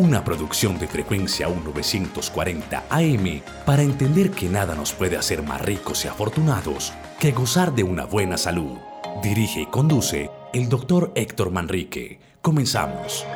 una 0.00 0.24
producción 0.24 0.78
de 0.78 0.88
frecuencia 0.88 1.46
1940 1.46 2.86
AM 2.88 3.42
para 3.66 3.82
entender 3.82 4.30
que 4.30 4.48
nada 4.48 4.74
nos 4.74 4.94
puede 4.94 5.18
hacer 5.18 5.42
más 5.42 5.60
ricos 5.60 6.06
y 6.06 6.08
afortunados 6.08 6.94
que 7.18 7.32
gozar 7.32 7.74
de 7.74 7.82
una 7.82 8.06
buena 8.06 8.38
salud. 8.38 8.78
Dirige 9.22 9.60
y 9.60 9.66
conduce 9.66 10.30
el 10.54 10.70
doctor 10.70 11.12
Héctor 11.14 11.50
Manrique. 11.50 12.18
Comenzamos. 12.40 13.26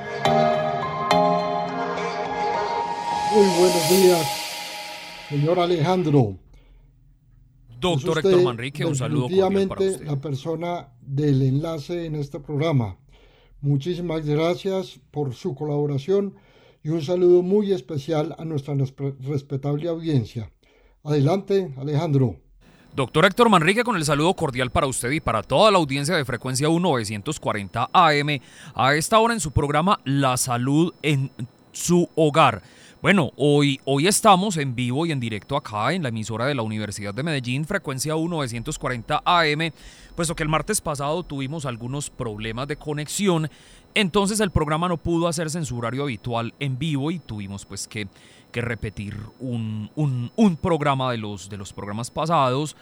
Muy 3.35 3.47
buenos 3.59 3.91
días, 3.91 4.27
señor 5.29 5.61
Alejandro. 5.61 6.39
Doctor 7.79 8.21
Héctor 8.21 8.43
Manrique, 8.43 8.87
un 8.87 8.97
saludo 8.97 9.25
cordial 9.25 9.69
para 9.69 9.83
usted. 9.83 10.07
la 10.07 10.17
persona 10.19 10.89
del 11.03 11.43
enlace 11.43 12.07
en 12.07 12.15
este 12.15 12.41
programa. 12.41 12.97
Muchísimas 13.61 14.25
gracias 14.25 14.99
por 15.11 15.35
su 15.35 15.55
colaboración 15.55 16.35
y 16.85 16.91
un 16.91 17.03
saludo 17.03 17.43
muy 17.43 17.73
especial 17.73 18.37
a 18.39 18.45
nuestra 18.45 18.75
respetable 19.21 19.89
audiencia. 19.89 20.53
Adelante, 21.03 21.73
Alejandro. 21.79 22.37
Doctor 22.95 23.25
Héctor 23.25 23.49
Manrique, 23.49 23.83
con 23.83 23.97
el 23.97 24.05
saludo 24.05 24.35
cordial 24.35 24.71
para 24.71 24.87
usted 24.87 25.11
y 25.11 25.21
para 25.21 25.43
toda 25.43 25.71
la 25.71 25.79
audiencia 25.79 26.15
de 26.15 26.25
frecuencia 26.27 26.69
1940 26.69 27.89
AM, 27.91 28.39
a 28.75 28.95
esta 28.95 29.19
hora 29.19 29.33
en 29.33 29.41
su 29.41 29.51
programa 29.51 29.99
La 30.05 30.37
Salud 30.37 30.93
en 31.03 31.31
su 31.73 32.09
hogar. 32.15 32.63
Bueno, 33.01 33.33
hoy, 33.37 33.81
hoy 33.85 34.07
estamos 34.07 34.57
en 34.57 34.75
vivo 34.75 35.05
y 35.05 35.13
en 35.13 35.21
directo 35.21 35.57
acá 35.57 35.93
en 35.93 36.03
la 36.03 36.09
emisora 36.11 36.47
de 36.47 36.55
la 36.55 36.63
Universidad 36.63 37.13
de 37.13 37.23
Medellín, 37.23 37.65
frecuencia 37.67 38.15
1940 38.15 39.23
AM, 39.25 39.73
puesto 40.15 40.35
que 40.35 40.43
el 40.43 40.49
martes 40.49 40.81
pasado 40.81 41.23
tuvimos 41.23 41.67
algunos 41.67 42.09
problemas 42.09 42.69
de 42.69 42.77
conexión 42.77 43.51
entonces 43.95 44.41
el 44.41 44.51
programa 44.51 44.89
no 44.89 44.97
pudo 44.97 45.29
hacerse 45.29 45.59
en 45.59 45.65
su 45.65 45.79
horario 45.79 46.03
habitual 46.03 46.53
en 46.59 46.79
vivo 46.79 47.11
y 47.11 47.21
tuvimos 47.21 47.65
pues 47.65 47.87
que, 47.87 48.09
que 48.51 48.61
repetir 48.61 49.17
un, 49.41 49.91
un, 49.95 50.57
programa 50.57 51.13
de 51.13 51.19
los, 51.19 51.49
de 51.49 51.57
los 51.57 51.73
programas 51.73 52.11
pasados. 52.11 52.77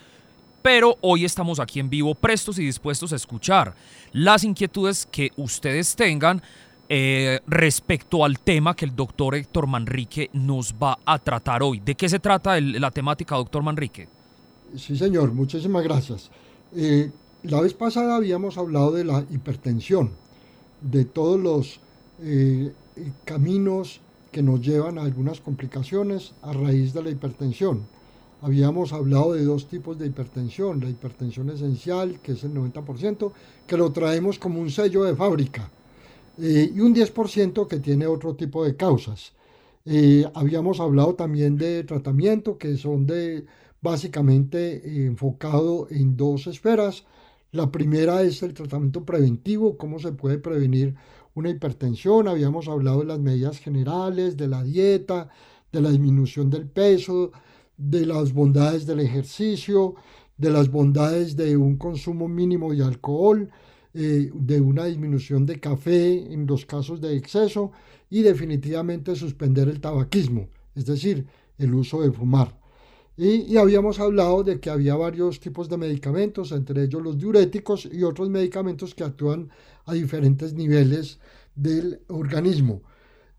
Pero 0.62 0.96
hoy 1.00 1.24
estamos 1.24 1.58
aquí 1.60 1.80
en 1.80 1.90
vivo 1.90 2.14
prestos 2.14 2.58
y 2.58 2.64
dispuestos 2.64 3.12
a 3.12 3.16
escuchar 3.16 3.74
las 4.12 4.44
inquietudes 4.44 5.06
que 5.10 5.32
ustedes 5.36 5.96
tengan 5.96 6.40
eh, 6.88 7.40
respecto 7.46 8.24
al 8.24 8.38
tema 8.38 8.74
que 8.74 8.84
el 8.84 8.94
doctor 8.94 9.34
Héctor 9.34 9.66
Manrique 9.66 10.30
nos 10.32 10.74
va 10.74 10.98
a 11.04 11.18
tratar 11.18 11.62
hoy. 11.62 11.80
¿De 11.80 11.94
qué 11.94 12.08
se 12.08 12.20
trata 12.20 12.60
la 12.60 12.90
temática, 12.90 13.34
doctor 13.34 13.62
Manrique? 13.62 14.08
Sí, 14.76 14.96
señor, 14.96 15.32
muchísimas 15.32 15.82
gracias. 15.82 16.30
Eh, 16.76 17.10
la 17.42 17.60
vez 17.60 17.74
pasada 17.74 18.16
habíamos 18.16 18.56
hablado 18.56 18.92
de 18.92 19.04
la 19.04 19.24
hipertensión 19.30 20.21
de 20.82 21.04
todos 21.04 21.38
los 21.38 21.80
eh, 22.20 22.72
caminos 23.24 24.00
que 24.30 24.42
nos 24.42 24.60
llevan 24.60 24.98
a 24.98 25.02
algunas 25.02 25.40
complicaciones 25.40 26.32
a 26.42 26.52
raíz 26.52 26.92
de 26.94 27.02
la 27.02 27.10
hipertensión. 27.10 27.82
Habíamos 28.40 28.92
hablado 28.92 29.34
de 29.34 29.44
dos 29.44 29.68
tipos 29.68 29.98
de 29.98 30.06
hipertensión, 30.06 30.80
la 30.80 30.90
hipertensión 30.90 31.50
esencial, 31.50 32.18
que 32.20 32.32
es 32.32 32.42
el 32.42 32.54
90%, 32.54 33.32
que 33.66 33.76
lo 33.76 33.92
traemos 33.92 34.38
como 34.38 34.60
un 34.60 34.70
sello 34.70 35.04
de 35.04 35.14
fábrica, 35.14 35.70
eh, 36.38 36.72
y 36.74 36.80
un 36.80 36.94
10% 36.94 37.68
que 37.68 37.78
tiene 37.78 38.06
otro 38.06 38.34
tipo 38.34 38.64
de 38.64 38.74
causas. 38.74 39.32
Eh, 39.84 40.24
habíamos 40.34 40.80
hablado 40.80 41.14
también 41.14 41.56
de 41.56 41.84
tratamiento, 41.84 42.58
que 42.58 42.76
son 42.76 43.06
de 43.06 43.44
básicamente 43.80 45.06
enfocado 45.06 45.86
en 45.90 46.16
dos 46.16 46.46
esferas, 46.46 47.04
la 47.52 47.70
primera 47.70 48.22
es 48.22 48.42
el 48.42 48.54
tratamiento 48.54 49.04
preventivo, 49.04 49.76
cómo 49.76 49.98
se 49.98 50.12
puede 50.12 50.38
prevenir 50.38 50.94
una 51.34 51.50
hipertensión. 51.50 52.26
Habíamos 52.26 52.66
hablado 52.66 53.00
de 53.00 53.06
las 53.06 53.20
medidas 53.20 53.58
generales, 53.58 54.38
de 54.38 54.48
la 54.48 54.62
dieta, 54.64 55.28
de 55.70 55.82
la 55.82 55.90
disminución 55.90 56.48
del 56.48 56.66
peso, 56.66 57.30
de 57.76 58.06
las 58.06 58.32
bondades 58.32 58.86
del 58.86 59.00
ejercicio, 59.00 59.94
de 60.38 60.50
las 60.50 60.70
bondades 60.70 61.36
de 61.36 61.56
un 61.58 61.76
consumo 61.76 62.26
mínimo 62.26 62.72
de 62.72 62.84
alcohol, 62.84 63.50
eh, 63.92 64.30
de 64.32 64.60
una 64.60 64.86
disminución 64.86 65.44
de 65.44 65.60
café 65.60 66.32
en 66.32 66.46
los 66.46 66.64
casos 66.64 67.02
de 67.02 67.14
exceso 67.14 67.72
y 68.08 68.22
definitivamente 68.22 69.14
suspender 69.14 69.68
el 69.68 69.80
tabaquismo, 69.80 70.48
es 70.74 70.86
decir, 70.86 71.26
el 71.58 71.74
uso 71.74 72.00
de 72.00 72.12
fumar. 72.12 72.61
Y, 73.16 73.56
habíamos 73.56 74.00
hablado 74.00 74.42
de 74.42 74.58
que 74.58 74.70
había 74.70 74.94
varios 74.94 75.38
tipos 75.38 75.68
de 75.68 75.76
medicamentos, 75.76 76.50
entre 76.52 76.84
ellos 76.84 77.02
los 77.02 77.18
diuréticos 77.18 77.88
y 77.90 78.02
otros 78.04 78.30
medicamentos 78.30 78.94
que 78.94 79.04
actúan 79.04 79.50
a 79.84 79.92
diferentes 79.92 80.54
niveles 80.54 81.18
del 81.54 82.00
organismo. 82.08 82.82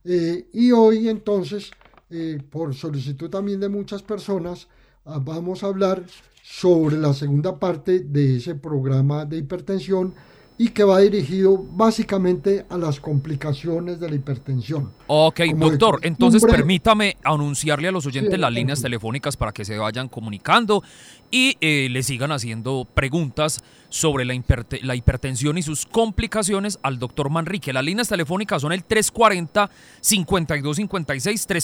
Eh, 0.04 0.48
y 0.54 0.72
hoy 0.72 1.10
entonces, 1.10 1.72
eh, 2.12 2.40
por 2.50 2.76
solicitud 2.76 3.30
también 3.30 3.60
de 3.60 3.70
muchas 3.70 4.04
personas, 4.04 4.68
ah, 5.06 5.20
vamos 5.20 5.64
a 5.64 5.68
hablar 5.68 6.06
sobre 6.44 6.98
la 6.98 7.14
segunda 7.14 7.58
parte 7.58 8.02
de 8.02 8.38
ese 8.38 8.54
programa 8.54 9.26
de 9.26 9.38
hipertensión 9.38 10.14
y 10.58 10.70
que 10.70 10.84
va 10.84 11.00
dirigido 11.00 11.58
básicamente 11.58 12.66
a 12.70 12.78
las 12.78 13.00
complicaciones 13.00 14.00
de 14.00 14.10
la 14.10 14.16
hipertensión. 14.16 14.92
Ok, 15.08 15.42
doctor, 15.56 16.00
entonces 16.04 16.44
permítame 16.46 17.18
anunciarle 17.24 17.88
a 17.88 17.92
los 17.92 18.06
oyentes 18.06 18.40
las 18.40 18.54
líneas 18.54 18.82
telefónicas 18.82 19.36
para 19.36 19.52
que 19.52 19.66
se 19.66 19.78
vayan 19.78 20.10
comunicando 20.10 20.84
y 21.32 21.58
eh, 21.62 21.88
le 21.90 22.04
sigan 22.04 22.32
haciendo 22.32 22.88
preguntas 22.94 23.64
sobre 23.94 24.26
la, 24.26 24.34
la, 24.82 24.96
hipertensión 24.96 25.56
y 25.60 25.62
sus 25.62 25.86
complicaciones 25.86 26.80
al 26.82 26.98
doctor 26.98 27.30
Manrique. 27.30 27.72
Las 27.72 27.86
líneas 27.86 28.10
telefónicas 28.10 28.64
son 28.64 28.74
el 28.74 28.84
340-5256, 28.88 29.70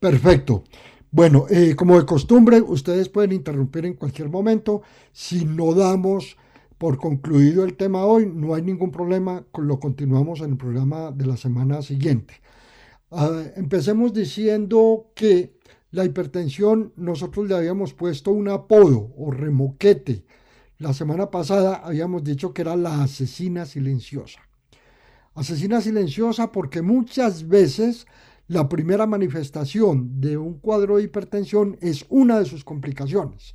Perfecto. 0.00 0.64
Bueno, 1.10 1.46
eh, 1.48 1.74
como 1.74 1.98
de 1.98 2.04
costumbre, 2.04 2.60
ustedes 2.60 3.08
pueden 3.08 3.32
interrumpir 3.32 3.86
en 3.86 3.94
cualquier 3.94 4.28
momento. 4.28 4.82
Si 5.12 5.46
no 5.46 5.72
damos 5.72 6.36
por 6.76 6.98
concluido 6.98 7.64
el 7.64 7.76
tema 7.76 8.04
hoy, 8.04 8.30
no 8.32 8.54
hay 8.54 8.62
ningún 8.62 8.90
problema, 8.90 9.44
lo 9.56 9.80
continuamos 9.80 10.40
en 10.40 10.50
el 10.50 10.56
programa 10.58 11.10
de 11.10 11.26
la 11.26 11.36
semana 11.36 11.80
siguiente. 11.80 12.34
Ah, 13.10 13.42
empecemos 13.56 14.12
diciendo 14.12 15.10
que 15.14 15.54
la 15.92 16.04
hipertensión 16.04 16.92
nosotros 16.96 17.48
le 17.48 17.56
habíamos 17.56 17.94
puesto 17.94 18.30
un 18.30 18.48
apodo 18.48 19.10
o 19.16 19.30
remoquete. 19.30 20.26
La 20.76 20.92
semana 20.92 21.30
pasada 21.30 21.76
habíamos 21.76 22.22
dicho 22.22 22.52
que 22.52 22.62
era 22.62 22.76
la 22.76 23.02
asesina 23.02 23.64
silenciosa. 23.64 24.40
Asesina 25.34 25.80
silenciosa 25.80 26.52
porque 26.52 26.82
muchas 26.82 27.48
veces 27.48 28.06
la 28.48 28.66
primera 28.66 29.06
manifestación 29.06 30.20
de 30.20 30.38
un 30.38 30.54
cuadro 30.54 30.96
de 30.96 31.04
hipertensión 31.04 31.76
es 31.80 32.06
una 32.08 32.38
de 32.38 32.46
sus 32.46 32.64
complicaciones. 32.64 33.54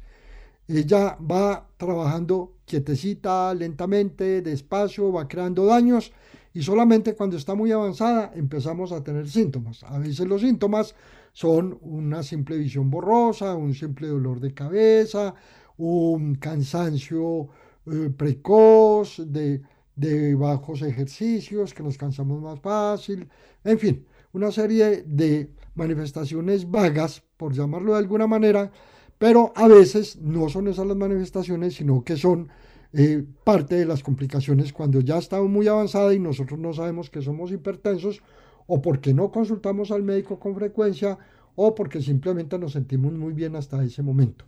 Ella 0.68 1.18
va 1.20 1.68
trabajando 1.78 2.54
quietecita, 2.66 3.54
lentamente, 3.56 4.42
despacio, 4.42 5.12
va 5.12 5.28
creando 5.28 5.66
daños 5.66 6.14
y 6.54 6.62
solamente 6.62 7.16
cuando 7.16 7.38
está 7.38 7.56
muy 7.56 7.72
avanzada 7.72 8.32
empezamos 8.36 8.92
a 8.92 9.04
tener 9.04 9.28
síntomas. 9.28 9.84
A 9.84 9.98
veces 9.98 10.28
los 10.28 10.42
síntomas 10.42 10.96
son 11.34 11.80
una 11.82 12.22
simple 12.22 12.56
visión 12.58 12.92
borrosa, 12.92 13.56
un 13.56 13.74
simple 13.74 14.08
dolor 14.08 14.40
de 14.40 14.54
cabeza, 14.54 15.34
un 15.78 16.36
cansancio 16.36 17.48
eh, 17.88 18.12
precoz 18.16 19.20
de, 19.26 19.64
de 19.96 20.36
bajos 20.36 20.84
ejercicios, 20.84 21.74
que 21.74 21.82
nos 21.82 21.98
cansamos 21.98 22.40
más 22.44 22.60
fácil, 22.60 23.28
en 23.64 23.80
fin, 23.80 24.06
una 24.34 24.52
serie 24.52 25.04
de 25.08 25.50
manifestaciones 25.76 26.70
vagas, 26.70 27.24
por 27.38 27.54
llamarlo 27.54 27.94
de 27.94 28.00
alguna 28.00 28.28
manera, 28.28 28.72
pero 29.18 29.54
a 29.56 29.68
veces 29.68 30.18
no 30.20 30.50
son 30.50 30.68
esas 30.68 30.86
las 30.88 30.98
manifestaciones, 30.98 31.76
sino 31.76 32.04
que 32.04 32.18
son 32.18 32.50
eh, 32.92 33.24
parte 33.44 33.76
de 33.76 33.86
las 33.86 34.04
complicaciones 34.04 34.74
cuando 34.74 35.00
ya 35.00 35.18
está 35.18 35.42
muy 35.42 35.68
avanzada 35.68 36.14
y 36.14 36.20
nosotros 36.20 36.60
no 36.60 36.74
sabemos 36.74 37.10
que 37.10 37.22
somos 37.22 37.52
hipertensos 37.52 38.22
o 38.68 38.82
porque 38.82 39.14
no 39.14 39.32
consultamos 39.32 39.92
al 39.92 40.04
médico 40.04 40.40
con 40.40 40.56
frecuencia 40.56 41.18
o 41.56 41.76
porque 41.76 42.02
simplemente 42.02 42.58
nos 42.58 42.74
sentimos 42.74 43.14
muy 43.14 43.34
bien 43.34 43.56
hasta 43.56 43.84
ese 43.84 44.02
momento. 44.02 44.46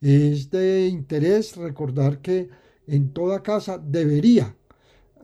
Es 0.00 0.50
de 0.50 0.88
interés 0.88 1.56
recordar 1.56 2.20
que 2.20 2.48
en 2.86 3.12
toda 3.12 3.42
casa 3.42 3.78
debería, 3.78 4.54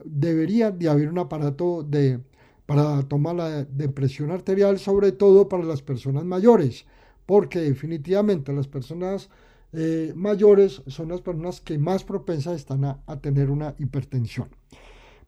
debería 0.03 0.71
de 0.71 0.89
haber 0.89 1.09
un 1.09 1.19
aparato 1.19 1.83
de, 1.83 2.19
para 2.65 3.03
tomar 3.03 3.35
la 3.35 3.63
depresión 3.63 4.31
arterial, 4.31 4.79
sobre 4.79 5.11
todo 5.11 5.47
para 5.47 5.63
las 5.63 5.81
personas 5.81 6.25
mayores, 6.25 6.85
porque 7.25 7.59
definitivamente 7.59 8.53
las 8.53 8.67
personas 8.67 9.29
eh, 9.73 10.13
mayores 10.15 10.81
son 10.87 11.09
las 11.09 11.21
personas 11.21 11.61
que 11.61 11.77
más 11.77 12.03
propensas 12.03 12.55
están 12.55 12.85
a, 12.85 13.19
tener 13.21 13.51
una 13.51 13.75
hipertensión. 13.77 14.49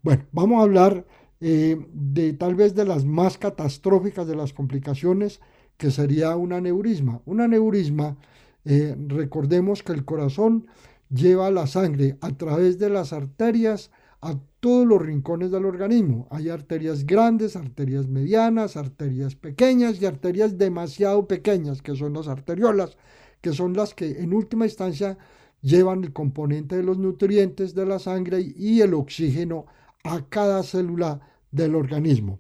Bueno, 0.01 0.25
vamos 0.31 0.59
a 0.59 0.63
hablar 0.63 1.05
eh, 1.41 1.85
de 1.93 2.33
tal 2.33 2.55
vez 2.55 2.73
de 2.73 2.85
las 2.85 3.05
más 3.05 3.37
catastróficas 3.37 4.27
de 4.27 4.35
las 4.35 4.53
complicaciones, 4.53 5.41
que 5.77 5.91
sería 5.91 6.35
un 6.35 6.53
aneurisma. 6.53 7.21
Un 7.25 7.41
aneurisma, 7.41 8.17
eh, 8.65 8.95
recordemos 9.07 9.83
que 9.83 9.93
el 9.93 10.05
corazón 10.05 10.67
lleva 11.09 11.51
la 11.51 11.67
sangre 11.67 12.17
a 12.21 12.31
través 12.31 12.79
de 12.79 12.89
las 12.89 13.13
arterias 13.13 13.91
a 14.21 14.35
todos 14.59 14.87
los 14.87 15.01
rincones 15.01 15.51
del 15.51 15.65
organismo. 15.65 16.27
Hay 16.31 16.49
arterias 16.49 17.05
grandes, 17.05 17.55
arterias 17.55 18.07
medianas, 18.07 18.77
arterias 18.77 19.35
pequeñas 19.35 20.01
y 20.01 20.05
arterias 20.05 20.57
demasiado 20.57 21.27
pequeñas, 21.27 21.81
que 21.81 21.95
son 21.95 22.13
las 22.13 22.27
arteriolas, 22.27 22.97
que 23.41 23.53
son 23.53 23.73
las 23.73 23.93
que 23.93 24.21
en 24.21 24.33
última 24.33 24.65
instancia 24.65 25.17
llevan 25.61 26.03
el 26.03 26.13
componente 26.13 26.77
de 26.77 26.83
los 26.83 26.97
nutrientes 26.97 27.75
de 27.75 27.85
la 27.85 27.99
sangre 27.99 28.41
y 28.55 28.81
el 28.81 28.93
oxígeno 28.93 29.65
a 30.03 30.21
cada 30.27 30.63
célula 30.63 31.19
del 31.51 31.75
organismo. 31.75 32.39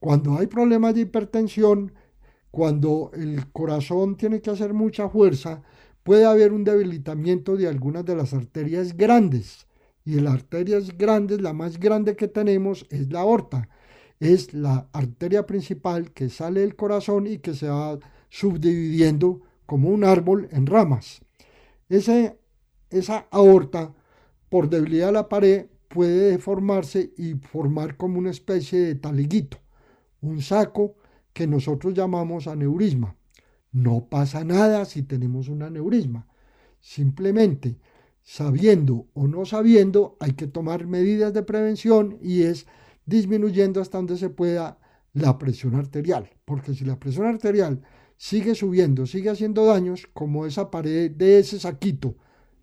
Cuando 0.00 0.38
hay 0.38 0.46
problemas 0.46 0.94
de 0.94 1.02
hipertensión, 1.02 1.92
cuando 2.50 3.10
el 3.14 3.50
corazón 3.52 4.16
tiene 4.16 4.40
que 4.40 4.50
hacer 4.50 4.72
mucha 4.72 5.08
fuerza, 5.08 5.62
puede 6.02 6.24
haber 6.24 6.52
un 6.52 6.64
debilitamiento 6.64 7.56
de 7.56 7.68
algunas 7.68 8.04
de 8.04 8.16
las 8.16 8.32
arterias 8.32 8.96
grandes. 8.96 9.67
Y 10.08 10.20
las 10.20 10.36
arterias 10.36 10.96
grandes, 10.96 11.42
la 11.42 11.52
más 11.52 11.78
grande 11.78 12.16
que 12.16 12.28
tenemos 12.28 12.86
es 12.88 13.12
la 13.12 13.20
aorta. 13.20 13.68
Es 14.18 14.54
la 14.54 14.88
arteria 14.94 15.44
principal 15.44 16.12
que 16.12 16.30
sale 16.30 16.60
del 16.60 16.76
corazón 16.76 17.26
y 17.26 17.40
que 17.40 17.52
se 17.52 17.68
va 17.68 17.98
subdividiendo 18.30 19.42
como 19.66 19.90
un 19.90 20.04
árbol 20.04 20.48
en 20.50 20.64
ramas. 20.64 21.20
Ese, 21.90 22.38
esa 22.88 23.26
aorta, 23.30 23.92
por 24.48 24.70
debilidad 24.70 25.08
de 25.08 25.12
la 25.12 25.28
pared, 25.28 25.66
puede 25.88 26.30
deformarse 26.30 27.12
y 27.18 27.34
formar 27.34 27.98
como 27.98 28.18
una 28.18 28.30
especie 28.30 28.78
de 28.78 28.94
taliguito, 28.94 29.58
un 30.22 30.40
saco 30.40 30.96
que 31.34 31.46
nosotros 31.46 31.92
llamamos 31.92 32.46
aneurisma. 32.46 33.14
No 33.72 34.06
pasa 34.08 34.42
nada 34.42 34.86
si 34.86 35.02
tenemos 35.02 35.48
un 35.48 35.64
aneurisma. 35.64 36.26
Simplemente, 36.80 37.76
sabiendo 38.28 39.06
o 39.14 39.26
no 39.26 39.46
sabiendo, 39.46 40.18
hay 40.20 40.32
que 40.32 40.46
tomar 40.46 40.86
medidas 40.86 41.32
de 41.32 41.42
prevención 41.42 42.18
y 42.20 42.42
es 42.42 42.66
disminuyendo 43.06 43.80
hasta 43.80 43.96
donde 43.96 44.18
se 44.18 44.28
pueda 44.28 44.78
la 45.14 45.38
presión 45.38 45.74
arterial. 45.76 46.28
Porque 46.44 46.74
si 46.74 46.84
la 46.84 47.00
presión 47.00 47.24
arterial 47.24 47.80
sigue 48.18 48.54
subiendo, 48.54 49.06
sigue 49.06 49.30
haciendo 49.30 49.64
daños, 49.64 50.06
como 50.12 50.44
esa 50.44 50.70
pared 50.70 51.10
de 51.10 51.38
ese 51.38 51.58
saquito 51.58 52.16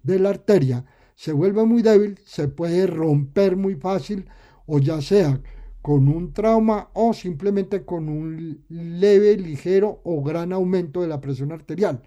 de 0.03 0.19
la 0.19 0.29
arteria 0.29 0.85
se 1.15 1.33
vuelve 1.33 1.65
muy 1.65 1.81
débil, 1.81 2.19
se 2.25 2.47
puede 2.47 2.85
romper 2.85 3.56
muy 3.56 3.73
fácil 3.73 4.29
o 4.67 4.77
ya 4.77 5.01
sea 5.01 5.41
con 5.81 6.07
un 6.09 6.31
trauma 6.31 6.91
o 6.94 7.12
simplemente 7.12 7.83
con 7.85 8.07
un 8.07 8.63
leve, 8.69 9.35
ligero 9.35 10.00
o 10.03 10.21
gran 10.21 10.53
aumento 10.53 11.01
de 11.01 11.07
la 11.07 11.21
presión 11.21 11.51
arterial. 11.51 12.03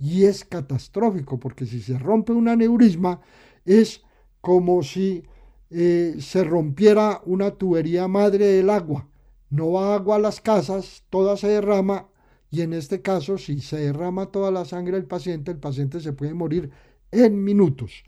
Y 0.00 0.24
es 0.24 0.44
catastrófico 0.44 1.38
porque 1.38 1.66
si 1.66 1.80
se 1.80 1.98
rompe 1.98 2.32
un 2.32 2.48
aneurisma 2.48 3.20
es 3.64 4.02
como 4.40 4.82
si 4.82 5.22
eh, 5.70 6.16
se 6.18 6.42
rompiera 6.42 7.20
una 7.26 7.50
tubería 7.52 8.08
madre 8.08 8.46
del 8.46 8.70
agua. 8.70 9.06
No 9.50 9.72
va 9.72 9.94
agua 9.94 10.16
a 10.16 10.20
las 10.20 10.40
casas, 10.40 11.04
toda 11.10 11.36
se 11.36 11.48
derrama 11.48 12.06
y 12.50 12.62
en 12.62 12.72
este 12.72 13.00
caso, 13.00 13.38
si 13.38 13.60
se 13.60 13.76
derrama 13.76 14.26
toda 14.26 14.50
la 14.50 14.64
sangre 14.64 14.96
del 14.96 15.06
paciente, 15.06 15.52
el 15.52 15.58
paciente 15.58 16.00
se 16.00 16.12
puede 16.12 16.34
morir 16.34 16.70
en 17.12 17.42
minutos. 17.44 18.02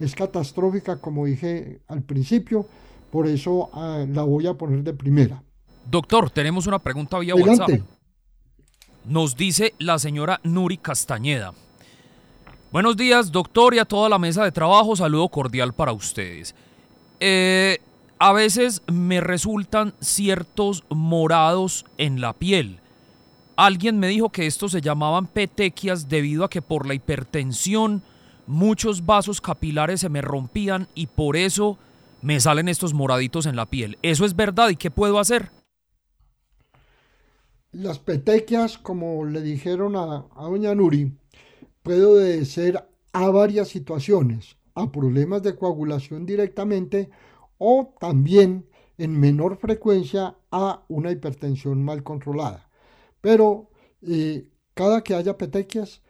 Es 0.00 0.14
catastrófica, 0.14 1.00
como 1.00 1.26
dije 1.26 1.80
al 1.86 2.02
principio, 2.02 2.66
por 3.12 3.28
eso 3.28 3.70
ah, 3.72 4.04
la 4.08 4.24
voy 4.24 4.48
a 4.48 4.54
poner 4.54 4.82
de 4.82 4.94
primera. 4.94 5.42
Doctor, 5.88 6.30
tenemos 6.30 6.66
una 6.66 6.80
pregunta 6.80 7.18
vía 7.20 7.36
WhatsApp. 7.36 7.70
Nos 9.04 9.36
dice 9.36 9.74
la 9.78 9.98
señora 9.98 10.40
Nuri 10.44 10.78
Castañeda. 10.78 11.52
Buenos 12.72 12.96
días, 12.96 13.30
doctor, 13.30 13.74
y 13.74 13.78
a 13.78 13.84
toda 13.84 14.08
la 14.08 14.18
mesa 14.18 14.44
de 14.44 14.50
trabajo. 14.50 14.96
Saludo 14.96 15.28
cordial 15.28 15.74
para 15.74 15.92
ustedes. 15.92 16.54
Eh, 17.20 17.80
a 18.18 18.32
veces 18.32 18.82
me 18.86 19.20
resultan 19.20 19.92
ciertos 20.00 20.84
morados 20.88 21.84
en 21.98 22.22
la 22.22 22.32
piel. 22.32 22.80
Alguien 23.56 23.98
me 23.98 24.08
dijo 24.08 24.30
que 24.30 24.46
estos 24.46 24.72
se 24.72 24.80
llamaban 24.80 25.26
petequias 25.26 26.08
debido 26.08 26.42
a 26.42 26.50
que 26.50 26.62
por 26.62 26.86
la 26.86 26.94
hipertensión 26.94 28.02
muchos 28.46 29.04
vasos 29.04 29.42
capilares 29.42 30.00
se 30.00 30.08
me 30.08 30.22
rompían 30.22 30.88
y 30.94 31.08
por 31.08 31.36
eso 31.36 31.78
me 32.22 32.40
salen 32.40 32.70
estos 32.70 32.94
moraditos 32.94 33.44
en 33.44 33.56
la 33.56 33.66
piel. 33.66 33.98
¿Eso 34.00 34.24
es 34.24 34.34
verdad 34.34 34.70
y 34.70 34.76
qué 34.76 34.90
puedo 34.90 35.18
hacer? 35.18 35.50
Las 37.74 37.98
petequias, 37.98 38.78
como 38.78 39.24
le 39.24 39.42
dijeron 39.42 39.96
a, 39.96 40.28
doña 40.36 40.76
Nuri, 40.76 41.12
puede 41.82 42.04
obedecer 42.04 42.88
a 43.12 43.30
varias 43.30 43.66
situaciones, 43.66 44.56
a 44.76 44.92
problemas 44.92 45.42
de 45.42 45.56
coagulación 45.56 46.24
directamente 46.24 47.10
o 47.58 47.92
también 47.98 48.68
en 48.96 49.18
menor 49.18 49.56
frecuencia 49.56 50.36
a 50.52 50.84
una 50.86 51.10
hipertensión 51.10 51.84
mal 51.84 52.04
controlada. 52.04 52.70
Pero 53.20 53.70
eh, 54.02 54.46
cada 54.74 55.02
que 55.02 55.14
haya 55.14 55.36
petequias 55.36 56.00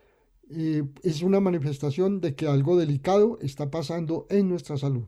eh, 0.50 0.84
es 1.02 1.22
una 1.22 1.40
manifestación 1.40 2.20
de 2.20 2.34
que 2.34 2.46
algo 2.46 2.76
delicado 2.76 3.38
está 3.40 3.70
pasando 3.70 4.26
en 4.28 4.50
nuestra 4.50 4.76
salud. 4.76 5.04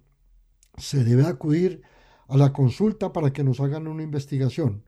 Se 0.78 1.04
debe 1.04 1.26
acudir 1.26 1.82
a 2.28 2.38
la 2.38 2.54
consulta 2.54 3.12
para 3.12 3.34
que 3.34 3.44
nos 3.44 3.60
hagan 3.60 3.86
una 3.88 4.02
investigación. 4.02 4.84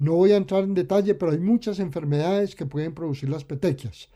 No 0.00 0.14
voy 0.14 0.32
a 0.32 0.36
entrar 0.38 0.64
en 0.64 0.74
detalle, 0.74 1.14
pero 1.14 1.30
hay 1.30 1.38
muchas 1.38 1.78
enfermedades 1.78 2.56
que 2.56 2.66
pueden 2.66 2.94
producir 2.94 3.28
las 3.28 3.44
petequias. 3.44 4.08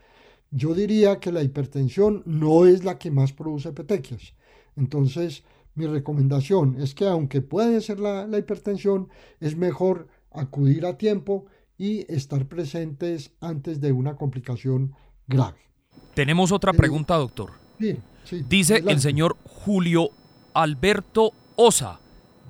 Yo 0.49 0.73
diría 0.73 1.19
que 1.19 1.31
la 1.31 1.43
hipertensión 1.43 2.23
no 2.25 2.65
es 2.65 2.83
la 2.83 2.97
que 2.97 3.11
más 3.11 3.31
produce 3.31 3.71
petequias. 3.71 4.33
Entonces, 4.75 5.43
mi 5.75 5.85
recomendación 5.85 6.75
es 6.81 6.95
que 6.95 7.05
aunque 7.05 7.41
puede 7.41 7.81
ser 7.81 7.99
la, 7.99 8.25
la 8.25 8.39
hipertensión, 8.39 9.09
es 9.39 9.55
mejor 9.55 10.07
acudir 10.31 10.87
a 10.87 10.97
tiempo 10.97 11.45
y 11.77 12.11
estar 12.11 12.47
presentes 12.47 13.31
antes 13.39 13.79
de 13.79 13.91
una 13.91 14.15
complicación 14.15 14.93
grave. 15.27 15.59
Tenemos 16.15 16.51
otra 16.51 16.71
eh, 16.71 16.75
pregunta, 16.75 17.15
doctor. 17.15 17.51
Dice 18.49 18.83
el 18.87 18.99
señor 19.01 19.37
Julio 19.43 20.09
Alberto 20.53 21.31
Osa, 21.55 21.99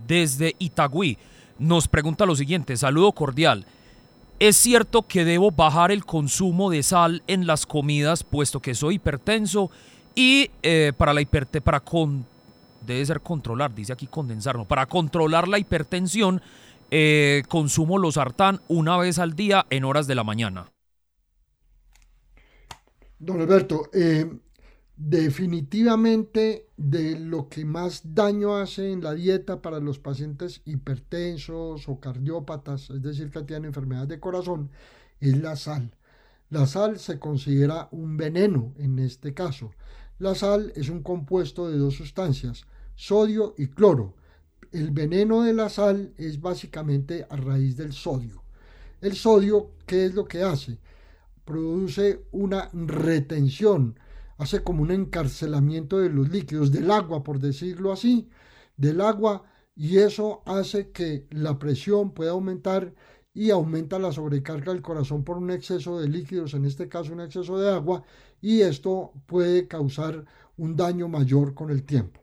desde 0.08 0.56
Itagüí. 0.58 1.18
Nos 1.58 1.88
pregunta 1.88 2.26
lo 2.26 2.36
siguiente, 2.36 2.76
saludo 2.78 3.12
cordial. 3.14 3.66
¿Es 4.40 4.58
cierto 4.58 5.04
que 5.04 5.24
debo 5.24 5.52
bajar 5.52 5.92
el 5.92 6.06
consumo 6.06 6.70
de 6.70 6.84
sal 6.84 7.24
en 7.28 7.48
las 7.48 7.66
comidas 7.66 8.24
puesto 8.24 8.60
que 8.60 8.76
soy 8.76 8.96
hipertenso? 8.96 9.72
Y 10.14 10.52
eh, 10.62 10.92
para 10.98 11.14
la 11.14 11.22
hiperte, 11.22 11.62
para 11.62 11.80
con, 11.80 12.26
debe 12.86 13.06
ser 13.06 13.22
controlar, 13.22 13.74
dice 13.74 13.94
aquí 13.94 14.08
condensar, 14.08 14.58
no, 14.58 14.66
para 14.66 14.86
controlar 14.86 15.48
la 15.48 15.58
hipertensión 15.58 16.42
eh, 16.92 17.44
consumo 17.48 17.98
los 17.98 18.16
sartán 18.16 18.62
una 18.68 18.98
vez 18.98 19.20
al 19.20 19.36
día 19.36 19.66
en 19.70 19.86
horas 19.86 20.08
de 20.08 20.16
la 20.16 20.24
mañana. 20.24 20.72
Don 23.18 23.42
Alberto, 23.42 23.90
eh, 23.94 24.30
Definitivamente 24.98 26.70
de 26.78 27.20
lo 27.20 27.50
que 27.50 27.66
más 27.66 28.02
daño 28.16 28.56
hace 28.56 28.94
en 28.94 29.04
la 29.04 29.14
dieta 29.14 29.62
para 29.62 29.82
los 29.82 30.00
pacientes 30.00 30.62
hipertensos 30.64 31.90
o 31.90 32.00
cardiópatas, 32.00 32.90
es 32.90 33.02
decir, 33.02 33.30
que 33.30 33.44
tienen 33.44 33.66
enfermedades 33.66 34.08
de 34.08 34.22
corazón, 34.22 34.70
es 35.20 35.38
la 35.38 35.58
sal. 35.58 35.92
La 36.50 36.66
sal 36.66 36.98
se 36.98 37.20
considera 37.20 37.90
un 37.92 38.16
veneno 38.16 38.74
en 38.78 39.00
este 39.00 39.34
caso. 39.34 39.72
La 40.18 40.34
sal 40.34 40.72
es 40.76 40.88
un 40.88 41.04
compuesto 41.04 41.70
de 41.70 41.78
dos 41.78 41.96
sustancias, 41.96 42.66
sodio 42.96 43.54
y 43.58 43.68
cloro. 43.68 44.14
El 44.72 44.92
veneno 44.92 45.42
de 45.42 45.54
la 45.54 45.68
sal 45.68 46.14
es 46.18 46.40
básicamente 46.40 47.28
a 47.30 47.36
raíz 47.36 47.76
del 47.76 47.92
sodio. 47.92 48.44
El 49.02 49.16
sodio, 49.16 49.72
¿qué 49.86 50.06
es 50.06 50.16
lo 50.16 50.26
que 50.26 50.42
hace? 50.42 50.78
Produce 51.44 52.22
una 52.32 52.70
retención 52.72 54.00
hace 54.38 54.64
como 54.64 54.82
un 54.82 54.92
encarcelamiento 54.92 56.00
de 56.00 56.10
los 56.10 56.30
líquidos, 56.30 56.72
del 56.72 56.92
agua, 56.92 57.24
por 57.24 57.40
decirlo 57.40 57.92
así, 57.92 58.30
del 58.78 59.02
agua, 59.02 59.44
y 59.76 59.98
eso 59.98 60.42
hace 60.46 60.92
que 60.92 61.28
la 61.32 61.60
presión 61.60 62.14
pueda 62.14 62.32
aumentar 62.32 62.94
y 63.34 63.50
aumenta 63.50 64.00
la 64.00 64.14
sobrecarga 64.14 64.72
del 64.72 64.82
corazón 64.82 65.24
por 65.24 65.38
un 65.38 65.52
exceso 65.52 66.00
de 66.00 66.08
líquidos, 66.08 66.54
en 66.54 66.66
este 66.66 66.88
caso 66.88 67.14
un 67.14 67.20
exceso 67.20 67.60
de 67.60 67.70
agua, 67.70 68.04
y 68.42 68.62
esto 68.62 69.12
puede 69.26 69.68
causar 69.68 70.26
un 70.58 70.76
daño 70.76 71.10
mayor 71.10 71.54
con 71.54 71.70
el 71.70 71.84
tiempo. 71.84 72.22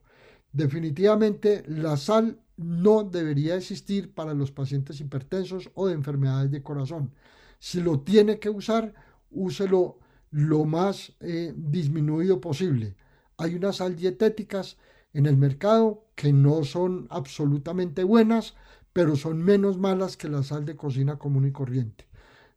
Definitivamente 0.52 1.64
la 1.66 1.96
sal 1.96 2.38
no 2.56 3.04
debería 3.04 3.56
existir 3.56 4.14
para 4.14 4.34
los 4.34 4.52
pacientes 4.52 5.00
hipertensos 5.00 5.70
o 5.74 5.86
de 5.86 5.94
enfermedades 5.94 6.50
de 6.50 6.62
corazón. 6.62 7.12
Si 7.58 7.80
lo 7.80 8.00
tiene 8.00 8.38
que 8.38 8.50
usar, 8.50 8.94
úselo 9.30 9.98
lo 10.32 10.64
más 10.64 11.12
eh, 11.20 11.52
disminuido 11.54 12.40
posible. 12.40 12.96
Hay 13.36 13.54
unas 13.54 13.76
sal 13.76 13.94
dietéticas 13.94 14.78
en 15.14 15.26
el 15.26 15.36
mercado 15.36 16.04
que 16.16 16.32
no 16.32 16.64
son 16.64 17.06
absolutamente 17.10 18.02
buenas, 18.02 18.54
pero 18.92 19.14
son 19.14 19.42
menos 19.42 19.78
malas 19.78 20.16
que 20.16 20.28
la 20.28 20.42
sal 20.42 20.64
de 20.64 20.74
cocina 20.74 21.18
común 21.18 21.46
y 21.46 21.52
corriente. 21.52 22.06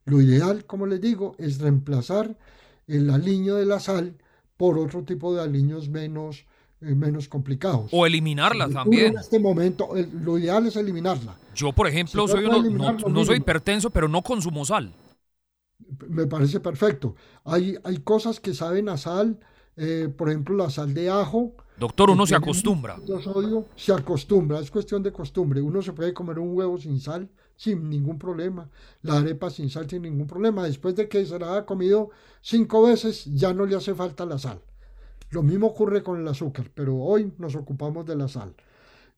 Lo 0.06 0.22
ideal, 0.22 0.66
como 0.66 0.86
les 0.86 1.02
digo, 1.02 1.36
es 1.38 1.60
reemplazar 1.60 2.38
el 2.88 3.10
aliño 3.10 3.56
de 3.56 3.66
la 3.66 3.80
sal 3.80 4.16
por 4.58 4.80
otro 4.80 5.04
tipo 5.04 5.36
de 5.36 5.42
aliños 5.42 5.90
menos, 5.90 6.46
eh, 6.80 6.96
menos 6.96 7.28
complicados. 7.28 7.90
O 7.92 8.06
eliminarla 8.06 8.70
también. 8.70 9.14
En 9.14 9.20
este 9.20 9.40
momento, 9.40 9.90
lo 10.24 10.38
ideal 10.38 10.68
es 10.68 10.78
eliminarla. 10.78 11.36
Yo, 11.56 11.74
por 11.74 11.88
ejemplo, 11.88 12.26
soy 12.28 12.46
no 12.46 13.26
soy 13.26 13.38
hipertenso, 13.38 13.90
pero 13.90 14.08
no 14.08 14.22
consumo 14.22 14.64
sal 14.64 14.94
me 16.08 16.28
parece 16.28 16.60
perfecto. 16.60 17.16
Hay, 17.44 17.78
hay 17.84 17.98
cosas 18.00 18.40
que 18.40 18.54
saben 18.54 18.90
a 18.90 18.98
sal, 18.98 19.40
eh, 19.78 20.10
por 20.16 20.30
ejemplo, 20.30 20.56
la 20.56 20.70
sal 20.70 20.94
de 20.94 21.10
ajo. 21.10 21.54
Doctor, 21.78 22.10
uno 22.10 22.26
se 22.26 22.36
acostumbra. 22.36 22.98
se 23.76 23.94
acostumbra, 23.94 24.60
es 24.60 24.72
cuestión 24.72 25.04
de 25.04 25.12
costumbre. 25.12 25.62
Uno 25.62 25.82
se 25.82 25.94
puede 25.94 26.14
comer 26.14 26.40
un 26.40 26.56
huevo 26.56 26.78
sin 26.78 27.00
sal 27.00 27.30
sin 27.58 27.90
ningún 27.90 28.20
problema, 28.20 28.70
la 29.02 29.18
arepa 29.18 29.50
sin 29.50 29.70
sal 29.70 29.90
sin 29.90 30.02
ningún 30.02 30.28
problema. 30.28 30.64
Después 30.64 30.96
de 30.96 31.08
que 31.08 31.26
se 31.26 31.40
la 31.40 31.58
ha 31.58 31.66
comido 31.66 32.10
cinco 32.42 32.84
veces, 32.84 33.26
ya 33.34 33.54
no 33.54 33.66
le 33.66 33.76
hace 33.76 33.96
falta 33.96 34.26
la 34.26 34.38
sal. 34.38 34.62
Lo 35.32 35.42
mismo 35.42 35.68
ocurre 35.68 36.04
con 36.04 36.20
el 36.20 36.28
azúcar, 36.28 36.70
pero 36.74 36.96
hoy 36.98 37.32
nos 37.38 37.56
ocupamos 37.56 38.06
de 38.06 38.16
la 38.16 38.28
sal. 38.28 38.54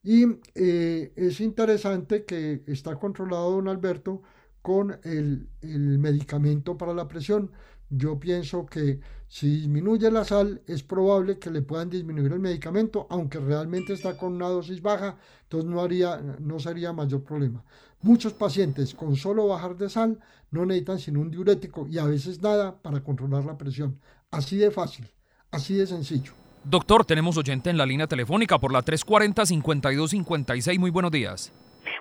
Y 0.03 0.25
eh, 0.55 1.11
es 1.15 1.41
interesante 1.41 2.23
que 2.23 2.63
está 2.67 2.95
controlado 2.95 3.51
don 3.51 3.67
Alberto 3.67 4.21
con 4.67 4.99
el, 5.05 5.47
medicamento 5.61 6.77
para 6.77 6.93
la 6.93 7.07
presión. 7.07 7.53
Yo 7.89 8.19
pienso 8.19 8.65
que 8.65 8.99
si 9.29 9.47
disminuye 9.47 10.11
la 10.11 10.25
sal, 10.25 10.61
es 10.67 10.83
probable 10.83 11.39
que 11.39 11.49
le 11.49 11.61
puedan 11.61 11.89
disminuir 11.89 12.33
el 12.33 12.41
medicamento, 12.41 13.07
aunque 13.09 13.39
realmente 13.39 13.93
está 13.93 14.17
con 14.17 14.33
una 14.33 14.49
dosis 14.49 14.81
baja, 14.81 15.15
entonces 15.43 15.69
no, 15.69 15.79
haría, 15.79 16.21
no 16.39 16.59
sería 16.59 16.91
mayor 16.91 17.23
problema. 17.23 17.63
Muchos 18.01 18.33
pacientes 18.33 18.93
con 18.93 19.15
solo 19.15 19.47
bajar 19.47 19.77
de 19.77 19.89
sal 19.89 20.19
no 20.51 20.65
necesitan 20.65 20.99
sino 20.99 21.21
un 21.21 21.31
diurético 21.31 21.87
y 21.87 21.97
a 21.97 22.03
veces 22.03 22.41
nada 22.41 22.75
para 22.75 22.99
controlar 22.99 23.45
la 23.45 23.57
presión. 23.57 24.01
Así 24.31 24.57
de 24.57 24.69
fácil, 24.69 25.07
así 25.49 25.75
de 25.75 25.87
sencillo. 25.87 26.33
Doctor, 26.65 27.05
tenemos 27.05 27.37
oyente 27.37 27.69
en 27.69 27.77
la 27.77 27.85
línea 27.85 28.07
telefónica 28.07 28.59
por 28.59 28.73
la 28.73 28.83
340-5256. 28.83 30.77
Muy 30.77 30.89
buenos 30.89 31.11
días. 31.11 31.53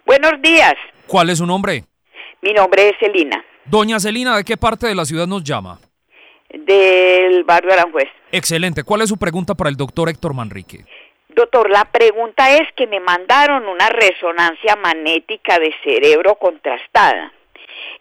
Buenos 0.05 0.33
días. 0.43 0.75
¿Cuál 1.07 1.31
es 1.31 1.39
su 1.39 1.47
nombre? 1.47 1.85
Mi 2.43 2.53
nombre 2.53 2.91
es 2.91 2.99
Celina. 2.99 3.45
Doña 3.65 3.99
Celina, 3.99 4.37
¿de 4.37 4.45
qué 4.45 4.57
parte 4.57 4.87
de 4.87 4.95
la 4.95 5.05
ciudad 5.05 5.27
nos 5.27 5.43
llama? 5.43 5.79
Del 6.51 7.45
barrio 7.45 7.73
Aranjuez. 7.73 8.09
Excelente. 8.31 8.85
¿Cuál 8.85 9.03
es 9.03 9.09
su 9.09 9.17
pregunta 9.17 9.55
para 9.55 9.71
el 9.71 9.77
doctor 9.77 10.09
Héctor 10.09 10.35
Manrique? 10.35 10.85
Doctor, 11.29 11.69
la 11.69 11.85
pregunta 11.85 12.57
es 12.57 12.73
que 12.77 12.87
me 12.87 13.01
mandaron 13.01 13.67
una 13.67 13.89
resonancia 13.89 14.77
magnética 14.77 15.59
de 15.59 15.75
cerebro 15.85 16.37
contrastada. 16.37 17.33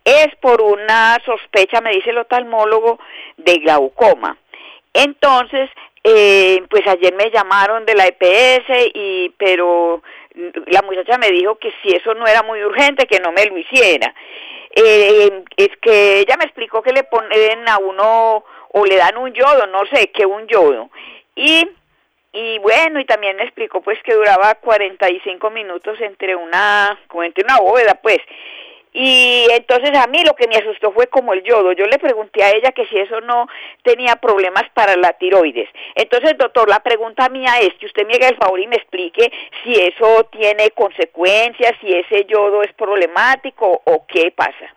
Es 0.05 0.27
por 0.39 0.61
una 0.61 1.17
sospecha, 1.25 1.81
me 1.81 1.91
dice 1.91 2.11
el 2.11 2.19
oftalmólogo, 2.19 2.99
de 3.37 3.57
glaucoma. 3.57 4.37
Entonces, 4.93 5.69
eh, 6.03 6.63
pues 6.69 6.87
ayer 6.87 7.13
me 7.15 7.31
llamaron 7.31 7.85
de 7.85 7.95
la 7.95 8.05
EPS 8.05 8.91
y 8.93 9.33
pero 9.37 10.01
la 10.67 10.81
muchacha 10.81 11.17
me 11.17 11.31
dijo 11.31 11.55
que 11.55 11.73
si 11.81 11.95
eso 11.95 12.13
no 12.13 12.27
era 12.27 12.43
muy 12.43 12.63
urgente, 12.63 13.07
que 13.07 13.19
no 13.19 13.31
me 13.31 13.45
lo 13.45 13.57
hiciera. 13.57 14.13
Eh, 14.75 15.43
es 15.55 15.69
que 15.81 16.19
ella 16.19 16.35
me 16.37 16.45
explicó 16.45 16.81
que 16.81 16.91
le 16.91 17.03
ponen 17.03 17.67
a 17.69 17.77
uno 17.77 18.43
o 18.73 18.85
le 18.85 18.97
dan 18.97 19.17
un 19.17 19.33
yodo, 19.33 19.67
no 19.67 19.85
sé 19.85 20.11
qué 20.11 20.25
un 20.25 20.47
yodo. 20.47 20.89
Y, 21.35 21.65
y 22.33 22.59
bueno, 22.59 22.99
y 22.99 23.05
también 23.05 23.37
me 23.37 23.43
explicó 23.43 23.81
pues 23.81 23.97
que 24.03 24.13
duraba 24.13 24.55
45 24.55 25.49
minutos 25.51 25.99
entre 26.01 26.35
una, 26.35 26.99
entre 27.23 27.43
una 27.43 27.57
bóveda 27.59 27.95
pues. 28.01 28.19
Y 28.97 29.45
entonces 29.51 29.91
a 29.97 30.07
mí 30.07 30.23
lo 30.23 30.37
que 30.37 30.47
me 30.47 30.55
asustó 30.55 30.93
fue 30.93 31.07
como 31.07 31.33
el 31.33 31.43
yodo. 31.43 31.73
Yo 31.73 31.85
le 31.85 31.99
pregunté 31.99 32.41
a 32.43 32.51
ella 32.51 32.71
que 32.71 32.85
si 32.87 32.97
eso 32.97 33.19
no 33.19 33.45
tenía 33.83 34.15
problemas 34.15 34.63
para 34.73 34.95
la 34.95 35.11
tiroides. 35.11 35.67
Entonces, 35.95 36.37
doctor, 36.39 36.69
la 36.69 36.81
pregunta 36.81 37.27
mía 37.27 37.59
es 37.59 37.73
que 37.77 37.87
usted 37.87 38.07
me 38.07 38.13
haga 38.13 38.29
el 38.29 38.37
favor 38.37 38.57
y 38.57 38.67
me 38.67 38.77
explique 38.77 39.29
si 39.61 39.73
eso 39.73 40.29
tiene 40.31 40.71
consecuencias, 40.71 41.73
si 41.81 41.91
ese 41.91 42.25
yodo 42.25 42.63
es 42.63 42.71
problemático 42.71 43.81
o 43.83 44.05
qué 44.07 44.31
pasa. 44.31 44.73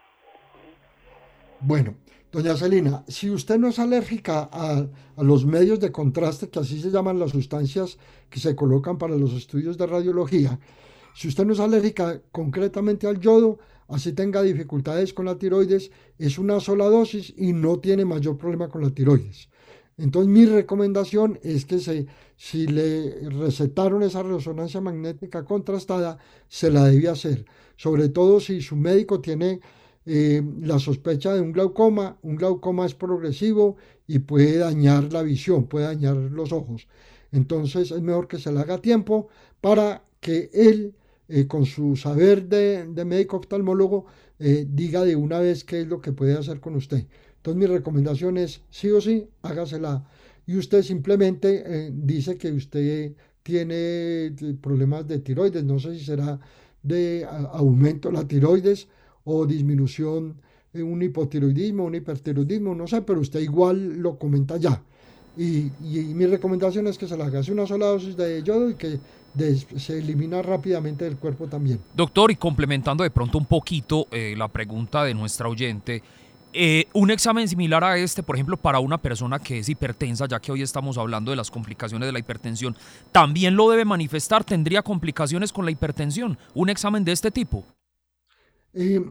Bueno, 1.61 1.95
doña 2.33 2.57
Celina, 2.57 3.05
si 3.07 3.31
usted 3.31 3.57
no 3.57 3.69
es 3.69 3.79
alérgica 3.79 4.49
a, 4.51 4.83
a 5.17 5.23
los 5.23 5.47
medios 5.47 5.79
de 5.79 5.93
contraste, 5.93 6.51
que 6.51 6.59
así 6.59 6.81
se 6.81 6.91
llaman 6.91 7.21
las 7.21 7.31
sustancias 7.31 8.01
que 8.29 8.41
se 8.41 8.57
colocan 8.57 8.99
para 8.99 9.15
los 9.15 9.33
estudios 9.35 9.79
de 9.79 9.87
radiología, 9.87 10.59
si 11.15 11.29
usted 11.29 11.45
no 11.45 11.53
es 11.53 11.61
alérgica 11.61 12.21
concretamente 12.33 13.07
al 13.07 13.21
yodo, 13.21 13.61
así 13.89 14.13
tenga 14.13 14.43
dificultades 14.43 15.13
con 15.13 15.27
la 15.27 15.39
tiroides, 15.39 15.91
es 16.19 16.39
una 16.39 16.61
sola 16.61 16.87
dosis 16.87 17.35
y 17.37 17.53
no 17.53 17.79
tiene 17.81 18.05
mayor 18.05 18.39
problema 18.39 18.69
con 18.69 18.83
la 18.83 18.91
tiroides. 18.91 19.49
Entonces 19.97 20.33
mi 20.33 20.47
recomendación 20.47 21.41
es 21.43 21.65
que 21.65 22.07
si 22.37 22.67
le 22.69 23.29
recetaron 23.31 24.05
esa 24.05 24.23
resonancia 24.23 24.81
magnética 24.81 25.45
contrastada, 25.45 26.19
se 26.47 26.71
la 26.71 26.85
debe 26.85 27.09
hacer. 27.09 27.45
Sobre 27.77 28.09
todo 28.09 28.39
si 28.39 28.61
su 28.61 28.77
médico 28.77 29.21
tiene 29.21 29.61
eh, 30.11 30.43
la 30.63 30.79
sospecha 30.79 31.35
de 31.35 31.41
un 31.43 31.53
glaucoma. 31.53 32.17
Un 32.23 32.37
glaucoma 32.37 32.87
es 32.87 32.95
progresivo 32.95 33.77
y 34.07 34.21
puede 34.21 34.57
dañar 34.57 35.13
la 35.13 35.23
visión, 35.23 35.67
puede 35.67 35.85
dañar 35.85 36.17
los 36.17 36.51
ojos. 36.53 36.89
Entonces 37.31 37.91
es 37.91 38.01
mejor 38.01 38.27
que 38.27 38.39
se 38.39 38.51
le 38.51 38.61
haga 38.61 38.79
tiempo 38.79 39.29
para 39.61 40.05
que 40.21 40.49
él 40.55 40.95
eh, 41.29 41.47
con 41.47 41.67
su 41.67 41.95
saber 41.97 42.49
de, 42.49 43.05
médico 43.05 43.37
oftalmólogo, 43.37 44.07
eh, 44.39 44.67
diga 44.69 45.05
de 45.05 45.15
una 45.15 45.41
vez 45.41 45.65
qué 45.65 45.83
es 45.83 45.87
lo 45.87 46.01
que 46.01 46.13
puede 46.13 46.35
hacer 46.39 46.61
con 46.61 46.75
usted. 46.75 47.07
Entonces 47.37 47.61
mi 47.61 47.67
recomendación 47.67 48.39
es, 48.39 48.63
sí 48.71 48.91
o 48.91 49.01
sí, 49.01 49.29
hágasela. 49.43 50.09
Y 50.47 50.57
usted 50.57 50.83
simplemente 50.83 51.63
eh, 51.67 51.91
dice 51.93 52.39
que 52.39 52.51
usted 52.53 53.13
tiene 53.43 54.35
problemas 54.61 55.07
de 55.07 55.19
tiroides, 55.19 55.65
no 55.65 55.79
sé 55.79 55.99
si 55.99 56.05
será 56.05 56.41
de 56.83 57.27
aumento 57.53 58.09
de 58.09 58.15
la 58.15 58.27
tiroides 58.27 58.89
o 59.25 59.47
disminución, 59.47 60.41
un 60.75 61.03
hipotiroidismo, 61.03 61.85
un 61.85 61.95
hipertiroidismo, 61.95 62.75
no 62.75 62.87
sé, 62.87 63.03
pero 63.03 63.21
usted 63.21 63.41
igual 63.41 63.99
lo 63.99 64.19
comenta 64.19 64.57
ya. 64.57 64.83
Y, 65.37 65.71
mi 66.15 66.27
recomendación 66.27 66.89
es 66.89 66.99
que 66.99 67.07
se 67.07 67.17
la 67.17 67.27
haga 67.27 67.41
una 67.53 67.67
sola 67.67 67.87
dosis 67.87 68.17
de 68.17 68.43
yodo 68.43 68.71
y 68.71 68.75
que 68.75 68.99
se 69.77 69.99
elimina 69.99 70.43
rápidamente 70.43 71.05
del 71.05 71.17
cuerpo 71.17 71.47
también. 71.47 71.81
Doctor, 71.95 72.31
y 72.31 72.37
complementando 72.37 73.05
de 73.05 73.11
pronto 73.11 73.39
un 73.39 73.47
poquito 73.47 74.07
eh, 74.11 74.35
la 74.37 74.49
pregunta 74.49 75.05
de 75.05 75.15
nuestra 75.15 75.49
oyente, 75.49 76.03
eh, 76.53 76.87
un 76.95 77.11
examen 77.11 77.47
similar 77.47 77.85
a 77.85 77.99
este, 77.99 78.23
por 78.23 78.37
ejemplo, 78.37 78.57
para 78.57 78.81
una 78.81 78.99
persona 78.99 79.39
que 79.39 79.59
es 79.59 79.69
hipertensa, 79.69 80.27
ya 80.27 80.41
que 80.41 80.51
hoy 80.51 80.63
estamos 80.63 80.97
hablando 80.97 81.31
de 81.31 81.37
las 81.37 81.51
complicaciones 81.51 82.07
de 82.07 82.13
la 82.13 82.19
hipertensión, 82.19 82.75
¿también 83.13 83.55
lo 83.55 83.69
debe 83.71 83.85
manifestar? 83.85 84.45
¿Tendría 84.45 84.83
complicaciones 84.83 85.53
con 85.53 85.65
la 85.65 85.71
hipertensión? 85.71 86.39
¿Un 86.55 86.71
examen 86.71 87.05
de 87.05 87.13
este 87.13 87.31
tipo? 87.31 87.65
Eh, 88.73 89.05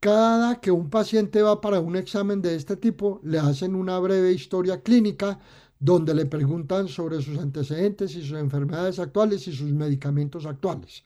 cada 0.00 0.60
que 0.60 0.70
un 0.70 0.88
paciente 0.88 1.42
va 1.42 1.60
para 1.60 1.80
un 1.80 1.96
examen 1.96 2.40
de 2.40 2.54
este 2.54 2.76
tipo, 2.76 3.20
le 3.22 3.38
hacen 3.38 3.74
una 3.74 3.98
breve 3.98 4.32
historia 4.32 4.80
clínica 4.80 5.38
donde 5.80 6.14
le 6.14 6.26
preguntan 6.26 6.88
sobre 6.88 7.22
sus 7.22 7.38
antecedentes 7.38 8.14
y 8.16 8.22
sus 8.22 8.38
enfermedades 8.38 8.98
actuales 8.98 9.46
y 9.48 9.52
sus 9.52 9.72
medicamentos 9.72 10.46
actuales. 10.46 11.04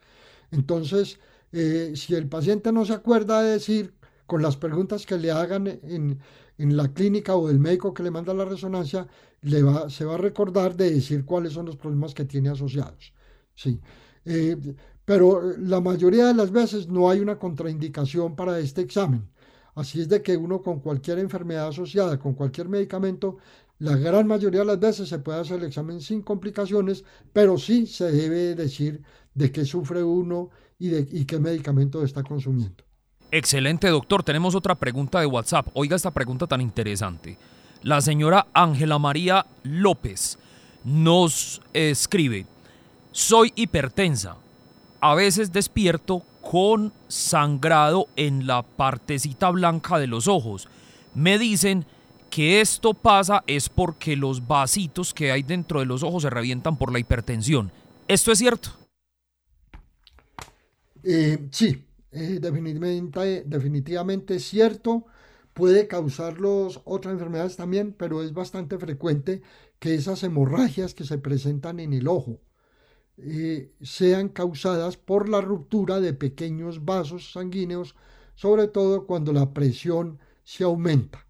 Entonces, 0.50 1.18
eh, 1.52 1.92
si 1.94 2.14
el 2.14 2.28
paciente 2.28 2.72
no 2.72 2.84
se 2.84 2.94
acuerda 2.94 3.42
de 3.42 3.52
decir 3.52 3.94
con 4.26 4.42
las 4.42 4.56
preguntas 4.56 5.04
que 5.04 5.18
le 5.18 5.30
hagan 5.30 5.66
en, 5.66 6.18
la 6.58 6.92
clínica 6.92 7.36
o 7.36 7.48
del 7.48 7.58
médico 7.58 7.92
que 7.92 8.02
le 8.02 8.10
manda 8.10 8.32
la 8.32 8.44
resonancia, 8.44 9.06
le 9.42 9.62
va, 9.62 9.90
se 9.90 10.04
va 10.04 10.14
a 10.14 10.18
recordar 10.18 10.76
de 10.76 10.92
decir 10.92 11.24
cuáles 11.24 11.54
son 11.54 11.66
los 11.66 11.76
problemas 11.76 12.14
que 12.14 12.24
tiene 12.24 12.50
asociados. 12.50 13.12
Sí. 13.54 13.80
Eh, 14.24 14.56
pero 15.04 15.56
la 15.58 15.80
mayoría 15.80 16.26
de 16.28 16.34
las 16.34 16.52
veces 16.52 16.88
no 16.88 17.10
hay 17.10 17.20
una 17.20 17.38
contraindicación 17.38 18.36
para 18.36 18.58
este 18.60 18.80
examen. 18.82 19.28
Así 19.74 20.00
es 20.00 20.08
de 20.08 20.22
que 20.22 20.36
uno 20.36 20.62
con 20.62 20.80
cualquier 20.80 21.18
enfermedad 21.18 21.68
asociada, 21.68 22.18
con 22.18 22.34
cualquier 22.34 22.68
medicamento, 22.68 23.38
la 23.82 23.96
gran 23.96 24.28
mayoría 24.28 24.60
de 24.60 24.66
las 24.66 24.78
veces 24.78 25.08
se 25.08 25.18
puede 25.18 25.40
hacer 25.40 25.58
el 25.58 25.64
examen 25.66 26.00
sin 26.00 26.22
complicaciones, 26.22 27.04
pero 27.32 27.58
sí 27.58 27.88
se 27.88 28.12
debe 28.12 28.54
decir 28.54 29.02
de 29.34 29.50
qué 29.50 29.64
sufre 29.64 30.04
uno 30.04 30.50
y, 30.78 30.88
de, 30.88 31.08
y 31.10 31.24
qué 31.24 31.40
medicamento 31.40 32.04
está 32.04 32.22
consumiendo. 32.22 32.84
Excelente, 33.32 33.88
doctor. 33.88 34.22
Tenemos 34.22 34.54
otra 34.54 34.76
pregunta 34.76 35.18
de 35.18 35.26
WhatsApp. 35.26 35.66
Oiga 35.74 35.96
esta 35.96 36.12
pregunta 36.12 36.46
tan 36.46 36.60
interesante. 36.60 37.36
La 37.82 38.00
señora 38.00 38.46
Ángela 38.54 39.00
María 39.00 39.46
López 39.64 40.38
nos 40.84 41.60
escribe, 41.72 42.46
soy 43.10 43.52
hipertensa. 43.56 44.36
A 45.00 45.16
veces 45.16 45.52
despierto 45.52 46.22
con 46.40 46.92
sangrado 47.08 48.06
en 48.14 48.46
la 48.46 48.62
partecita 48.62 49.50
blanca 49.50 49.98
de 49.98 50.06
los 50.06 50.28
ojos. 50.28 50.68
Me 51.16 51.36
dicen 51.36 51.84
que 52.32 52.62
esto 52.62 52.94
pasa 52.94 53.44
es 53.46 53.68
porque 53.68 54.16
los 54.16 54.46
vasitos 54.46 55.12
que 55.12 55.30
hay 55.30 55.42
dentro 55.42 55.80
de 55.80 55.86
los 55.86 56.02
ojos 56.02 56.22
se 56.22 56.30
revientan 56.30 56.78
por 56.78 56.90
la 56.90 56.98
hipertensión. 56.98 57.70
¿Esto 58.08 58.32
es 58.32 58.38
cierto? 58.38 58.70
Eh, 61.04 61.46
sí, 61.50 61.84
eh, 62.10 62.40
definitivamente, 62.40 64.36
es 64.36 64.44
cierto. 64.44 65.04
Puede 65.52 65.86
causarlos 65.86 66.80
otras 66.86 67.12
enfermedades 67.12 67.56
también, 67.56 67.92
pero 67.92 68.22
es 68.22 68.32
bastante 68.32 68.78
frecuente 68.78 69.42
que 69.78 69.94
esas 69.94 70.22
hemorragias 70.22 70.94
que 70.94 71.04
se 71.04 71.18
presentan 71.18 71.80
en 71.80 71.92
el 71.92 72.08
ojo 72.08 72.40
eh, 73.18 73.74
sean 73.82 74.30
causadas 74.30 74.96
por 74.96 75.28
la 75.28 75.42
ruptura 75.42 76.00
de 76.00 76.14
pequeños 76.14 76.86
vasos 76.86 77.32
sanguíneos, 77.32 77.94
sobre 78.34 78.68
todo 78.68 79.06
cuando 79.06 79.34
la 79.34 79.52
presión 79.52 80.18
se 80.44 80.64
aumenta 80.64 81.26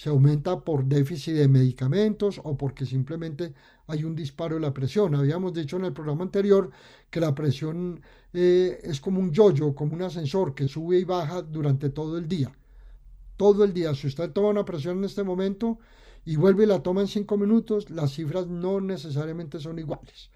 se 0.00 0.08
aumenta 0.08 0.64
por 0.64 0.86
déficit 0.86 1.34
de 1.34 1.46
medicamentos 1.46 2.40
o 2.42 2.56
porque 2.56 2.86
simplemente 2.86 3.52
hay 3.86 4.02
un 4.02 4.16
disparo 4.16 4.54
de 4.54 4.62
la 4.62 4.72
presión. 4.72 5.14
Habíamos 5.14 5.52
dicho 5.52 5.76
en 5.76 5.84
el 5.84 5.92
programa 5.92 6.22
anterior 6.22 6.70
que 7.10 7.20
la 7.20 7.34
presión 7.34 8.00
eh, 8.32 8.80
es 8.82 8.98
como 8.98 9.20
un 9.20 9.30
yoyo, 9.30 9.74
como 9.74 9.92
un 9.92 10.00
ascensor 10.00 10.54
que 10.54 10.68
sube 10.68 10.98
y 10.98 11.04
baja 11.04 11.42
durante 11.42 11.90
todo 11.90 12.16
el 12.16 12.26
día. 12.26 12.50
Todo 13.36 13.62
el 13.62 13.74
día. 13.74 13.94
Si 13.94 14.06
usted 14.06 14.30
toma 14.30 14.48
una 14.48 14.64
presión 14.64 14.96
en 14.96 15.04
este 15.04 15.22
momento 15.22 15.78
y 16.24 16.36
vuelve 16.36 16.64
y 16.64 16.68
la 16.68 16.82
toma 16.82 17.02
en 17.02 17.08
cinco 17.08 17.36
minutos, 17.36 17.90
las 17.90 18.14
cifras 18.14 18.46
no 18.46 18.80
necesariamente 18.80 19.60
son 19.60 19.78
iguales. 19.78 20.30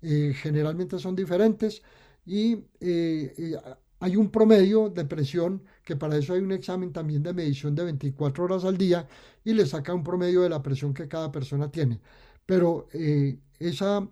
Eh, 0.00 0.32
generalmente 0.34 0.98
son 0.98 1.14
diferentes 1.14 1.82
y 2.24 2.64
eh, 2.80 3.58
hay 4.00 4.16
un 4.16 4.30
promedio 4.30 4.88
de 4.88 5.04
presión, 5.04 5.64
que 5.84 5.96
para 5.96 6.16
eso 6.16 6.34
hay 6.34 6.40
un 6.40 6.52
examen 6.52 6.92
también 6.92 7.22
de 7.22 7.32
medición 7.32 7.74
de 7.74 7.84
24 7.84 8.44
horas 8.44 8.64
al 8.64 8.78
día 8.78 9.06
y 9.44 9.54
le 9.54 9.66
saca 9.66 9.94
un 9.94 10.04
promedio 10.04 10.42
de 10.42 10.48
la 10.48 10.62
presión 10.62 10.94
que 10.94 11.08
cada 11.08 11.32
persona 11.32 11.70
tiene. 11.70 12.00
Pero 12.46 12.88
eh, 12.92 13.38
esa, 13.58 14.06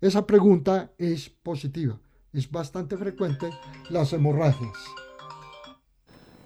esa 0.00 0.26
pregunta 0.26 0.92
es 0.98 1.28
positiva. 1.28 1.98
Es 2.32 2.50
bastante 2.50 2.96
frecuente 2.96 3.50
las 3.90 4.12
hemorragias. 4.12 4.76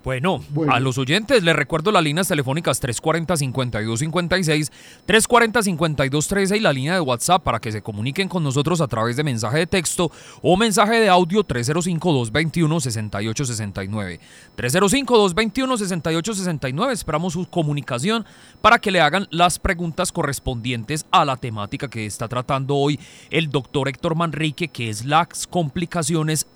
Bueno, 0.04 0.40
a 0.68 0.78
los 0.80 0.98
oyentes 0.98 1.42
les 1.42 1.56
recuerdo 1.56 1.90
las 1.90 2.04
líneas 2.04 2.28
telefónicas 2.28 2.82
340-5256, 2.82 4.70
340-5213 5.06 6.58
y 6.58 6.60
la 6.60 6.74
línea 6.74 6.92
de 6.92 7.00
WhatsApp 7.00 7.42
para 7.42 7.58
que 7.58 7.72
se 7.72 7.80
comuniquen 7.80 8.28
con 8.28 8.44
nosotros 8.44 8.82
a 8.82 8.86
través 8.86 9.16
de 9.16 9.24
mensaje 9.24 9.60
de 9.60 9.66
texto 9.66 10.12
o 10.42 10.58
mensaje 10.58 11.00
de 11.00 11.08
audio 11.08 11.42
305-221-6869. 11.42 14.20
305-221-6869, 14.58 16.90
esperamos 16.90 17.32
su 17.32 17.48
comunicación 17.48 18.26
para 18.60 18.78
que 18.78 18.90
le 18.90 19.00
hagan 19.00 19.26
las 19.30 19.58
preguntas 19.58 20.12
correspondientes 20.12 21.06
a 21.12 21.24
la 21.24 21.38
temática 21.38 21.88
que 21.88 22.04
está 22.04 22.28
tratando 22.28 22.76
hoy 22.76 23.00
el 23.30 23.48
doctor 23.48 23.88
Héctor 23.88 24.16
Manrique, 24.16 24.68
que 24.68 24.90
es 24.90 25.06
las 25.06 25.46
complicaciones 25.46 26.46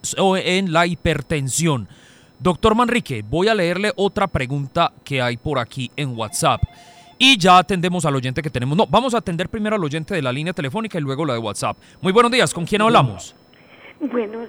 en 0.44 0.70
la 0.70 0.87
hipertensión. 0.87 1.88
Doctor 2.40 2.77
Manrique, 2.77 3.24
voy 3.29 3.48
a 3.48 3.55
leerle 3.55 3.92
otra 3.96 4.29
pregunta 4.29 4.92
que 5.03 5.20
hay 5.20 5.37
por 5.37 5.59
aquí 5.59 5.90
en 5.96 6.16
WhatsApp. 6.16 6.62
Y 7.18 7.37
ya 7.37 7.59
atendemos 7.59 8.05
al 8.05 8.14
oyente 8.14 8.42
que 8.42 8.51
tenemos. 8.51 8.79
No, 8.79 8.87
vamos 8.87 9.12
a 9.12 9.18
atender 9.18 9.48
primero 9.48 9.74
al 9.74 9.83
oyente 9.83 10.14
de 10.14 10.22
la 10.22 10.31
línea 10.31 10.53
telefónica 10.53 10.98
y 10.98 11.01
luego 11.01 11.24
la 11.24 11.33
de 11.33 11.40
WhatsApp. 11.40 11.77
Muy 12.01 12.12
buenos 12.12 12.31
días, 12.31 12.55
¿con 12.55 12.64
quién 12.64 12.81
hablamos? 12.81 13.35
Bueno. 13.98 14.46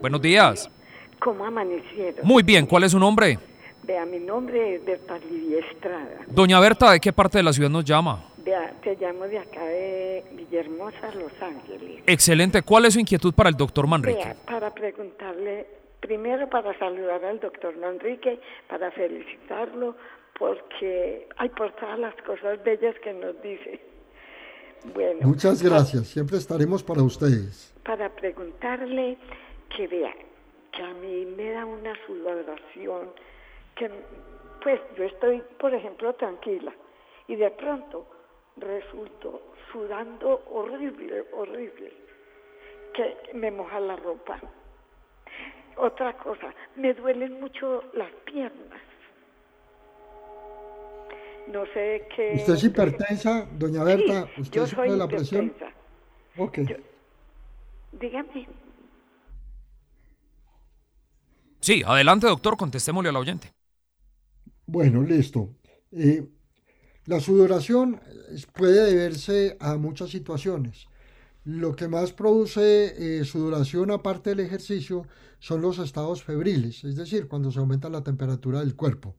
Buenos 0.00 0.22
días. 0.22 0.70
¿Cómo 1.18 1.44
amanecieron? 1.44 2.24
Muy 2.24 2.44
bien, 2.44 2.66
¿cuál 2.66 2.84
es 2.84 2.92
su 2.92 3.00
nombre? 3.00 3.36
Vea, 3.82 4.06
mi 4.06 4.20
nombre 4.20 4.76
es 4.76 4.84
Berta 4.84 5.18
Lidia 5.18 5.58
Estrada. 5.72 6.20
Doña 6.28 6.60
Berta, 6.60 6.92
¿de 6.92 7.00
qué 7.00 7.12
parte 7.12 7.38
de 7.38 7.44
la 7.44 7.52
ciudad 7.52 7.70
nos 7.70 7.84
llama? 7.84 8.26
Vea, 8.44 8.72
te 8.84 8.94
llamo 8.94 9.24
de 9.24 9.40
acá 9.40 9.64
de 9.64 10.24
Villahermosa, 10.34 11.12
Los 11.16 11.32
Ángeles. 11.42 12.04
Excelente, 12.06 12.62
¿cuál 12.62 12.84
es 12.84 12.94
su 12.94 13.00
inquietud 13.00 13.34
para 13.34 13.48
el 13.48 13.56
doctor 13.56 13.88
Manrique? 13.88 14.22
Vea, 14.22 14.36
para 14.46 14.72
preguntarle 14.72 15.66
Primero 16.06 16.48
para 16.48 16.72
saludar 16.78 17.24
al 17.24 17.40
doctor 17.40 17.76
Manrique, 17.78 18.38
para 18.68 18.92
felicitarlo, 18.92 19.96
porque 20.38 21.26
hay 21.36 21.48
por 21.48 21.72
todas 21.72 21.98
las 21.98 22.14
cosas 22.22 22.62
bellas 22.62 22.94
que 23.02 23.12
nos 23.12 23.42
dice. 23.42 23.80
Bueno, 24.94 25.26
Muchas 25.26 25.60
gracias, 25.60 26.06
siempre 26.06 26.36
estaremos 26.36 26.84
para 26.84 27.02
ustedes. 27.02 27.74
Para 27.84 28.08
preguntarle 28.08 29.18
que 29.76 29.88
vea, 29.88 30.14
que 30.70 30.80
a 30.80 30.94
mí 30.94 31.26
me 31.36 31.50
da 31.50 31.64
una 31.64 31.92
sudoración, 32.06 33.10
que 33.74 33.90
pues 34.62 34.80
yo 34.96 35.04
estoy, 35.04 35.42
por 35.58 35.74
ejemplo, 35.74 36.12
tranquila 36.14 36.72
y 37.26 37.34
de 37.34 37.50
pronto 37.50 38.06
resulto 38.58 39.42
sudando 39.72 40.40
horrible, 40.52 41.24
horrible, 41.32 41.92
que 42.94 43.34
me 43.34 43.50
moja 43.50 43.80
la 43.80 43.96
ropa 43.96 44.40
otra 45.76 46.16
cosa, 46.18 46.54
me 46.76 46.94
duelen 46.94 47.40
mucho 47.40 47.82
las 47.94 48.10
piernas. 48.24 48.80
No 51.52 51.64
sé 51.72 52.08
qué. 52.14 52.32
¿Usted 52.36 52.54
es 52.54 52.64
hipertensa, 52.64 53.46
doña 53.52 53.84
Berta? 53.84 54.28
¿Usted 54.38 54.60
yo 54.60 54.66
soy 54.66 54.96
la 54.96 55.06
presión? 55.06 55.52
Ok. 56.36 56.58
dígame. 57.92 58.48
Sí, 61.60 61.82
adelante, 61.86 62.26
doctor, 62.26 62.56
contestémosle 62.56 63.08
al 63.08 63.16
oyente. 63.16 63.52
Bueno, 64.66 65.02
listo. 65.02 65.50
Eh, 65.92 66.26
la 67.06 67.20
sudoración 67.20 68.00
puede 68.52 68.86
deberse 68.86 69.56
a 69.60 69.76
muchas 69.76 70.10
situaciones. 70.10 70.86
Lo 71.46 71.76
que 71.76 71.86
más 71.86 72.12
produce 72.12 73.20
eh, 73.20 73.24
sudoración 73.24 73.92
aparte 73.92 74.30
del 74.30 74.40
ejercicio 74.40 75.06
son 75.38 75.62
los 75.62 75.78
estados 75.78 76.24
febriles, 76.24 76.82
es 76.82 76.96
decir, 76.96 77.28
cuando 77.28 77.52
se 77.52 77.60
aumenta 77.60 77.88
la 77.88 78.02
temperatura 78.02 78.58
del 78.58 78.74
cuerpo. 78.74 79.14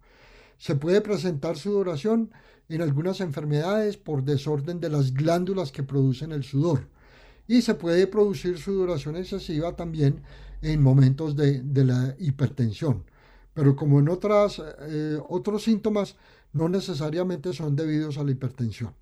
Se 0.58 0.76
puede 0.76 1.00
presentar 1.00 1.56
sudoración 1.56 2.32
en 2.68 2.82
algunas 2.82 3.22
enfermedades 3.22 3.96
por 3.96 4.26
desorden 4.26 4.82
de 4.82 4.90
las 4.90 5.14
glándulas 5.14 5.72
que 5.72 5.84
producen 5.84 6.34
el 6.34 6.44
sudor. 6.44 6.90
Y 7.48 7.62
se 7.62 7.76
puede 7.76 8.08
producir 8.08 8.58
sudoración 8.58 9.16
excesiva 9.16 9.78
también 9.78 10.22
en 10.62 10.84
momentos 10.84 11.34
de, 11.38 11.64
la 11.86 12.14
hipertensión. 12.20 13.06
Pero 13.54 13.78
como 13.78 14.02
en 14.02 14.10
otras, 14.10 14.62
eh, 14.82 15.18
otros 15.30 15.64
síntomas, 15.64 16.18
no 16.52 16.68
necesariamente 16.68 17.54
son 17.54 17.78
debidos 17.78 18.18
a 18.18 18.26
la 18.26 18.32
hipertensión. 18.32 18.94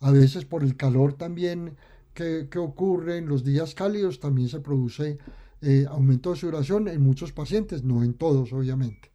A 0.00 0.10
veces 0.10 0.46
por 0.46 0.62
el 0.62 0.74
calor 0.74 1.12
también 1.12 1.76
que, 2.14 2.48
ocurre 2.58 3.18
en 3.18 3.28
los 3.28 3.44
días 3.44 3.74
cálidos, 3.74 4.20
también 4.20 4.48
se 4.48 4.60
produce 4.60 5.18
eh, 5.60 5.86
aumento 5.88 6.30
de 6.30 6.36
sudoración 6.36 6.88
en 6.88 7.00
muchos 7.00 7.32
pacientes, 7.32 7.82
no 7.84 8.02
en 8.02 8.14
todos 8.14 8.52
obviamente. 8.52 9.10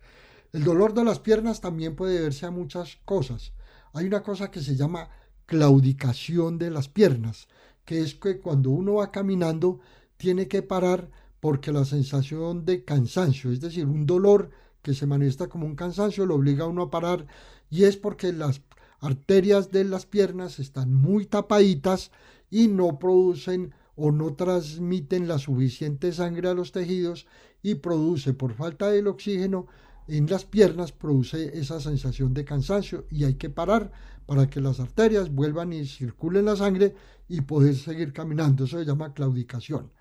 El 0.53 0.63
dolor 0.63 0.93
de 0.93 1.03
las 1.03 1.19
piernas 1.19 1.61
también 1.61 1.95
puede 1.95 2.15
deberse 2.15 2.45
a 2.45 2.51
muchas 2.51 2.97
cosas. 3.05 3.53
Hay 3.93 4.05
una 4.05 4.23
cosa 4.23 4.49
que 4.49 4.61
se 4.61 4.75
llama 4.75 5.09
claudicación 5.45 6.57
de 6.57 6.71
las 6.71 6.87
piernas, 6.87 7.47
que 7.85 8.01
es 8.01 8.15
que 8.15 8.39
cuando 8.39 8.69
uno 8.69 8.95
va 8.95 9.11
caminando 9.11 9.79
tiene 10.17 10.47
que 10.47 10.61
parar 10.61 11.09
porque 11.39 11.71
la 11.71 11.85
sensación 11.85 12.65
de 12.65 12.83
cansancio, 12.83 13.51
es 13.51 13.61
decir, 13.61 13.85
un 13.85 14.05
dolor 14.05 14.49
que 14.81 14.93
se 14.93 15.05
manifiesta 15.05 15.47
como 15.47 15.65
un 15.65 15.75
cansancio, 15.75 16.25
lo 16.25 16.35
obliga 16.35 16.65
a 16.65 16.67
uno 16.67 16.83
a 16.83 16.89
parar 16.89 17.27
y 17.69 17.83
es 17.83 17.97
porque 17.97 18.33
las 18.33 18.61
arterias 18.99 19.71
de 19.71 19.83
las 19.83 20.05
piernas 20.05 20.59
están 20.59 20.93
muy 20.93 21.25
tapaditas 21.25 22.11
y 22.49 22.67
no 22.67 22.99
producen 22.99 23.73
o 23.95 24.11
no 24.11 24.35
transmiten 24.35 25.27
la 25.27 25.39
suficiente 25.39 26.11
sangre 26.13 26.49
a 26.49 26.53
los 26.53 26.71
tejidos 26.71 27.27
y 27.61 27.75
produce 27.75 28.33
por 28.33 28.53
falta 28.53 28.89
del 28.89 29.07
oxígeno 29.07 29.67
en 30.07 30.25
las 30.27 30.45
piernas 30.45 30.91
produce 30.91 31.57
esa 31.59 31.81
sensación 31.81 32.33
de 32.33 32.45
cansancio 32.45 33.05
y 33.11 33.25
hay 33.25 33.35
que 33.35 33.49
parar 33.49 33.91
para 34.25 34.49
que 34.49 34.61
las 34.61 34.79
arterias 34.79 35.33
vuelvan 35.33 35.73
y 35.73 35.85
circulen 35.85 36.45
la 36.45 36.55
sangre 36.55 36.95
y 37.27 37.41
poder 37.41 37.75
seguir 37.75 38.13
caminando. 38.13 38.63
Eso 38.63 38.79
se 38.79 38.85
llama 38.85 39.13
claudicación. 39.13 39.91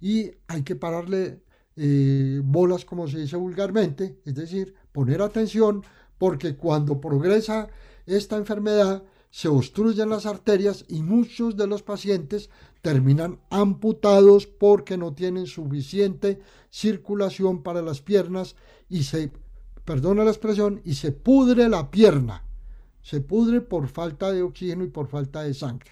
Y 0.00 0.32
hay 0.48 0.62
que 0.62 0.74
pararle 0.74 1.42
eh, 1.76 2.40
bolas, 2.42 2.84
como 2.84 3.06
se 3.06 3.18
dice 3.18 3.36
vulgarmente, 3.36 4.20
es 4.24 4.34
decir, 4.34 4.74
poner 4.92 5.22
atención 5.22 5.82
porque 6.18 6.56
cuando 6.56 7.00
progresa 7.00 7.68
esta 8.06 8.36
enfermedad 8.36 9.04
se 9.34 9.48
obstruyen 9.48 10.10
las 10.10 10.26
arterias 10.26 10.84
y 10.86 11.02
muchos 11.02 11.56
de 11.56 11.66
los 11.66 11.82
pacientes 11.82 12.50
terminan 12.82 13.40
amputados 13.50 14.46
porque 14.46 14.96
no 14.96 15.12
tienen 15.12 15.48
suficiente 15.48 16.40
circulación 16.70 17.64
para 17.64 17.82
las 17.82 18.00
piernas 18.00 18.54
y 18.88 19.02
se, 19.02 19.32
perdona 19.84 20.22
la 20.22 20.30
expresión, 20.30 20.82
y 20.84 20.94
se 20.94 21.10
pudre 21.10 21.68
la 21.68 21.90
pierna. 21.90 22.44
Se 23.02 23.20
pudre 23.20 23.60
por 23.60 23.88
falta 23.88 24.30
de 24.30 24.42
oxígeno 24.42 24.84
y 24.84 24.88
por 24.88 25.08
falta 25.08 25.42
de 25.42 25.52
sangre. 25.52 25.90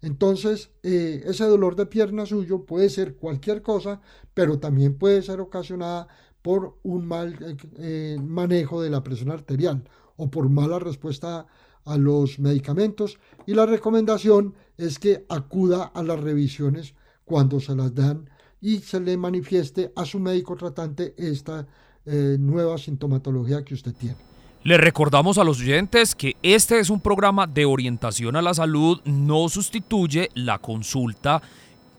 Entonces, 0.00 0.70
eh, 0.84 1.24
ese 1.26 1.42
dolor 1.42 1.74
de 1.74 1.86
pierna 1.86 2.24
suyo 2.24 2.66
puede 2.66 2.88
ser 2.88 3.16
cualquier 3.16 3.62
cosa, 3.62 4.00
pero 4.32 4.60
también 4.60 4.96
puede 4.96 5.22
ser 5.22 5.40
ocasionada 5.40 6.06
por 6.40 6.78
un 6.84 7.04
mal 7.04 7.34
eh, 7.42 7.56
eh, 7.78 8.18
manejo 8.22 8.80
de 8.80 8.90
la 8.90 9.02
presión 9.02 9.32
arterial 9.32 9.82
o 10.16 10.30
por 10.30 10.48
mala 10.48 10.78
respuesta 10.78 11.48
a 11.86 11.96
los 11.96 12.38
medicamentos. 12.38 13.18
Y 13.46 13.54
la 13.54 13.64
recomendación 13.64 14.54
es 14.76 14.98
que 14.98 15.24
acuda 15.28 15.84
a 15.84 16.02
las 16.02 16.20
revisiones 16.20 16.94
cuando 17.24 17.60
se 17.60 17.74
las 17.74 17.94
dan 17.94 18.28
y 18.60 18.78
se 18.78 19.00
le 19.00 19.16
manifieste 19.16 19.92
a 19.96 20.04
su 20.04 20.18
médico 20.18 20.56
tratante 20.56 21.14
esta 21.16 21.66
nueva 22.04 22.78
sintomatología 22.78 23.64
que 23.64 23.74
usted 23.74 23.92
tiene. 23.92 24.16
Le 24.62 24.78
recordamos 24.78 25.38
a 25.38 25.44
los 25.44 25.60
oyentes 25.60 26.14
que 26.14 26.36
este 26.42 26.78
es 26.78 26.90
un 26.90 27.00
programa 27.00 27.46
de 27.46 27.64
orientación 27.64 28.36
a 28.36 28.42
la 28.42 28.54
salud, 28.54 29.00
no 29.04 29.48
sustituye 29.48 30.28
la 30.34 30.58
consulta 30.58 31.40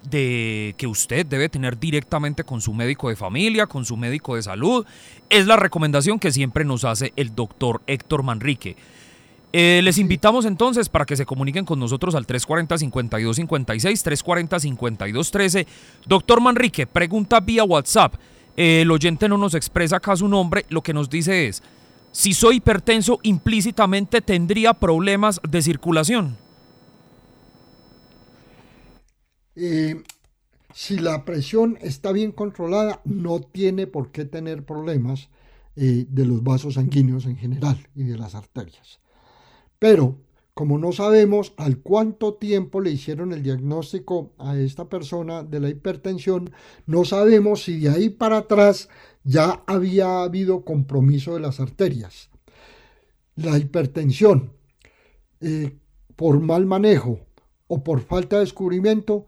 de 0.09 0.75
que 0.77 0.87
usted 0.87 1.25
debe 1.25 1.49
tener 1.49 1.79
directamente 1.79 2.43
con 2.43 2.61
su 2.61 2.73
médico 2.73 3.09
de 3.09 3.15
familia, 3.15 3.67
con 3.67 3.85
su 3.85 3.97
médico 3.97 4.35
de 4.35 4.43
salud. 4.43 4.85
Es 5.29 5.45
la 5.45 5.57
recomendación 5.57 6.19
que 6.19 6.31
siempre 6.31 6.63
nos 6.63 6.83
hace 6.85 7.11
el 7.15 7.35
doctor 7.35 7.81
Héctor 7.87 8.23
Manrique. 8.23 8.75
Eh, 9.53 9.81
les 9.83 9.97
invitamos 9.97 10.45
entonces 10.45 10.89
para 10.89 11.05
que 11.05 11.15
se 11.15 11.25
comuniquen 11.25 11.65
con 11.65 11.79
nosotros 11.79 12.15
al 12.15 12.27
340-5256, 12.27 14.03
340-5213. 14.23 15.65
Doctor 16.05 16.41
Manrique, 16.41 16.85
pregunta 16.85 17.39
vía 17.39 17.63
WhatsApp. 17.63 18.15
el 18.55 18.91
oyente 18.91 19.29
no 19.29 19.37
nos 19.37 19.53
expresa 19.53 19.97
acá 19.97 20.15
su 20.15 20.27
nombre, 20.27 20.65
lo 20.69 20.81
que 20.81 20.93
nos 20.93 21.09
dice 21.09 21.47
es, 21.47 21.63
si 22.11 22.33
soy 22.33 22.57
hipertenso, 22.57 23.19
implícitamente 23.23 24.21
tendría 24.21 24.73
problemas 24.73 25.39
de 25.47 25.61
circulación. 25.61 26.35
Eh, 29.55 30.01
si 30.73 30.97
la 30.97 31.25
presión 31.25 31.77
está 31.81 32.11
bien 32.11 32.31
controlada, 32.31 33.01
no 33.05 33.39
tiene 33.39 33.87
por 33.87 34.11
qué 34.11 34.25
tener 34.25 34.63
problemas 34.63 35.29
eh, 35.75 36.05
de 36.09 36.25
los 36.25 36.43
vasos 36.43 36.75
sanguíneos 36.75 37.25
en 37.25 37.37
general 37.37 37.87
y 37.95 38.03
de 38.03 38.17
las 38.17 38.35
arterias. 38.35 38.99
Pero 39.79 40.17
como 40.57 40.79
no 40.79 40.91
sabemos 40.91 41.53
al 41.57 41.77
cuánto 41.77 42.33
tiempo 42.33 42.81
le 42.81 42.89
hicieron 42.89 43.31
el 43.31 43.43
diagnóstico 43.43 44.31
a 44.39 44.57
esta 44.57 44.89
persona 44.89 45.43
de 45.43 45.59
la 45.59 45.69
hipertensión, 45.69 46.49
no 46.87 47.05
sabemos 47.05 47.61
si 47.61 47.79
de 47.79 47.89
ahí 47.89 48.09
para 48.09 48.37
atrás 48.37 48.89
ya 49.23 49.63
había 49.67 50.23
habido 50.23 50.65
compromiso 50.65 51.35
de 51.35 51.41
las 51.41 51.59
arterias. 51.59 52.31
La 53.35 53.59
hipertensión, 53.59 54.51
eh, 55.41 55.77
por 56.15 56.39
mal 56.39 56.65
manejo 56.65 57.19
o 57.67 57.83
por 57.83 58.01
falta 58.01 58.37
de 58.37 58.45
descubrimiento, 58.45 59.27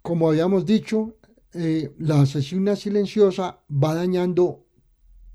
como 0.00 0.30
habíamos 0.30 0.64
dicho, 0.64 1.16
eh, 1.52 1.92
la 1.98 2.22
asesina 2.22 2.76
silenciosa 2.76 3.58
va 3.70 3.94
dañando 3.94 4.64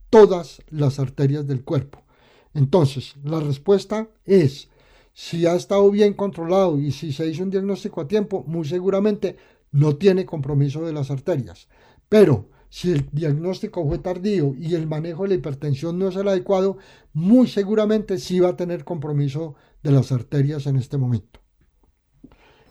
todas 0.09 0.63
las 0.69 0.97
arterias 0.97 1.45
del 1.45 1.63
cuerpo. 1.63 2.03
Entonces, 2.53 3.15
la 3.23 3.39
respuesta 3.39 4.09
es, 4.25 4.69
si 5.13 5.45
ha 5.45 5.55
estado 5.55 5.89
bien 5.91 6.13
controlado 6.13 6.79
y 6.79 6.91
si 6.91 7.11
se 7.11 7.27
hizo 7.27 7.43
un 7.43 7.49
diagnóstico 7.49 8.01
a 8.01 8.07
tiempo, 8.07 8.43
muy 8.47 8.67
seguramente 8.67 9.37
no 9.71 9.95
tiene 9.97 10.25
compromiso 10.25 10.85
de 10.85 10.93
las 10.93 11.11
arterias. 11.11 11.67
Pero 12.07 12.49
si 12.69 12.91
el 12.91 13.09
diagnóstico 13.11 13.85
fue 13.87 13.97
tardío 13.99 14.55
y 14.57 14.75
el 14.75 14.87
manejo 14.87 15.23
de 15.23 15.29
la 15.29 15.35
hipertensión 15.35 15.97
no 15.97 16.07
es 16.07 16.15
el 16.15 16.27
adecuado, 16.27 16.77
muy 17.13 17.47
seguramente 17.47 18.17
sí 18.17 18.39
va 18.39 18.49
a 18.49 18.57
tener 18.57 18.83
compromiso 18.83 19.55
de 19.83 19.91
las 19.91 20.11
arterias 20.11 20.67
en 20.67 20.77
este 20.77 20.97
momento. 20.97 21.39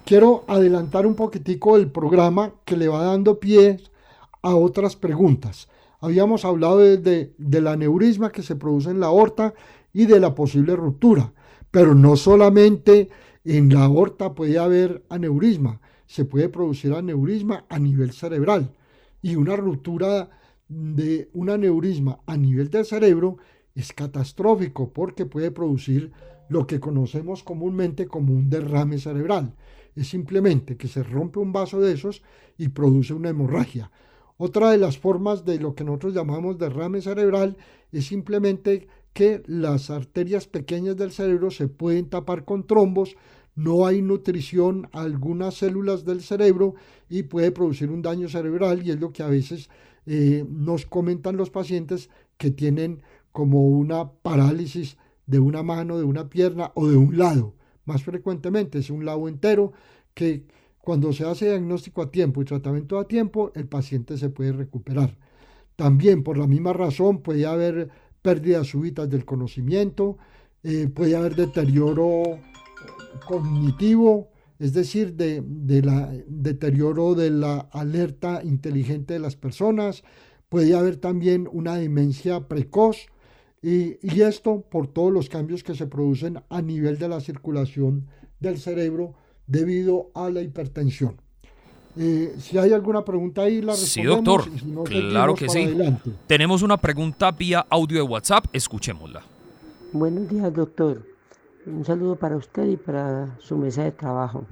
Quiero 0.05 0.45
adelantar 0.49 1.07
un 1.07 1.15
poquitico 1.15 1.77
el 1.77 1.91
programa 1.91 2.55
que 2.65 2.77
le 2.77 2.89
va 2.89 3.05
dando 3.05 3.39
pie 3.39 3.79
a 4.43 4.55
otras 4.55 4.97
preguntas. 4.97 5.69
Habíamos 6.01 6.45
hablado 6.45 6.79
de, 6.79 7.35
de 7.37 7.61
la 7.61 7.77
neurisma 7.77 8.31
que 8.31 8.43
se 8.43 8.57
produce 8.57 8.91
en 8.91 9.01
la 9.01 9.07
aorta 9.07 9.55
y 9.93 10.07
de 10.07 10.21
la 10.21 10.35
posible 10.35 10.77
ruptura, 10.77 11.33
pero 11.71 11.95
no 11.95 12.17
solamente 12.17 13.09
en 13.45 13.73
la 13.73 13.85
aorta 13.85 14.35
puede 14.35 14.59
haber 14.59 15.05
aneurisma, 15.09 15.81
se 16.07 16.25
puede 16.25 16.49
producir 16.49 16.93
aneurisma 16.93 17.65
a 17.69 17.79
nivel 17.79 18.13
cerebral 18.13 18.73
y 19.23 19.37
una 19.37 19.57
ruptura 19.57 20.31
de 20.69 21.31
un 21.33 21.51
aneurisma 21.51 22.21
a 22.27 22.37
nivel 22.37 22.71
del 22.71 22.85
cerebro 22.85 23.39
es 23.75 23.93
catastrófico 23.93 24.93
porque 24.93 25.27
puede 25.27 25.51
producir 25.51 26.13
lo 26.49 26.67
que 26.67 26.81
conocemos 26.81 27.43
comúnmente 27.43 28.07
como 28.07 28.35
un 28.35 28.51
derrame 28.51 28.99
cerebral. 28.99 29.55
Es 29.95 30.09
simplemente 30.09 30.77
que 30.77 30.89
se 30.89 31.03
rompe 31.03 31.39
un 31.39 31.53
vaso 31.53 31.81
de 31.81 31.93
esos 31.93 32.23
y 32.57 32.69
produce 32.69 33.13
una 33.15 33.29
hemorragia. 33.29 33.91
Otra 34.39 34.71
de 34.71 34.79
las 34.79 34.99
formas 34.99 35.45
de 35.45 35.59
lo 35.59 35.75
que 35.75 35.85
nosotros 35.85 36.15
llamamos 36.15 36.59
derrame 36.59 37.03
cerebral 37.03 37.57
es 37.93 38.07
simplemente 38.07 38.89
que 39.13 39.43
las 39.47 39.91
arterias 39.91 40.47
pequeñas 40.47 40.97
del 40.97 41.13
cerebro 41.13 41.51
se 41.51 41.69
pueden 41.69 42.09
tapar 42.09 42.45
con 42.45 42.67
trombos 42.67 43.17
no 43.59 43.87
hay 43.87 44.03
nutrición 44.03 44.89
a 44.93 45.01
algunas 45.01 45.55
células 45.55 46.05
del 46.05 46.23
cerebro 46.23 46.77
y 47.09 47.25
puede 47.25 47.51
producir 47.51 47.91
un 47.91 48.03
daño 48.03 48.29
cerebral 48.29 48.87
y 48.87 48.93
es 48.93 49.01
lo 49.01 49.13
que 49.13 49.25
a 49.25 49.27
veces 49.27 49.69
eh, 50.07 50.47
nos 50.49 50.87
comentan 50.87 51.37
los 51.37 51.51
pacientes 51.51 52.09
que 52.37 52.53
tienen 52.53 53.03
como 53.33 53.67
una 53.67 54.13
parálisis 54.13 54.97
de 55.27 55.41
una 55.41 55.65
mano, 55.65 55.99
de 55.99 56.05
una 56.05 56.31
pierna 56.31 56.71
o 56.77 56.87
de 56.87 56.97
un 56.97 57.19
lado. 57.19 57.57
Más 57.85 58.05
frecuentemente 58.05 58.79
es 58.79 58.91
un 58.91 59.05
lado 59.05 59.27
entero 59.27 59.73
que 60.15 60.45
cuando 60.89 61.13
se 61.13 61.27
hace 61.27 61.51
diagnóstico 61.51 62.01
a 62.01 62.11
tiempo 62.11 62.41
y 62.41 62.47
tratamiento 62.47 62.99
a 62.99 63.07
tiempo, 63.07 63.53
el 63.55 63.69
paciente 63.69 64.17
se 64.17 64.31
puede 64.31 64.53
recuperar. 64.53 65.19
También 65.77 66.23
por 66.23 66.39
la 66.39 66.47
misma 66.47 66.73
razón 66.73 67.21
puede 67.21 67.45
haber 67.45 67.91
pérdidas 68.23 68.69
súbitas 68.69 69.11
del 69.11 69.27
conocimiento, 69.27 70.17
eh, 70.63 70.89
puede 70.89 71.15
haber 71.15 71.37
deterioro 71.37 72.39
cognitivo, 73.27 74.31
es 74.59 74.73
decir, 74.73 75.13
de, 75.13 75.43
la 75.83 76.11
deterioro 76.27 77.15
de 77.15 77.33
la 77.33 77.59
alerta 77.71 78.41
inteligente 78.43 79.13
de 79.13 79.21
las 79.21 79.37
personas. 79.37 80.05
Puede 80.49 80.75
haber 80.75 80.97
también 80.97 81.51
una 81.53 81.77
demencia 81.77 82.49
precoz 82.49 83.09
y, 83.61 83.99
esto 84.23 84.63
por 84.63 84.87
todos 84.87 85.13
los 85.13 85.29
cambios 85.29 85.63
que 85.63 85.75
se 85.75 85.87
producen 85.87 86.41
a 86.49 86.63
nivel 86.63 86.97
de 86.97 87.09
la 87.09 87.21
circulación 87.21 88.07
del 88.41 88.57
cerebro 88.57 89.17
debido 89.49 90.11
a 90.15 90.31
la 90.31 90.43
hipertensión. 90.43 91.17
Eh, 91.97 92.37
si 92.39 92.57
hay 92.57 92.73
alguna 92.73 93.05
pregunta 93.05 93.43
ahí, 93.43 93.61
la 93.61 93.73
respondemos. 93.73 94.45
Sí, 94.61 94.71
doctor. 94.71 95.11
claro 95.11 95.35
que 95.35 95.49
sí. 95.49 95.75
Tenemos 96.29 96.63
una 96.63 96.77
pregunta 96.77 97.33
vía 97.33 97.67
audio 97.69 97.97
de 97.97 98.03
WhatsApp. 98.03 98.45
Escuchémosla. 98.53 99.23
Buenos 99.93 100.29
días, 100.29 100.55
doctor. 100.55 101.03
Un 101.67 101.85
saludo 101.85 102.15
para 102.15 102.37
usted 102.37 102.67
y 102.67 102.77
para 102.77 103.37
su 103.41 103.57
mesa 103.57 103.83
de 103.83 103.91
trabajo. 103.91 104.47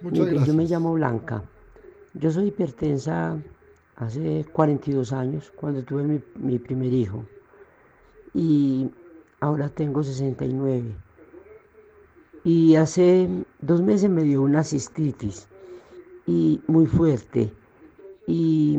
Muchas 0.00 0.26
gracias. 0.26 0.46
Yo 0.46 0.54
me 0.54 0.64
llamo 0.64 0.94
Blanca. 0.94 1.42
Yo 2.14 2.30
soy 2.30 2.48
hipertensa 2.48 3.36
hace 3.96 4.46
42 4.50 5.12
años, 5.12 5.52
cuando 5.54 5.82
tuve 5.82 6.04
mi, 6.04 6.20
mi 6.36 6.58
primer 6.58 6.92
hijo. 6.92 7.26
Y 8.32 8.88
ahora 9.40 9.68
tengo 9.68 10.02
69. 10.02 10.94
Y 12.42 12.76
hace 12.76 13.28
dos 13.62 13.82
meses 13.82 14.10
me 14.10 14.22
dio 14.22 14.42
una 14.42 14.64
cistitis 14.64 15.48
y 16.26 16.60
muy 16.66 16.86
fuerte. 16.86 17.52
Y, 18.26 18.78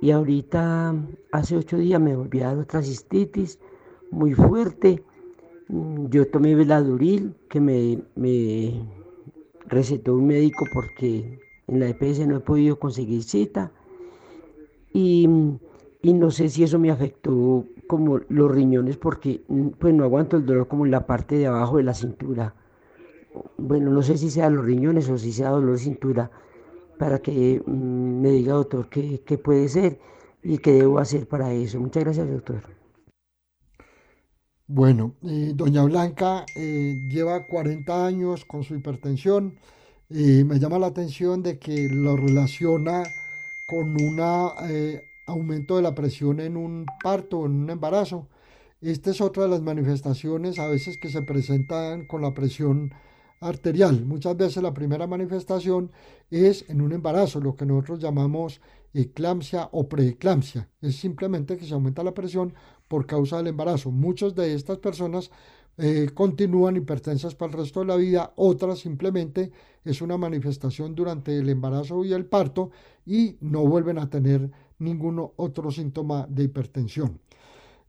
y 0.00 0.10
ahorita, 0.10 0.94
hace 1.32 1.56
ocho 1.56 1.78
días 1.78 2.00
me 2.00 2.16
volví 2.16 2.40
a 2.40 2.48
dar 2.48 2.58
otra 2.58 2.82
cistitis 2.82 3.58
muy 4.10 4.34
fuerte 4.34 5.02
Mm, 5.68 6.08
yo 6.10 6.28
tomé 6.28 6.54
veladuril 6.54 7.34
que 7.48 7.60
me, 7.60 8.02
me 8.16 8.86
recetó 9.66 10.14
un 10.14 10.26
médico 10.26 10.66
porque 10.72 11.38
en 11.66 11.80
la 11.80 11.88
EPS 11.88 12.26
no 12.26 12.36
he 12.36 12.40
podido 12.40 12.78
conseguir 12.78 13.22
cita 13.22 13.72
y, 14.92 15.28
y, 16.02 16.12
no 16.12 16.30
sé 16.30 16.50
si 16.50 16.62
eso 16.62 16.78
me 16.78 16.90
afectó 16.90 17.64
como 17.86 18.20
los 18.28 18.50
riñones 18.50 18.98
porque 18.98 19.42
mm, 19.48 19.68
pues 19.78 19.94
no 19.94 20.04
aguanto 20.04 20.36
el 20.36 20.44
dolor 20.44 20.68
como 20.68 20.84
en 20.84 20.90
la 20.90 21.06
parte 21.06 21.36
de 21.36 21.46
abajo 21.46 21.78
de 21.78 21.84
la 21.84 21.94
cintura. 21.94 22.54
Bueno, 23.56 23.90
no 23.90 24.02
sé 24.02 24.18
si 24.18 24.30
sea 24.30 24.50
los 24.50 24.64
riñones 24.64 25.08
o 25.08 25.18
si 25.18 25.32
sea 25.32 25.50
dolor 25.50 25.78
cintura 25.78 26.30
para 26.98 27.20
que 27.20 27.62
mm, 27.64 28.20
me 28.20 28.30
diga 28.30 28.54
doctor 28.54 28.88
qué, 28.88 29.38
puede 29.38 29.68
ser 29.68 29.98
y 30.42 30.58
qué 30.58 30.72
debo 30.72 30.98
hacer 30.98 31.26
para 31.26 31.52
eso. 31.52 31.80
Muchas 31.80 32.04
gracias 32.04 32.30
doctor. 32.30 32.62
Bueno, 34.66 35.14
eh, 35.22 35.52
doña 35.54 35.84
Blanca 35.84 36.46
eh, 36.56 36.94
lleva 37.10 37.46
40 37.46 38.06
años 38.06 38.44
con 38.44 38.64
su 38.64 38.74
hipertensión. 38.74 39.58
y 40.08 40.44
me 40.44 40.58
llama 40.58 40.78
la 40.78 40.86
atención 40.88 41.42
de 41.42 41.58
que 41.58 41.88
lo 41.88 42.16
relaciona 42.16 43.02
con 43.66 44.00
un 44.00 44.20
eh, 44.68 45.02
aumento 45.26 45.76
de 45.76 45.82
la 45.82 45.94
presión 45.94 46.40
en 46.40 46.56
un 46.56 46.86
parto, 47.02 47.46
en 47.46 47.52
un 47.52 47.70
embarazo. 47.70 48.28
Esta 48.80 49.10
es 49.10 49.20
otra 49.20 49.44
de 49.44 49.48
las 49.50 49.62
manifestaciones 49.62 50.58
a 50.58 50.68
veces 50.68 50.98
que 50.98 51.08
se 51.08 51.22
presentan 51.22 52.06
con 52.06 52.22
la 52.22 52.34
presión 52.34 52.92
arterial. 53.44 54.04
Muchas 54.04 54.36
veces 54.36 54.62
la 54.62 54.74
primera 54.74 55.06
manifestación 55.06 55.90
es 56.30 56.64
en 56.68 56.80
un 56.80 56.92
embarazo, 56.92 57.40
lo 57.40 57.54
que 57.54 57.66
nosotros 57.66 58.00
llamamos 58.00 58.60
eclampsia 58.94 59.68
o 59.72 59.88
preeclampsia. 59.88 60.68
Es 60.80 60.96
simplemente 60.96 61.56
que 61.56 61.66
se 61.66 61.74
aumenta 61.74 62.02
la 62.02 62.14
presión 62.14 62.54
por 62.88 63.06
causa 63.06 63.36
del 63.36 63.48
embarazo. 63.48 63.90
Muchas 63.90 64.34
de 64.34 64.54
estas 64.54 64.78
personas 64.78 65.30
eh, 65.76 66.10
continúan 66.14 66.76
hipertensas 66.76 67.34
para 67.34 67.52
el 67.52 67.58
resto 67.58 67.80
de 67.80 67.86
la 67.86 67.96
vida, 67.96 68.32
otras 68.36 68.78
simplemente 68.78 69.50
es 69.84 70.00
una 70.00 70.16
manifestación 70.16 70.94
durante 70.94 71.36
el 71.36 71.48
embarazo 71.48 72.04
y 72.04 72.12
el 72.12 72.26
parto 72.26 72.70
y 73.04 73.36
no 73.40 73.66
vuelven 73.66 73.98
a 73.98 74.08
tener 74.08 74.50
ningún 74.78 75.30
otro 75.36 75.70
síntoma 75.70 76.26
de 76.28 76.44
hipertensión. 76.44 77.20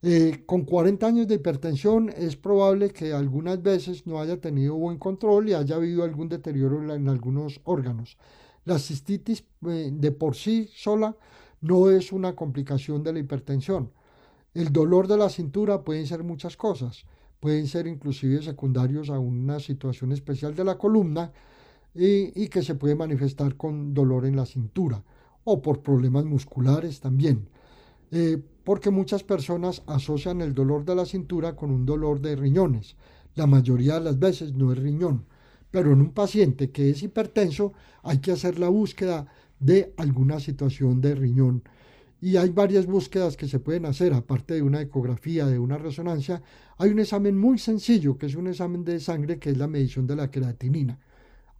Eh, 0.01 0.43
con 0.45 0.65
40 0.65 1.07
años 1.07 1.27
de 1.27 1.35
hipertensión 1.35 2.09
es 2.15 2.35
probable 2.35 2.91
que 2.91 3.13
algunas 3.13 3.61
veces 3.61 4.05
no 4.05 4.19
haya 4.19 4.39
tenido 4.39 4.75
buen 4.75 4.99
control 4.99 5.49
y 5.49 5.53
haya 5.53 5.75
habido 5.77 6.03
algún 6.03 6.29
deterioro 6.29 6.93
en 6.93 7.09
algunos 7.09 7.59
órganos. 7.63 8.17
La 8.65 8.77
cistitis 8.77 9.43
eh, 9.67 9.89
de 9.91 10.11
por 10.11 10.35
sí 10.35 10.69
sola 10.75 11.15
no 11.61 11.89
es 11.89 12.11
una 12.11 12.35
complicación 12.35 13.03
de 13.03 13.13
la 13.13 13.19
hipertensión. 13.19 13.91
El 14.53 14.71
dolor 14.71 15.07
de 15.07 15.17
la 15.17 15.29
cintura 15.29 15.83
pueden 15.83 16.07
ser 16.07 16.23
muchas 16.23 16.55
cosas, 16.55 17.05
pueden 17.39 17.67
ser 17.67 17.87
inclusive 17.87 18.41
secundarios 18.41 19.09
a 19.09 19.19
una 19.19 19.59
situación 19.59 20.11
especial 20.11 20.55
de 20.55 20.63
la 20.63 20.77
columna 20.77 21.31
y, 21.93 22.47
que 22.49 22.61
se 22.61 22.75
puede 22.75 22.95
manifestar 22.95 23.55
con 23.55 23.93
dolor 23.93 24.25
en 24.25 24.35
la 24.35 24.45
cintura 24.45 25.03
o 25.43 25.61
por 25.61 25.81
problemas 25.81 26.25
musculares 26.25 26.99
también. 26.99 27.47
Eh, 28.11 28.41
porque 28.65 28.89
muchas 28.89 29.23
personas 29.23 29.83
asocian 29.87 30.41
el 30.41 30.53
dolor 30.53 30.83
de 30.83 30.95
la 30.95 31.05
cintura 31.05 31.55
con 31.55 31.71
un 31.71 31.85
dolor 31.85 32.19
de 32.19 32.35
riñones. 32.35 32.97
La 33.35 33.47
mayoría 33.47 33.93
de 33.93 34.01
las 34.01 34.19
veces 34.19 34.53
no 34.53 34.73
es 34.73 34.79
riñón, 34.79 35.25
pero 35.71 35.93
en 35.93 36.01
un 36.01 36.11
paciente 36.11 36.71
que 36.71 36.89
es 36.89 37.01
hipertenso 37.03 37.71
hay 38.03 38.17
que 38.19 38.33
hacer 38.33 38.59
la 38.59 38.67
búsqueda 38.67 39.27
de 39.59 39.93
alguna 39.95 40.41
situación 40.41 40.99
de 40.99 41.15
riñón 41.15 41.63
y 42.21 42.37
hay 42.37 42.49
varias 42.49 42.87
búsquedas 42.87 43.37
que 43.37 43.47
se 43.47 43.59
pueden 43.59 43.85
hacer, 43.85 44.13
aparte 44.13 44.55
de 44.55 44.63
una 44.63 44.81
ecografía, 44.81 45.45
de 45.45 45.59
una 45.59 45.77
resonancia. 45.77 46.41
Hay 46.77 46.89
un 46.89 46.99
examen 46.99 47.37
muy 47.37 47.59
sencillo, 47.59 48.17
que 48.17 48.25
es 48.25 48.35
un 48.35 48.47
examen 48.47 48.83
de 48.83 48.99
sangre, 48.99 49.37
que 49.37 49.51
es 49.51 49.57
la 49.57 49.67
medición 49.67 50.07
de 50.07 50.15
la 50.15 50.31
creatinina. 50.31 50.97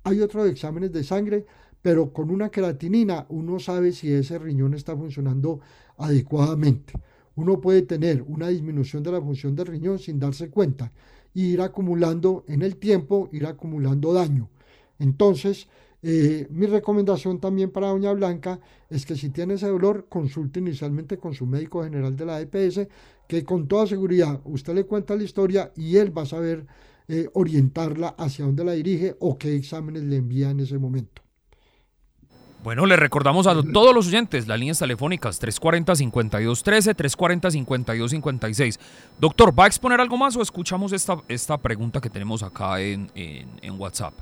Hay 0.04 0.22
otros 0.22 0.50
exámenes 0.50 0.92
de 0.92 1.04
sangre, 1.04 1.46
pero 1.84 2.12
con 2.12 2.32
una 2.32 2.50
creatinina 2.50 3.28
uno 3.30 3.60
sabe 3.60 3.92
si 3.92 4.12
ese 4.12 4.40
riñón 4.40 4.74
está 4.74 4.98
funcionando 4.98 5.60
adecuadamente. 5.98 6.94
Uno 7.36 7.60
puede 7.60 7.82
tener 7.82 8.24
una 8.28 8.48
disminución 8.48 9.04
de 9.04 9.12
la 9.12 9.22
función 9.22 9.56
del 9.56 9.68
riñón 9.68 10.00
sin 10.00 10.20
darse 10.20 10.50
cuenta 10.50 10.92
y 11.34 11.48
ir 11.48 11.62
acumulando 11.62 12.46
en 12.48 12.62
el 12.62 12.78
tiempo, 12.78 13.30
ir 13.32 13.46
acumulando 13.46 14.14
daño. 14.14 14.50
Entonces, 15.00 15.68
eh, 16.02 16.48
mi 16.52 16.66
recomendación 16.68 17.40
también 17.40 17.72
para 17.72 17.88
Doña 17.88 18.14
Blanca 18.14 18.60
es 18.90 19.06
que 19.06 19.16
si 19.16 19.30
tiene 19.30 19.56
ese 19.56 19.68
dolor, 19.68 20.06
consulte 20.08 20.60
inicialmente 20.60 21.18
con 21.18 21.34
su 21.34 21.46
médico 21.46 21.84
general 21.84 22.16
de 22.16 22.26
la 22.26 22.40
EPS, 22.40 22.88
que 23.28 23.44
con 23.44 23.68
toda 23.68 23.88
seguridad 23.88 24.40
usted 24.46 24.76
le 24.76 24.86
cuenta 24.86 25.16
la 25.16 25.24
historia 25.24 25.72
y 25.76 25.98
él 25.98 26.18
va 26.18 26.22
a 26.22 26.28
saber 26.28 26.68
eh, 27.08 27.28
orientarla 27.34 28.10
hacia 28.10 28.46
dónde 28.46 28.64
la 28.64 28.74
dirige 28.74 29.16
o 29.20 29.38
qué 29.38 29.56
exámenes 29.56 30.04
le 30.04 30.18
envía 30.18 30.52
en 30.52 30.60
ese 30.60 30.78
momento. 30.78 31.25
Bueno, 32.66 32.88
le 32.88 32.96
recordamos 32.96 33.46
a 33.46 33.54
todos 33.62 33.94
los 33.94 34.08
oyentes 34.08 34.48
las 34.48 34.58
líneas 34.58 34.80
telefónicas 34.80 35.40
340-5213, 35.40 36.96
340-5256. 36.96 38.80
Doctor, 39.20 39.58
¿va 39.58 39.66
a 39.66 39.68
exponer 39.68 40.02
algo 40.02 40.18
más 40.18 40.36
o 40.36 40.42
escuchamos 40.42 40.92
esta, 40.92 41.22
esta 41.28 41.60
pregunta 41.60 42.02
que 42.02 42.10
tenemos 42.10 42.42
acá 42.42 42.82
en, 42.82 43.12
en 43.14 43.80
WhatsApp? 43.80 44.16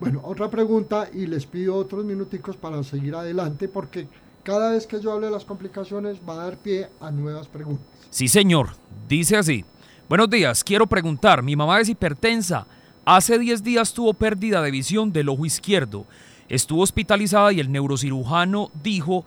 Bueno, 0.00 0.22
otra 0.24 0.48
pregunta 0.48 1.10
y 1.12 1.26
les 1.26 1.44
pido 1.44 1.74
otros 1.76 2.02
minuticos 2.06 2.56
para 2.56 2.82
seguir 2.82 3.14
adelante 3.14 3.68
porque 3.68 4.08
cada 4.42 4.70
vez 4.70 4.86
que 4.86 4.98
yo 4.98 5.12
hable 5.12 5.26
de 5.26 5.32
las 5.32 5.44
complicaciones 5.44 6.16
va 6.26 6.32
a 6.32 6.46
dar 6.46 6.56
pie 6.56 6.88
a 6.98 7.10
nuevas 7.10 7.46
preguntas. 7.46 7.86
Sí, 8.08 8.26
señor. 8.26 8.70
Dice 9.06 9.36
así. 9.36 9.66
Buenos 10.08 10.30
días, 10.30 10.64
quiero 10.64 10.86
preguntar, 10.86 11.42
mi 11.42 11.54
mamá 11.54 11.78
es 11.82 11.90
hipertensa. 11.90 12.66
Hace 13.04 13.38
10 13.38 13.62
días 13.62 13.92
tuvo 13.92 14.14
pérdida 14.14 14.62
de 14.62 14.70
visión 14.70 15.12
del 15.12 15.28
ojo 15.28 15.44
izquierdo. 15.44 16.06
Estuvo 16.48 16.82
hospitalizada 16.82 17.52
y 17.52 17.60
el 17.60 17.72
neurocirujano 17.72 18.70
dijo 18.82 19.24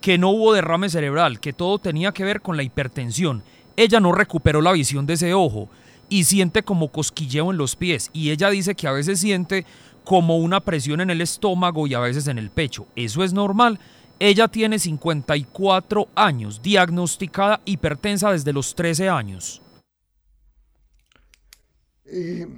que 0.00 0.18
no 0.18 0.30
hubo 0.30 0.52
derrame 0.52 0.88
cerebral, 0.88 1.40
que 1.40 1.52
todo 1.52 1.78
tenía 1.78 2.12
que 2.12 2.24
ver 2.24 2.40
con 2.40 2.56
la 2.56 2.62
hipertensión. 2.62 3.42
Ella 3.76 4.00
no 4.00 4.12
recuperó 4.12 4.60
la 4.60 4.72
visión 4.72 5.06
de 5.06 5.14
ese 5.14 5.34
ojo 5.34 5.68
y 6.08 6.24
siente 6.24 6.62
como 6.62 6.88
cosquilleo 6.88 7.50
en 7.50 7.58
los 7.58 7.76
pies 7.76 8.10
y 8.12 8.30
ella 8.30 8.50
dice 8.50 8.74
que 8.74 8.88
a 8.88 8.92
veces 8.92 9.20
siente 9.20 9.64
como 10.04 10.38
una 10.38 10.60
presión 10.60 11.00
en 11.00 11.10
el 11.10 11.20
estómago 11.20 11.86
y 11.86 11.94
a 11.94 12.00
veces 12.00 12.28
en 12.28 12.38
el 12.38 12.50
pecho. 12.50 12.86
¿Eso 12.96 13.22
es 13.22 13.32
normal? 13.32 13.78
Ella 14.18 14.48
tiene 14.48 14.78
54 14.78 16.08
años, 16.14 16.60
diagnosticada 16.62 17.60
hipertensa 17.64 18.32
desde 18.32 18.52
los 18.52 18.74
13 18.74 19.08
años. 19.08 19.62
Eh, 22.06 22.48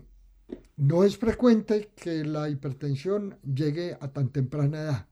no 0.76 1.04
es 1.04 1.16
frecuente 1.18 1.90
que 1.96 2.24
la 2.24 2.48
hipertensión 2.48 3.38
llegue 3.42 3.96
a 4.00 4.08
tan 4.12 4.30
temprana 4.30 4.80
edad, 4.80 5.08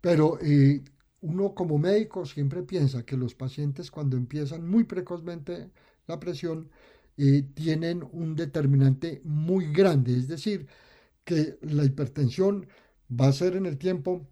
pero 0.00 0.38
eh, 0.40 0.82
uno 1.20 1.54
como 1.54 1.78
médico 1.78 2.24
siempre 2.24 2.62
piensa 2.62 3.04
que 3.04 3.16
los 3.16 3.34
pacientes 3.34 3.90
cuando 3.90 4.16
empiezan 4.16 4.68
muy 4.68 4.84
precozmente 4.84 5.70
la 6.06 6.18
presión 6.20 6.70
eh, 7.16 7.42
tienen 7.54 8.04
un 8.12 8.36
determinante 8.36 9.20
muy 9.24 9.72
grande, 9.72 10.16
es 10.16 10.28
decir, 10.28 10.68
que 11.24 11.58
la 11.62 11.84
hipertensión 11.84 12.68
va 13.10 13.28
a 13.28 13.32
ser 13.32 13.56
en 13.56 13.66
el 13.66 13.76
tiempo 13.76 14.26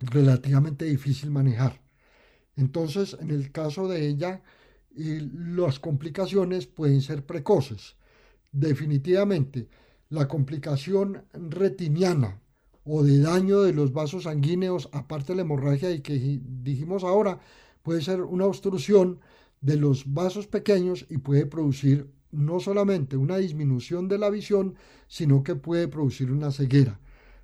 relativamente 0.00 0.84
difícil 0.84 1.30
manejar. 1.30 1.80
Entonces, 2.56 3.16
en 3.20 3.30
el 3.30 3.52
caso 3.52 3.88
de 3.88 4.06
ella, 4.08 4.42
las 4.94 5.78
complicaciones 5.78 6.66
pueden 6.66 7.00
ser 7.00 7.24
precoces. 7.24 7.96
Definitivamente, 8.54 9.66
la 10.10 10.28
complicación 10.28 11.24
retiniana 11.32 12.40
o 12.84 13.02
de 13.02 13.18
daño 13.18 13.62
de 13.62 13.72
los 13.72 13.92
vasos 13.92 14.22
sanguíneos, 14.24 14.88
aparte 14.92 15.32
de 15.32 15.38
la 15.38 15.42
hemorragia 15.42 15.90
y 15.90 16.02
que 16.02 16.40
dijimos 16.62 17.02
ahora, 17.02 17.40
puede 17.82 18.00
ser 18.00 18.22
una 18.22 18.46
obstrucción 18.46 19.18
de 19.60 19.76
los 19.76 20.14
vasos 20.14 20.46
pequeños 20.46 21.04
y 21.10 21.18
puede 21.18 21.46
producir 21.46 22.08
no 22.30 22.60
solamente 22.60 23.16
una 23.16 23.38
disminución 23.38 24.06
de 24.06 24.18
la 24.18 24.30
visión, 24.30 24.76
sino 25.08 25.42
que 25.42 25.56
puede 25.56 25.88
producir 25.88 26.30
una 26.30 26.52
ceguera. 26.52 27.00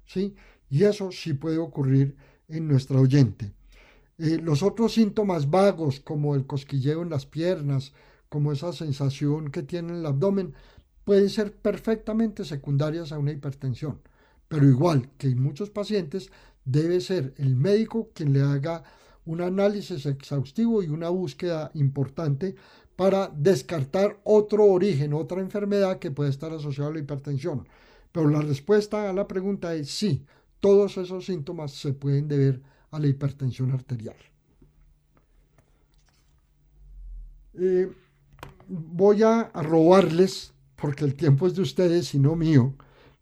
¿sí? 0.07 0.37
Y 0.69 0.85
eso 0.85 1.11
sí 1.11 1.33
puede 1.35 1.59
ocurrir 1.59 2.15
en 2.47 2.69
nuestra 2.69 3.01
oyente. 3.01 3.53
Eh, 4.19 4.39
los 4.41 4.63
otros 4.63 4.95
síntomas 4.95 5.51
vagos, 5.51 5.99
como 5.99 6.37
el 6.37 6.47
cosquilleo 6.47 7.03
en 7.03 7.11
las 7.11 7.27
piernas, 7.27 7.95
como 8.29 8.53
esa 8.53 8.73
sensación 8.73 9.51
que 9.51 9.65
tiene 9.65 9.89
en 9.89 9.97
el 9.97 10.07
abdomen, 10.07 10.55
pueden 11.05 11.31
ser 11.31 11.53
perfectamente 11.53 12.45
secundarias 12.45 13.13
a 13.13 13.19
una 13.19 13.33
hipertensión. 13.33 14.01
Pero 14.49 14.67
igual 14.67 15.11
que 15.17 15.29
en 15.29 15.43
muchos 15.43 15.71
pacientes, 15.71 16.31
debe 16.65 17.01
ser 17.01 17.35
el 17.39 17.57
médico 17.57 18.11
quien 18.15 18.33
le 18.33 18.43
haga 18.43 18.83
un 19.25 19.41
análisis 19.41 20.07
exhaustivo 20.07 20.83
y 20.83 20.89
una 20.89 21.09
búsqueda 21.09 21.71
importante 21.75 22.55
para 22.97 23.29
descartar 23.29 24.21
otro 24.25 24.65
origen, 24.65 25.15
otra 25.15 25.41
enfermedad 25.41 25.99
que 25.99 26.11
puede 26.11 26.31
estar 26.31 26.53
asociada 26.53 26.91
a 26.91 26.95
la 26.95 27.01
hipertensión. 27.01 27.67
Pero 28.13 28.29
la 28.29 28.43
respuesta 28.43 29.09
a 29.09 29.13
la 29.13 29.27
pregunta 29.27 29.75
es 29.75 29.91
sí, 29.91 30.25
todos 30.61 30.99
esos 30.99 31.25
síntomas 31.25 31.73
se 31.73 31.93
pueden 31.93 32.29
deber 32.29 32.61
a 32.91 32.99
la 32.99 33.07
hipertensión 33.07 33.73
arterial. 33.73 34.17
Eh, 37.55 37.91
voy 38.69 39.23
a 39.23 39.51
robarles, 39.55 40.53
porque 40.81 41.05
el 41.05 41.15
tiempo 41.15 41.47
es 41.47 41.55
de 41.55 41.63
ustedes 41.63 42.15
y 42.15 42.19
no 42.19 42.37
mío, 42.37 42.75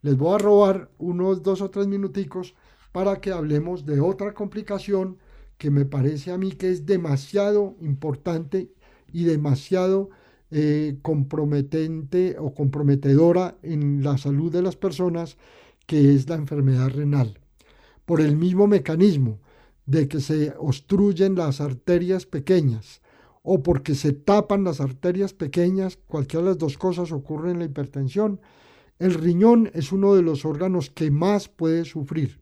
les 0.03 0.17
voy 0.17 0.35
a 0.35 0.39
robar 0.39 0.91
unos 0.99 1.43
dos 1.43 1.61
o 1.61 1.71
tres 1.71 1.87
minuticos 1.89 2.55
para 2.93 3.21
que 3.21 3.33
hablemos 3.33 3.85
de 3.85 4.01
otra 4.01 4.33
complicación 4.33 5.19
que 5.59 5.71
me 5.71 5.85
parece 5.85 6.31
a 6.31 6.39
mí 6.39 6.53
que 6.53 6.71
es 6.71 6.87
demasiado 6.87 7.77
importante 7.81 8.71
y 9.13 9.25
demasiado 9.25 10.11
eh, 10.51 10.99
comprometente 11.03 12.37
o 12.39 12.55
comprometedora 12.55 13.59
en 13.63 14.03
la 14.03 14.17
salud 14.19 14.53
de 14.53 14.63
las 14.63 14.77
personas, 14.77 15.37
que 15.87 16.15
es 16.15 16.29
la 16.29 16.37
enfermedad 16.37 16.89
renal. 16.91 17.39
Por 18.05 18.21
el 18.21 18.37
mismo 18.37 18.67
mecanismo 18.67 19.41
de 19.85 20.07
que 20.07 20.21
se 20.21 20.55
obstruyen 20.59 21.35
las 21.35 21.61
arterias 21.61 22.25
pequeñas 22.25 23.03
o 23.51 23.63
porque 23.63 23.95
se 23.95 24.13
tapan 24.13 24.63
las 24.63 24.79
arterias 24.79 25.33
pequeñas, 25.33 25.97
cualquiera 26.07 26.43
de 26.45 26.51
las 26.51 26.59
dos 26.59 26.77
cosas 26.77 27.13
ocurre 27.13 27.51
en 27.51 27.59
la 27.59 27.65
hipertensión, 27.65 28.43
el 28.99 29.15
riñón 29.15 29.71
es 29.73 29.91
uno 29.91 30.15
de 30.15 30.21
los 30.21 30.45
órganos 30.45 30.91
que 30.91 31.11
más 31.11 31.49
puede 31.49 31.87
sufrir. 31.87 32.39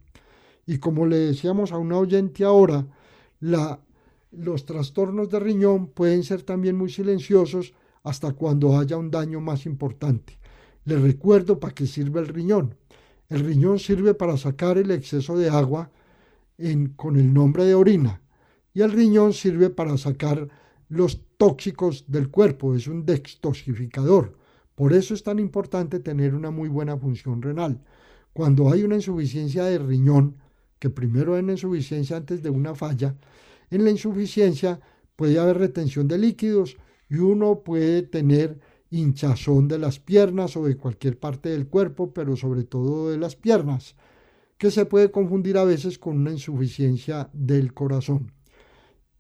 Y 0.67 0.79
como 0.79 1.07
le 1.07 1.19
decíamos 1.19 1.71
a 1.71 1.79
una 1.79 1.97
oyente 1.97 2.43
ahora, 2.43 2.89
los 3.39 4.67
trastornos 4.67 5.29
de 5.29 5.39
riñón 5.39 5.87
pueden 5.87 6.25
ser 6.25 6.43
también 6.43 6.77
muy 6.77 6.91
silenciosos 6.91 7.73
hasta 8.03 8.33
cuando 8.33 8.77
haya 8.77 8.97
un 8.97 9.13
daño 9.13 9.41
más 9.41 9.65
importante. 9.65 10.41
Les 10.87 11.01
recuerdo 11.01 11.61
para 11.61 11.73
qué 11.73 11.87
sirve 11.87 12.19
el 12.19 12.27
riñón. 12.27 12.75
El 13.29 13.45
riñón 13.45 13.79
sirve 13.79 14.15
para 14.15 14.37
sacar 14.37 14.77
el 14.77 14.91
exceso 14.91 15.39
de 15.39 15.51
agua 15.51 15.89
con 16.97 17.15
el 17.15 17.33
nombre 17.33 17.65
de 17.65 17.77
orina 17.77 18.23
y 18.75 18.81
el 18.83 18.91
riñón 18.91 19.35
sirve 19.35 19.71
para 19.71 19.97
sacar 19.99 20.49
los 20.89 21.21
tóxicos 21.37 22.05
del 22.09 22.31
cuerpo, 22.31 22.75
es 22.75 22.87
un 22.87 23.05
detoxificador. 23.05 24.37
Por 24.75 24.93
eso 24.93 25.15
es 25.15 25.23
tan 25.23 25.39
importante 25.39 26.01
tener 26.01 26.35
una 26.35 26.51
muy 26.51 26.69
buena 26.69 26.97
función 26.97 27.43
renal. 27.43 27.81
Cuando 28.33 28.71
hay 28.71 28.83
una 28.83 28.97
insuficiencia 28.97 29.65
de 29.65 29.79
riñón, 29.79 30.37
que 30.79 30.91
primero 30.91 31.35
hay 31.35 31.43
una 31.43 31.53
insuficiencia 31.53 32.17
antes 32.17 32.43
de 32.43 32.51
una 32.51 32.75
falla, 32.75 33.17
en 33.71 33.85
la 33.85 33.91
insuficiencia 33.91 34.81
puede 35.17 35.39
haber 35.39 35.59
retención 35.59 36.07
de 36.07 36.19
líquidos 36.19 36.77
y 37.09 37.17
uno 37.17 37.61
puede 37.61 38.03
tener 38.03 38.61
hinchazón 38.91 39.69
de 39.69 39.79
las 39.79 39.99
piernas 39.99 40.57
o 40.57 40.65
de 40.65 40.77
cualquier 40.77 41.19
parte 41.19 41.49
del 41.49 41.67
cuerpo, 41.67 42.13
pero 42.13 42.37
sobre 42.37 42.65
todo 42.65 43.11
de 43.11 43.19
las 43.19 43.35
piernas, 43.35 43.97
que 44.59 44.71
se 44.71 44.87
puede 44.87 45.11
confundir 45.11 45.59
a 45.59 45.65
veces 45.65 45.99
con 45.99 46.17
una 46.19 46.33
insuficiencia 46.33 47.29
del 47.33 47.75
corazón. 47.75 48.36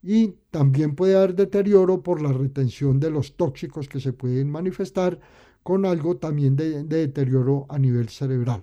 Y 0.08 0.36
también 0.52 0.94
puede 0.94 1.16
haber 1.16 1.34
deterioro 1.34 2.00
por 2.00 2.22
la 2.22 2.32
retención 2.32 3.00
de 3.00 3.10
los 3.10 3.36
tóxicos 3.36 3.88
que 3.88 3.98
se 3.98 4.12
pueden 4.12 4.48
manifestar 4.48 5.18
con 5.64 5.84
algo 5.84 6.16
también 6.16 6.54
de, 6.54 6.84
deterioro 6.84 7.66
a 7.68 7.76
nivel 7.76 8.08
cerebral. 8.08 8.62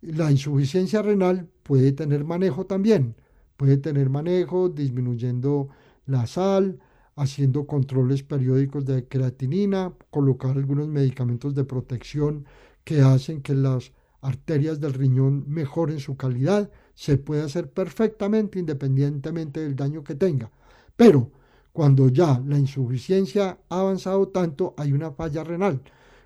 La 0.00 0.30
insuficiencia 0.30 1.02
renal 1.02 1.46
puede 1.62 1.92
tener 1.92 2.24
manejo 2.24 2.64
también, 2.64 3.16
puede 3.58 3.76
tener 3.76 4.08
manejo 4.08 4.70
disminuyendo 4.70 5.68
la 6.06 6.26
sal, 6.26 6.78
haciendo 7.16 7.66
controles 7.66 8.22
periódicos 8.22 8.86
de 8.86 9.06
creatinina, 9.06 9.92
colocar 10.10 10.56
algunos 10.56 10.88
medicamentos 10.88 11.54
de 11.54 11.64
protección 11.64 12.46
que 12.82 13.02
hacen 13.02 13.42
que 13.42 13.52
las 13.52 13.92
arterias 14.22 14.80
del 14.80 14.94
riñón 14.94 15.44
mejoren 15.48 16.00
su 16.00 16.16
calidad, 16.16 16.70
se 17.00 17.16
puede 17.16 17.40
hacer 17.40 17.70
perfectamente 17.70 18.58
independientemente 18.58 19.60
del 19.60 19.74
daño 19.74 20.04
que 20.04 20.16
tenga. 20.16 20.50
Pero 20.94 21.30
cuando 21.72 22.10
ya 22.10 22.42
la 22.46 22.58
insuficiencia 22.58 23.58
ha 23.70 23.80
avanzado 23.80 24.28
tanto, 24.28 24.74
hay 24.76 24.92
una 24.92 25.10
falla 25.10 25.42
renal. 25.42 25.80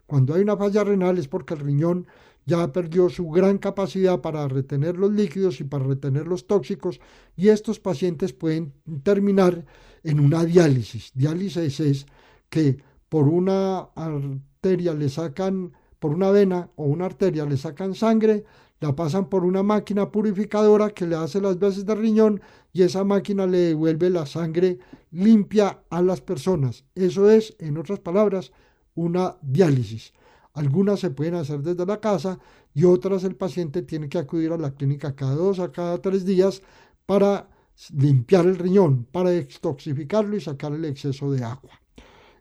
Cuando 0.04 0.34
hay 0.34 0.42
una 0.42 0.56
falla 0.56 0.82
renal 0.82 1.16
es 1.18 1.28
porque 1.28 1.54
el 1.54 1.60
riñón 1.60 2.08
ya 2.44 2.72
perdió 2.72 3.08
su 3.08 3.30
gran 3.30 3.58
capacidad 3.58 4.20
para 4.20 4.48
retener 4.48 4.96
los 4.96 5.12
líquidos 5.12 5.60
y 5.60 5.64
para 5.64 5.84
retener 5.84 6.26
los 6.26 6.48
tóxicos 6.48 6.98
y 7.36 7.50
estos 7.50 7.78
pacientes 7.78 8.32
pueden 8.32 8.72
terminar 9.04 9.64
en 10.02 10.18
una 10.18 10.44
diálisis. 10.44 11.12
Diálisis 11.14 11.78
es 11.78 12.06
que 12.48 12.78
por 13.08 13.28
una 13.28 13.78
arteria 13.94 14.92
le 14.92 15.08
sacan, 15.08 15.70
por 16.00 16.10
una 16.10 16.32
vena 16.32 16.68
o 16.74 16.86
una 16.86 17.06
arteria 17.06 17.44
le 17.44 17.58
sacan 17.58 17.94
sangre, 17.94 18.44
la 18.84 18.94
pasan 18.94 19.30
por 19.30 19.46
una 19.46 19.62
máquina 19.62 20.12
purificadora 20.12 20.90
que 20.90 21.06
le 21.06 21.16
hace 21.16 21.40
las 21.40 21.58
veces 21.58 21.86
de 21.86 21.94
riñón 21.94 22.42
y 22.70 22.82
esa 22.82 23.02
máquina 23.02 23.46
le 23.46 23.58
devuelve 23.58 24.10
la 24.10 24.26
sangre 24.26 24.78
limpia 25.10 25.80
a 25.88 26.02
las 26.02 26.20
personas. 26.20 26.84
Eso 26.94 27.30
es, 27.30 27.56
en 27.60 27.78
otras 27.78 28.00
palabras, 28.00 28.52
una 28.94 29.38
diálisis. 29.40 30.12
Algunas 30.52 31.00
se 31.00 31.08
pueden 31.08 31.34
hacer 31.36 31.60
desde 31.62 31.86
la 31.86 31.98
casa 31.98 32.38
y 32.74 32.84
otras 32.84 33.24
el 33.24 33.36
paciente 33.36 33.80
tiene 33.80 34.10
que 34.10 34.18
acudir 34.18 34.52
a 34.52 34.58
la 34.58 34.74
clínica 34.74 35.16
cada 35.16 35.34
dos 35.34 35.60
a 35.60 35.72
cada 35.72 36.02
tres 36.02 36.26
días 36.26 36.60
para 37.06 37.48
limpiar 37.96 38.44
el 38.44 38.58
riñón, 38.58 39.06
para 39.10 39.30
detoxificarlo 39.30 40.36
y 40.36 40.42
sacar 40.42 40.74
el 40.74 40.84
exceso 40.84 41.30
de 41.30 41.42
agua. 41.42 41.80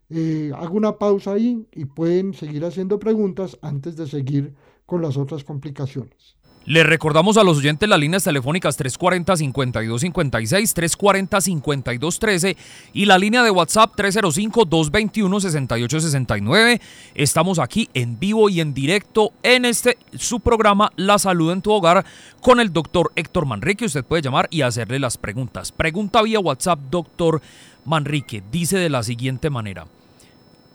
Eh, 0.10 0.52
hago 0.54 0.76
una 0.76 0.98
pausa 1.00 1.32
ahí 1.32 1.66
y 1.72 1.86
pueden 1.86 2.34
seguir 2.34 2.66
haciendo 2.66 3.00
preguntas 3.00 3.58
antes 3.62 3.96
de 3.96 4.08
seguir 4.08 4.54
con 4.86 5.02
las 5.02 5.18
otras 5.18 5.44
complicaciones. 5.44 6.36
Le 6.66 6.84
recordamos 6.84 7.36
a 7.36 7.44
los 7.44 7.58
oyentes 7.58 7.90
las 7.90 8.00
líneas 8.00 8.24
telefónicas 8.24 8.80
340-5256, 8.80 10.98
340-5213 10.98 12.56
y 12.94 13.04
la 13.04 13.18
línea 13.18 13.44
de 13.44 13.52
WhatsApp 13.52 13.92
305-221-6869. 13.98 16.80
Estamos 17.16 17.60
aquí 17.60 17.90
en 17.94 18.18
vivo 18.18 18.48
y 18.48 18.62
en 18.62 18.74
directo 18.74 19.34
en 19.44 19.66
este 19.66 19.98
su 20.18 20.40
programa 20.40 20.94
La 20.96 21.20
Salud 21.20 21.52
en 21.52 21.62
tu 21.62 21.74
Hogar 21.74 22.06
con 22.40 22.62
el 22.62 22.72
doctor 22.72 23.12
Héctor 23.18 23.46
Manrique. 23.46 23.84
Usted 23.84 24.06
puede 24.06 24.22
llamar 24.22 24.48
y 24.50 24.62
hacerle 24.62 25.00
las 25.00 25.18
preguntas. 25.18 25.74
Pregunta 25.74 26.22
vía 26.22 26.40
WhatsApp, 26.40 26.80
doctor 26.90 27.42
Manrique. 27.84 28.42
Dice 28.54 28.78
de 28.78 28.90
la 28.90 29.04
siguiente 29.04 29.50
manera. 29.50 29.86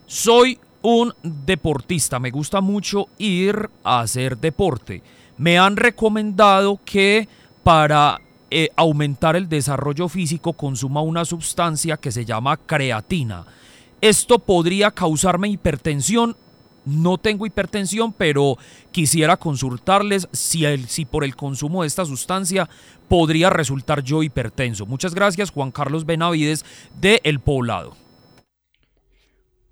Soy 0.06 0.58
un 0.82 1.14
deportista, 1.22 2.18
me 2.18 2.30
gusta 2.30 2.60
mucho 2.60 3.08
ir 3.18 3.68
a 3.84 4.00
hacer 4.00 4.38
deporte 4.38 5.02
me 5.38 5.56
han 5.58 5.76
recomendado 5.76 6.78
que 6.84 7.28
para 7.62 8.20
eh, 8.50 8.68
aumentar 8.76 9.36
el 9.36 9.48
desarrollo 9.48 10.08
físico 10.08 10.52
consuma 10.52 11.00
una 11.00 11.24
sustancia 11.24 11.96
que 11.96 12.12
se 12.12 12.24
llama 12.24 12.56
creatina. 12.56 13.44
Esto 14.00 14.38
podría 14.38 14.90
causarme 14.90 15.48
hipertensión. 15.48 16.36
No 16.84 17.18
tengo 17.18 17.46
hipertensión, 17.46 18.12
pero 18.12 18.56
quisiera 18.92 19.36
consultarles 19.36 20.28
si, 20.32 20.64
si 20.86 21.04
por 21.04 21.24
el 21.24 21.36
consumo 21.36 21.82
de 21.82 21.88
esta 21.88 22.04
sustancia 22.04 22.68
podría 23.08 23.50
resultar 23.50 24.02
yo 24.02 24.22
hipertenso. 24.22 24.86
Muchas 24.86 25.14
gracias, 25.14 25.50
Juan 25.50 25.70
Carlos 25.70 26.06
Benavides 26.06 26.64
de 27.00 27.20
El 27.24 27.40
Poblado. 27.40 28.07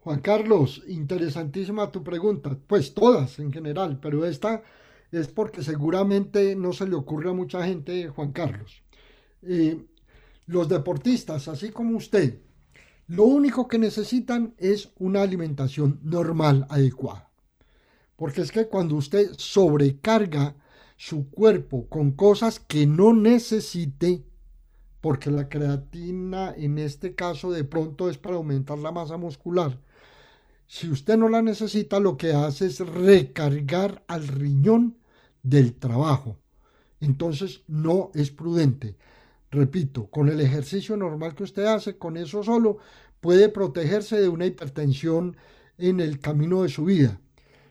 Juan 0.07 0.21
Carlos, 0.21 0.85
interesantísima 0.87 1.91
tu 1.91 2.05
pregunta. 2.05 2.57
Pues 2.69 2.95
todas 2.95 3.41
en 3.41 3.53
general, 3.53 3.99
pero 4.01 4.25
esta 4.25 4.63
es 5.11 5.27
porque 5.27 5.65
seguramente 5.65 6.55
no 6.55 6.73
se 6.73 6.87
le 6.87 6.95
ocurre 6.95 7.31
a 7.31 7.33
mucha 7.33 7.67
gente, 7.67 8.07
Juan 8.07 8.31
Carlos. 8.31 8.85
Eh, 9.43 9.85
los 10.47 10.69
deportistas, 10.69 11.49
así 11.49 11.71
como 11.71 11.97
usted, 11.97 12.39
lo 13.09 13.25
único 13.25 13.67
que 13.67 13.81
necesitan 13.81 14.55
es 14.59 14.93
una 15.01 15.23
alimentación 15.23 15.99
normal, 16.05 16.69
adecuada. 16.71 17.29
Porque 18.15 18.43
es 18.43 18.53
que 18.53 18.69
cuando 18.69 18.95
usted 18.95 19.33
sobrecarga 19.37 20.55
su 20.97 21.29
cuerpo 21.31 21.89
con 21.89 22.13
cosas 22.13 22.61
que 22.61 22.87
no 22.87 23.13
necesite, 23.13 24.23
porque 25.01 25.33
la 25.33 25.49
creatina 25.49 26.55
en 26.57 26.79
este 26.79 27.17
caso 27.17 27.51
de 27.51 27.65
pronto 27.65 28.09
es 28.09 28.19
para 28.19 28.37
aumentar 28.37 28.79
la 28.79 28.93
masa 28.93 29.17
muscular, 29.17 29.81
si 30.67 30.91
usted 30.91 31.17
no 31.17 31.29
la 31.29 31.43
necesita, 31.43 32.01
lo 32.01 32.17
que 32.17 32.33
hace 32.33 32.67
es 32.67 32.81
recargar 32.81 34.05
al 34.09 34.27
riñón 34.27 34.99
del 35.43 35.75
trabajo. 35.75 36.39
Entonces 37.01 37.63
no 37.69 38.11
es 38.15 38.31
prudente. 38.31 38.97
Repito, 39.51 40.07
con 40.07 40.29
el 40.29 40.41
ejercicio 40.41 40.97
normal 40.97 41.35
que 41.35 41.45
usted 41.45 41.67
hace, 41.67 41.99
con 41.99 42.17
eso 42.17 42.43
solo 42.43 42.79
puede 43.21 43.49
protegerse 43.49 44.21
de 44.21 44.29
una 44.29 44.47
hipertensión 44.47 45.37
en 45.79 46.01
el 46.01 46.19
camino 46.19 46.63
de 46.63 46.69
su 46.69 46.85
vida. 46.85 47.21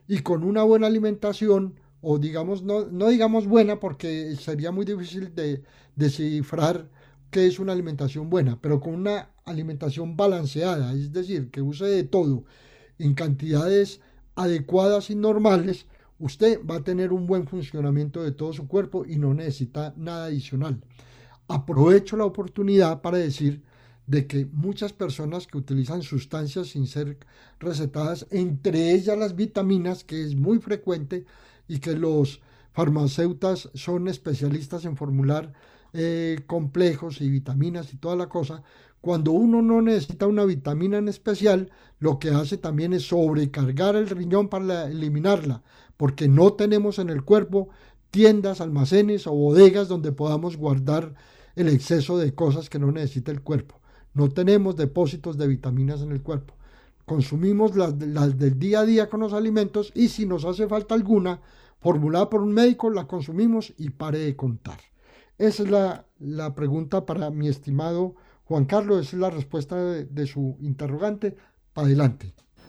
Y 0.07 0.19
con 0.19 0.43
una 0.43 0.63
buena 0.63 0.87
alimentación, 0.87 1.79
o 2.01 2.17
digamos, 2.17 2.63
no, 2.63 2.85
no 2.85 3.09
digamos 3.09 3.47
buena 3.47 3.79
porque 3.79 4.35
sería 4.37 4.71
muy 4.71 4.85
difícil 4.85 5.35
de 5.35 5.63
descifrar 5.95 6.89
qué 7.29 7.47
es 7.47 7.59
una 7.59 7.73
alimentación 7.73 8.29
buena, 8.29 8.61
pero 8.61 8.79
con 8.79 8.93
una 8.93 9.31
alimentación 9.43 10.15
balanceada, 10.15 10.93
es 10.93 11.11
decir, 11.11 11.51
que 11.51 11.61
use 11.61 11.85
de 11.85 12.03
todo 12.03 12.45
en 12.99 13.13
cantidades 13.13 14.01
adecuadas 14.35 15.09
y 15.09 15.15
normales, 15.15 15.85
usted 16.19 16.59
va 16.65 16.77
a 16.77 16.83
tener 16.83 17.11
un 17.13 17.27
buen 17.27 17.47
funcionamiento 17.47 18.23
de 18.23 18.31
todo 18.31 18.53
su 18.53 18.67
cuerpo 18.67 19.05
y 19.05 19.17
no 19.17 19.33
necesita 19.33 19.93
nada 19.97 20.25
adicional. 20.25 20.81
Aprovecho 21.47 22.17
la 22.17 22.25
oportunidad 22.25 23.01
para 23.01 23.17
decir 23.17 23.63
de 24.07 24.27
que 24.27 24.45
muchas 24.45 24.93
personas 24.93 25.47
que 25.47 25.57
utilizan 25.57 26.03
sustancias 26.03 26.67
sin 26.67 26.87
ser 26.87 27.17
recetadas, 27.59 28.27
entre 28.29 28.91
ellas 28.91 29.17
las 29.17 29.35
vitaminas, 29.35 30.03
que 30.03 30.23
es 30.23 30.35
muy 30.35 30.59
frecuente 30.59 31.25
y 31.67 31.79
que 31.79 31.93
los 31.93 32.41
farmacéutas 32.73 33.69
son 33.73 34.07
especialistas 34.07 34.85
en 34.85 34.97
formular 34.97 35.53
eh, 35.93 36.41
complejos 36.45 37.21
y 37.21 37.29
vitaminas 37.29 37.93
y 37.93 37.97
toda 37.97 38.15
la 38.15 38.27
cosa, 38.27 38.63
cuando 39.05 39.33
uno 39.33 39.61
no 39.61 39.83
necesita 39.83 40.25
una 40.25 40.45
vitamina 40.45 40.97
en 40.97 41.07
especial, 41.07 41.69
lo 41.99 42.17
que 42.17 42.31
hace 42.31 42.57
también 42.57 42.91
es 42.91 43.03
sobrecargar 43.03 43.95
el 43.95 44.09
riñón 44.09 44.49
para 44.49 44.87
eliminarla, 44.87 45.61
porque 45.95 46.27
no 46.27 46.53
tenemos 46.53 46.97
en 46.97 47.11
el 47.11 47.23
cuerpo 47.23 47.69
tiendas, 48.09 48.61
almacenes 48.61 49.27
o 49.27 49.33
bodegas 49.33 49.89
donde 49.89 50.11
podamos 50.11 50.57
guardar 50.57 51.13
el 51.55 51.67
exceso 51.67 52.17
de 52.17 52.33
cosas 52.33 52.67
que 52.67 52.79
no 52.79 52.91
necesita 52.91 53.31
el 53.31 53.43
cuerpo. 53.43 53.79
No 54.15 54.29
tenemos 54.29 54.75
depósitos 54.75 55.37
de 55.37 55.49
vitaminas 55.49 56.01
en 56.01 56.11
el 56.11 56.23
cuerpo. 56.23 56.55
Consumimos 57.05 57.75
las, 57.75 57.99
del 57.99 58.57
día 58.57 58.79
a 58.79 58.85
día 58.85 59.07
con 59.07 59.19
los 59.19 59.33
alimentos 59.33 59.91
y 59.93 60.07
si 60.07 60.25
nos 60.25 60.45
hace 60.45 60.67
falta 60.67 60.95
alguna, 60.95 61.41
formulada 61.79 62.27
por 62.27 62.41
un 62.41 62.55
médico, 62.55 62.89
la 62.89 63.05
consumimos 63.05 63.71
y 63.77 63.91
pare 63.91 64.17
de 64.17 64.35
contar. 64.35 64.79
Esa 65.37 65.61
es 65.61 65.69
la, 65.69 66.07
la 66.17 66.55
pregunta 66.55 67.05
para 67.05 67.29
mi 67.29 67.47
estimado 67.47 68.15
Juan 68.45 68.65
Carlos, 68.65 69.07
esa 69.07 69.15
es 69.15 69.21
la 69.21 69.29
respuesta 69.31 69.75
de, 69.75 70.27
su 70.27 70.55
interrogante. 70.61 71.33
Adelante. 71.73 72.27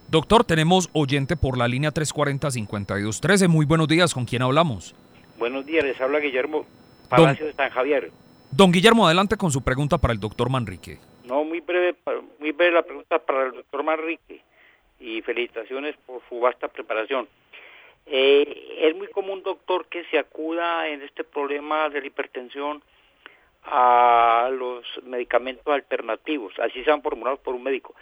Doctor, 0.09 0.45
tenemos 0.45 0.89
oyente 0.95 1.37
por 1.37 1.59
la 1.59 1.69
línea 1.69 1.93
340-5213. 1.93 3.49
Muy 3.49 3.67
buenos 3.67 3.87
días, 3.87 4.15
¿con 4.15 4.25
quién 4.25 4.43
hablamos? 4.43 4.95
Buenos 5.39 5.67
días, 5.67 5.85
les 5.85 6.01
habla 6.01 6.19
Guillermo 6.19 6.65
Palacio 7.11 7.47
de 7.47 7.53
San 7.53 7.71
Javier. 7.71 8.11
Don 8.51 8.73
Guillermo, 8.73 9.05
adelante 9.07 9.37
con 9.37 9.51
su 9.51 9.63
pregunta 9.63 9.99
para 9.99 10.15
el 10.15 10.21
doctor 10.21 10.49
Manrique. 10.49 10.99
No, 11.27 11.45
muy 11.45 11.61
breve, 11.61 11.95
muy 12.41 12.53
breve 12.53 12.73
la 12.73 12.83
pregunta 12.83 13.19
para 13.19 13.47
el 13.47 13.53
doctor 13.53 13.83
Manrique 13.83 14.41
y 14.99 15.21
felicitaciones 15.23 15.95
por 16.07 16.23
su 16.29 16.41
vasta 16.41 16.69
preparación. 16.69 17.29
Eh, 18.07 18.79
es 18.81 18.97
muy 18.97 19.09
común, 19.09 19.43
doctor, 19.43 19.87
que 19.89 20.05
se 20.05 20.19
acuda 20.19 20.89
en 20.89 21.03
este 21.03 21.23
problema 21.23 21.91
de 21.91 22.01
la 22.01 22.07
hipertensión 22.07 22.83
a 23.67 24.49
los 24.53 24.85
medicamentos 25.05 25.67
alternativos, 25.67 26.55
así 26.59 26.85
sean 26.85 27.03
formulados 27.03 27.41
por 27.41 27.55
un 27.55 27.63
médico. 27.63 27.95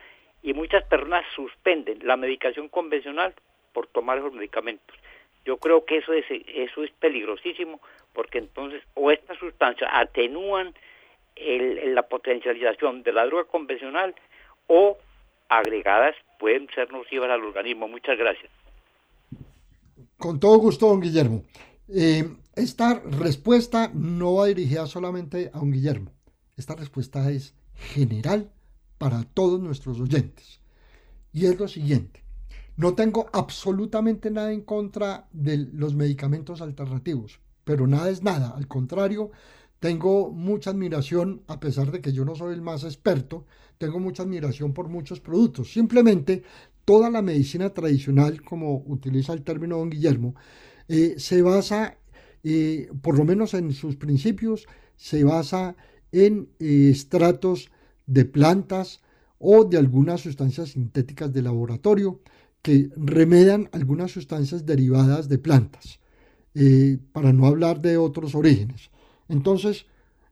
Y 0.43 0.53
muchas 0.53 0.85
personas 0.85 1.25
suspenden 1.35 2.01
la 2.03 2.17
medicación 2.17 2.69
convencional 2.69 3.35
por 3.73 3.87
tomar 3.87 4.19
esos 4.19 4.33
medicamentos. 4.33 4.97
Yo 5.45 5.57
creo 5.59 5.85
que 5.85 5.99
eso 5.99 6.12
es, 6.12 6.25
eso 6.29 6.85
es 6.85 6.91
peligrosísimo 6.93 7.81
porque 8.12 8.39
entonces 8.39 8.83
o 8.95 9.11
estas 9.11 9.39
sustancias 9.39 9.91
atenúan 9.93 10.75
el, 11.37 11.95
la 11.95 12.03
potencialización 12.03 13.03
de 13.03 13.12
la 13.12 13.27
droga 13.27 13.45
convencional 13.45 14.15
o 14.67 14.97
agregadas 15.49 16.15
pueden 16.39 16.69
ser 16.75 16.91
nocivas 16.93 17.31
al 17.31 17.45
organismo. 17.45 17.89
Muchas 17.89 18.17
gracias. 18.19 18.51
Con 20.19 20.41
todo 20.41 20.59
gusto, 20.59 20.87
don 20.87 21.01
Guillermo. 21.01 21.43
Eh, 21.89 22.37
esta 22.55 23.01
respuesta 23.01 23.91
no 23.93 24.35
va 24.35 24.47
dirigida 24.47 24.87
solamente 24.87 25.51
a 25.53 25.61
un 25.61 25.72
Guillermo. 25.72 26.12
Esta 26.57 26.74
respuesta 26.74 27.30
es 27.30 27.55
general 27.74 28.53
para 28.99 29.24
todos 29.24 29.61
nuestros 29.61 30.01
oyentes. 30.01 30.61
Y 31.32 31.47
es 31.47 31.59
lo 31.59 31.68
siguiente. 31.68 32.22
No 32.76 32.95
tengo 32.95 33.26
absolutamente 33.32 34.30
nada 34.30 34.53
en 34.53 34.62
contra 34.62 35.28
de 35.32 35.59
los 35.59 35.95
medicamentos 35.95 36.61
alternativos, 36.61 37.41
pero 37.64 37.87
nada 37.87 38.11
es 38.11 38.22
nada. 38.22 38.55
Al 38.57 38.66
contrario, 38.66 39.30
tengo 39.78 40.30
mucha 40.30 40.70
admiración, 40.70 41.43
a 41.47 41.61
pesar 41.61 41.93
de 41.93 42.01
que 42.01 42.12
yo 42.12 42.24
no 42.24 42.35
soy 42.35 42.55
el 42.55 42.62
más 42.62 42.85
experto, 42.85 43.47
tengo 43.78 44.01
mucha 44.01 44.22
admiración 44.22 44.72
por 44.72 44.89
muchos 44.89 45.20
productos. 45.20 45.72
Simplemente 45.72 46.43
toda 46.85 47.11
la 47.11 47.22
medicina 47.22 47.70
tradicional, 47.70 48.43
como 48.43 48.82
utiliza 48.87 49.32
el 49.32 49.43
término 49.43 49.78
don 49.78 49.91
Guillermo, 49.91 50.35
eh, 50.89 51.14
se 51.18 51.43
basa 51.43 51.99
por 53.01 53.16
lo 53.16 53.24
menos 53.24 53.55
en 53.55 53.72
sus 53.72 53.97
principios, 53.97 54.66
se 54.97 55.24
basa 55.24 55.76
en 56.12 56.49
eh, 56.61 56.91
estratos 56.91 57.70
de 58.07 58.24
plantas 58.24 59.01
o 59.39 59.64
de 59.64 59.78
algunas 59.78 60.20
sustancias 60.20 60.70
sintéticas 60.70 61.32
de 61.32 61.43
laboratorio 61.43 62.20
que 62.62 62.89
remedan 62.97 63.68
algunas 63.72 64.12
sustancias 64.12 64.64
derivadas 64.64 65.28
de 65.28 65.39
plantas, 65.39 66.01
eh, 66.55 66.99
para 67.12 67.32
no 67.32 67.47
hablar 67.47 67.80
de 67.80 67.99
otros 67.99 68.35
orígenes. 68.35 68.91
Entonces, 69.28 69.87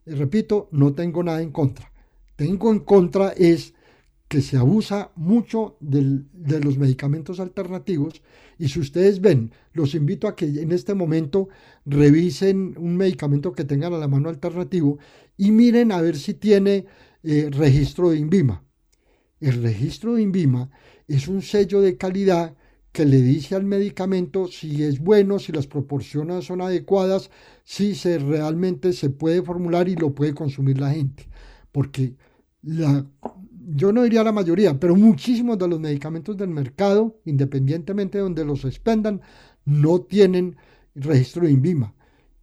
eh, 0.07 0.15
repito, 0.15 0.69
no 0.71 0.95
tengo 0.95 1.23
nada 1.23 1.43
en 1.43 1.51
contra. 1.51 1.93
Tengo 2.37 2.73
en 2.73 2.81
contra 2.81 3.31
es 3.31 3.75
que 4.33 4.41
se 4.41 4.57
abusa 4.57 5.13
mucho 5.15 5.77
de 5.81 6.59
los 6.65 6.79
medicamentos 6.79 7.39
alternativos 7.39 8.23
y 8.59 8.69
si 8.69 8.81
ustedes 8.81 9.21
ven, 9.21 9.53
los 9.75 9.95
invito 9.95 10.27
a 10.27 10.35
que 10.35 10.47
en 10.47 10.73
este 10.73 10.95
momento 10.95 11.51
revisen 11.85 12.75
un 12.79 12.97
medicamento 12.97 13.53
que 13.53 13.67
tengan 13.67 13.93
a 13.93 13.99
la 13.99 14.09
mano 14.09 14.31
alternativo 14.31 14.99
y 15.37 15.51
miren 15.51 15.93
a 15.93 16.01
ver 16.01 16.17
si 16.17 16.33
tiene 16.33 16.87
eh, 17.23 17.51
registro 17.51 18.09
de 18.09 18.21
INVIMA. 18.21 18.65
El 19.39 19.63
registro 19.63 20.15
de 20.15 20.23
INVIMA 20.23 20.71
es 21.07 21.29
un 21.29 21.43
sello 21.43 21.83
de 21.83 21.99
calidad 21.99 22.57
que 22.91 23.05
le 23.05 23.21
dice 23.21 23.55
al 23.55 23.65
medicamento 23.65 24.49
si 24.49 24.83
es 24.83 24.99
bueno, 24.99 25.41
si 25.41 25.53
las 25.53 25.67
proporciones 25.67 26.47
son 26.47 26.63
adecuadas, 26.63 27.31
si 27.65 27.93
realmente 27.93 28.95
se 28.95 29.11
puede 29.11 29.43
formular 29.43 29.91
y 29.91 29.95
lo 29.95 30.15
puede 30.15 30.33
consumir 30.33 30.81
la 30.81 30.95
gente. 30.95 31.29
Porque 31.71 32.15
la 32.63 33.05
yo 33.69 33.93
no 33.93 34.03
diría 34.03 34.25
la 34.25 34.33
mayoría, 34.33 34.79
pero 34.79 34.97
muchísimos 34.97 35.59
de 35.59 35.69
los 35.69 35.81
medicamentos 35.81 36.37
del 36.37 36.49
mercado, 36.49 37.21
independientemente 37.25 38.19
de 38.19 38.25
donde 38.25 38.45
los 38.45 38.65
expendan, 38.65 39.21
no 39.65 40.01
tienen 40.01 40.57
registro 40.95 41.47
de 41.47 41.53
INVIMA 41.53 41.95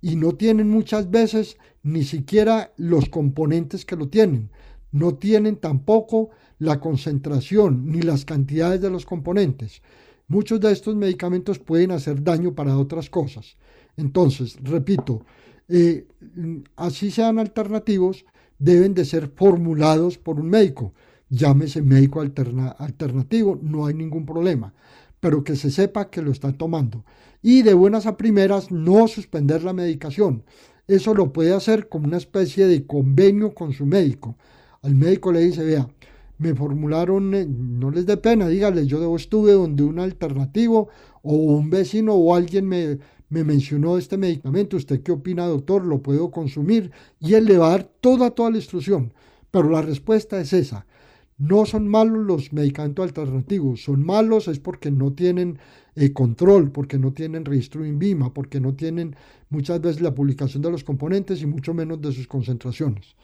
y 0.02 0.16
no 0.16 0.34
tienen 0.34 0.70
muchas 0.70 1.10
veces 1.10 1.58
ni 1.84 2.04
siquiera 2.04 2.74
los 2.78 3.10
componentes 3.10 3.86
que 3.86 3.96
lo 3.96 4.08
tienen. 4.10 4.50
No 4.92 5.16
tienen 5.16 5.58
tampoco 5.58 6.30
la 6.58 6.80
concentración 6.80 7.92
ni 7.92 8.02
las 8.02 8.26
cantidades 8.26 8.82
de 8.82 8.90
los 8.90 9.06
componentes. 9.06 9.82
Muchos 10.28 10.60
de 10.60 10.72
estos 10.72 10.96
medicamentos 10.96 11.60
pueden 11.60 11.92
hacer 11.92 12.24
daño 12.24 12.54
para 12.54 12.78
otras 12.78 13.10
cosas. 13.10 13.58
Entonces, 13.98 14.58
repito, 14.64 15.26
eh, 15.68 16.08
así 16.76 17.12
sean 17.12 17.40
alternativos, 17.40 18.26
deben 18.58 18.94
de 18.94 19.06
ser 19.06 19.32
formulados 19.36 20.18
por 20.18 20.40
un 20.40 20.50
médico 20.50 20.94
llámese 21.30 21.82
médico 21.82 22.22
alternativo, 22.22 23.60
no 23.62 23.86
hay 23.86 23.94
ningún 23.94 24.26
problema, 24.26 24.74
pero 25.20 25.44
que 25.44 25.56
se 25.56 25.72
sepa 25.72 26.10
que 26.10 26.22
lo 26.22 26.32
está 26.32 26.52
tomando. 26.54 27.06
Y 27.42 27.62
de 27.62 27.74
buenas 27.74 28.06
a 28.06 28.18
primeras, 28.18 28.72
no 28.72 29.08
suspender 29.08 29.64
la 29.64 29.74
medicación. 29.74 30.44
Eso 30.88 31.14
lo 31.14 31.32
puede 31.32 31.54
hacer 31.54 31.88
como 31.88 32.08
una 32.08 32.18
especie 32.18 32.68
de 32.68 32.86
convenio 32.86 33.54
con 33.54 33.74
su 33.74 33.86
médico. 33.86 34.38
Al 34.82 34.96
médico 34.96 35.32
le 35.32 35.42
dice, 35.42 35.64
vea, 35.64 35.88
me 36.40 36.56
formularon, 36.56 37.34
eh, 37.36 37.46
no 37.48 37.92
les 37.92 38.06
dé 38.06 38.18
pena, 38.18 38.48
dígale, 38.48 38.88
yo 38.88 39.16
estuve 39.16 39.52
donde 39.52 39.84
un 39.84 40.00
alternativo 40.00 40.90
o 41.22 41.34
un 41.34 41.70
vecino 41.70 42.16
o 42.16 42.34
alguien 42.34 42.66
me, 42.66 42.98
me 43.30 43.44
mencionó 43.44 43.98
este 43.98 44.18
medicamento, 44.18 44.78
¿usted 44.78 45.04
qué 45.04 45.12
opina, 45.12 45.46
doctor? 45.46 45.86
¿Lo 45.86 46.02
puedo 46.02 46.32
consumir? 46.32 46.92
Y 47.20 47.36
él 47.36 47.46
le 47.46 47.58
va 47.58 47.68
a 47.68 47.72
dar 47.72 47.84
toda, 47.84 48.32
toda 48.32 48.50
la 48.50 48.58
instrucción. 48.58 49.14
Pero 49.52 49.70
la 49.70 49.82
respuesta 49.82 50.40
es 50.40 50.54
esa. 50.54 50.86
No 51.40 51.66
son 51.66 51.88
malos 51.88 52.26
los 52.26 52.54
medicamentos 52.54 53.04
alternativos, 53.04 53.82
son 53.84 54.06
malos 54.06 54.48
es 54.48 54.60
porque 54.60 54.92
no 54.92 55.14
tienen 55.14 55.58
eh, 55.96 56.14
control, 56.14 56.72
porque 56.72 57.00
no 57.00 57.14
tienen 57.14 57.46
registro 57.46 57.86
INVIMA, 57.86 58.34
porque 58.34 58.60
no 58.60 58.76
tienen 58.76 59.16
muchas 59.50 59.82
veces 59.82 60.02
la 60.02 60.14
publicación 60.14 60.62
de 60.62 60.70
los 60.70 60.84
componentes 60.84 61.42
y 61.42 61.48
mucho 61.48 61.74
menos 61.74 62.02
de 62.02 62.12
sus 62.12 62.28
concentraciones. 62.28 63.16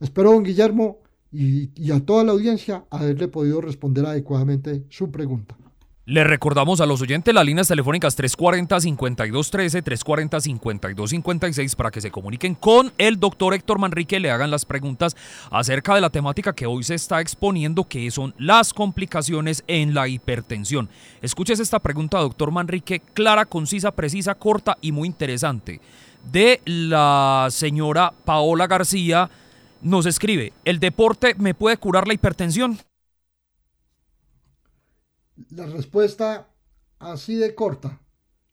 Espero, 0.00 0.32
don 0.32 0.44
Guillermo, 0.44 0.98
y 1.30 1.90
a 1.92 2.00
toda 2.00 2.24
la 2.24 2.32
audiencia 2.32 2.86
haberle 2.90 3.28
podido 3.28 3.60
responder 3.60 4.06
adecuadamente 4.06 4.84
su 4.88 5.10
pregunta. 5.10 5.56
Le 6.08 6.24
recordamos 6.24 6.80
a 6.80 6.86
los 6.86 7.02
oyentes 7.02 7.34
las 7.34 7.44
líneas 7.44 7.68
telefónicas 7.68 8.18
340-5213, 8.18 9.82
340-5256 9.84 11.76
para 11.76 11.90
que 11.90 12.00
se 12.00 12.10
comuniquen 12.10 12.54
con 12.54 12.94
el 12.96 13.20
doctor 13.20 13.52
Héctor 13.52 13.78
Manrique 13.78 14.16
y 14.16 14.20
le 14.20 14.30
hagan 14.30 14.50
las 14.50 14.64
preguntas 14.64 15.14
acerca 15.50 15.94
de 15.94 16.00
la 16.00 16.08
temática 16.08 16.54
que 16.54 16.64
hoy 16.64 16.82
se 16.82 16.94
está 16.94 17.20
exponiendo, 17.20 17.84
que 17.84 18.10
son 18.10 18.34
las 18.38 18.72
complicaciones 18.72 19.64
en 19.66 19.92
la 19.92 20.08
hipertensión. 20.08 20.88
Escuches 21.20 21.60
esta 21.60 21.78
pregunta, 21.78 22.20
doctor 22.20 22.52
Manrique, 22.52 23.00
clara, 23.12 23.44
concisa, 23.44 23.90
precisa, 23.90 24.34
corta 24.34 24.78
y 24.80 24.92
muy 24.92 25.08
interesante. 25.08 25.78
De 26.32 26.62
la 26.64 27.48
señora 27.50 28.14
Paola 28.24 28.66
García 28.66 29.28
nos 29.82 30.06
escribe, 30.06 30.54
¿el 30.64 30.80
deporte 30.80 31.34
me 31.36 31.52
puede 31.52 31.76
curar 31.76 32.08
la 32.08 32.14
hipertensión? 32.14 32.78
La 35.50 35.66
respuesta 35.66 36.48
así 36.98 37.36
de 37.36 37.54
corta, 37.54 38.00